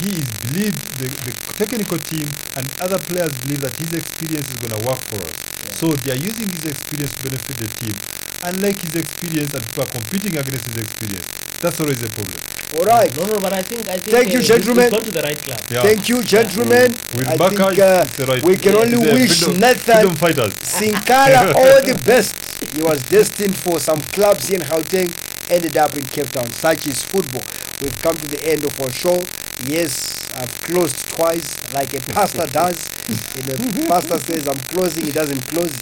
he 0.00 0.08
is 0.20 0.28
believed 0.48 0.80
the, 0.98 1.06
the 1.26 1.32
technical 1.60 1.98
team 1.98 2.26
and 2.56 2.64
other 2.80 2.98
players 2.98 3.32
believe 3.44 3.60
that 3.60 3.74
his 3.76 3.92
experience 3.94 4.48
is 4.50 4.56
going 4.56 4.74
to 4.78 4.82
work 4.88 4.98
for 5.10 5.20
us 5.22 5.34
so 5.76 5.86
they 6.02 6.12
are 6.12 6.22
using 6.30 6.48
his 6.48 6.64
experience 6.64 7.12
to 7.14 7.22
benefit 7.24 7.56
the 7.58 7.68
team 7.80 7.94
unlike 8.42 8.78
his 8.80 8.94
experience 8.96 9.52
and 9.54 9.62
people 9.66 9.82
are 9.84 9.92
competing 9.92 10.36
against 10.36 10.64
his 10.66 10.76
experience 10.78 11.26
that's 11.60 11.78
always 11.80 12.02
a 12.02 12.08
problem 12.08 12.40
All 12.78 12.86
right. 12.86 13.10
No, 13.16 13.24
no, 13.26 13.40
but 13.40 13.52
I 13.52 13.62
think 13.62 13.82
I 13.88 13.98
think 13.98 14.14
Thank 14.16 14.28
you, 14.32 14.38
uh, 14.38 14.42
he's- 14.42 14.48
gentlemen. 14.48 14.84
He's 14.84 14.92
gone 14.96 15.04
to 15.04 15.10
the 15.10 15.22
right 15.28 15.36
club. 15.46 15.60
yeah 15.74 15.82
Thank 15.82 16.08
you, 16.08 16.22
gentlemen. 16.22 16.88
with 17.18 17.26
I 17.26 17.36
Baka, 17.36 17.50
think 17.50 17.78
uh, 17.82 18.04
it's 18.06 18.16
the 18.16 18.26
right 18.30 18.42
we 18.42 18.56
can 18.56 18.74
it's 18.74 18.94
only 18.94 18.98
wish 19.12 19.40
freedom, 19.42 19.60
Nathan 19.60 19.96
freedom 19.98 20.14
fighters 20.16 20.52
Sinkala 20.64 21.52
all 21.62 21.82
the 21.90 22.00
best. 22.06 22.32
He 22.74 22.80
was 22.80 23.02
destined 23.02 23.56
for 23.56 23.76
some 23.80 24.00
clubs 24.16 24.48
here 24.48 24.60
in 24.60 24.66
Gauteng, 24.66 25.10
ended 25.50 25.76
up 25.76 25.92
in 25.96 26.04
Cape 26.06 26.30
Town. 26.30 26.48
Such 26.52 26.86
is 26.86 27.02
football. 27.02 27.42
We've 27.82 27.98
come 28.00 28.14
to 28.16 28.26
the 28.28 28.40
end 28.46 28.64
of 28.64 28.72
our 28.80 28.92
show. 28.92 29.18
Yes, 29.66 30.30
I've 30.36 30.52
closed 30.62 30.96
twice, 31.08 31.56
like 31.74 31.92
a 31.94 32.00
pastor 32.00 32.46
does. 32.52 32.88
If 33.08 33.76
a 33.76 33.88
pastor 33.88 34.18
says 34.18 34.48
I'm 34.48 34.56
closing, 34.56 35.04
he 35.04 35.12
doesn't 35.12 35.46
close, 35.48 35.72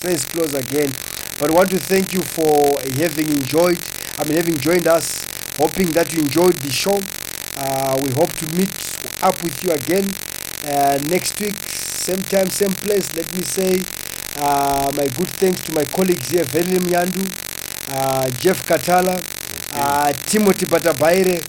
says 0.00 0.24
close 0.24 0.54
again. 0.54 0.90
But 1.38 1.50
I 1.50 1.52
want 1.54 1.70
to 1.70 1.78
thank 1.78 2.12
you 2.12 2.22
for 2.22 2.80
having 2.96 3.28
enjoyed, 3.28 3.78
I 4.18 4.24
mean, 4.24 4.36
having 4.36 4.56
joined 4.58 4.86
us, 4.86 5.24
hoping 5.56 5.88
that 5.92 6.12
you 6.12 6.20
enjoyed 6.20 6.54
the 6.54 6.70
show. 6.70 6.98
Uh, 7.56 7.98
we 8.02 8.10
hope 8.12 8.32
to 8.34 8.46
meet 8.56 8.72
up 9.22 9.42
with 9.42 9.62
you 9.62 9.72
again 9.72 10.06
uh, 10.66 10.98
next 11.08 11.38
week, 11.40 11.56
same 11.60 12.22
time, 12.22 12.48
same 12.48 12.72
place. 12.72 13.14
Let 13.14 13.34
me 13.36 13.42
say 13.42 13.82
uh, 14.38 14.90
my 14.96 15.06
good 15.08 15.28
thanks 15.28 15.60
to 15.62 15.72
my 15.74 15.84
colleagues 15.84 16.28
here, 16.30 16.44
Velile 16.44 16.78
Mnyandu, 16.80 17.24
uh, 17.92 18.28
Jeff 18.38 18.64
Katala, 18.66 19.20
uh, 19.74 20.12
Timothy 20.24 20.66
Batabaire, 20.66 21.40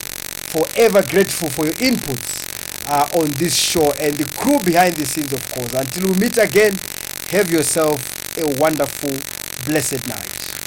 forever 0.52 1.02
grateful 1.10 1.50
for 1.50 1.66
your 1.66 1.74
inputs 1.76 2.44
uh, 2.88 3.08
on 3.20 3.30
this 3.32 3.56
show 3.56 3.92
and 4.00 4.16
the 4.16 4.26
crew 4.38 4.60
behind 4.60 4.96
the 4.96 5.06
scenes, 5.06 5.32
of 5.34 5.50
course. 5.52 5.74
Until 5.74 6.10
we 6.10 6.16
meet 6.20 6.38
again, 6.38 6.74
have 7.32 7.50
yourself 7.50 8.38
a 8.38 8.46
wonderful, 8.60 9.12
blessed 9.66 10.08
night. 10.08 10.51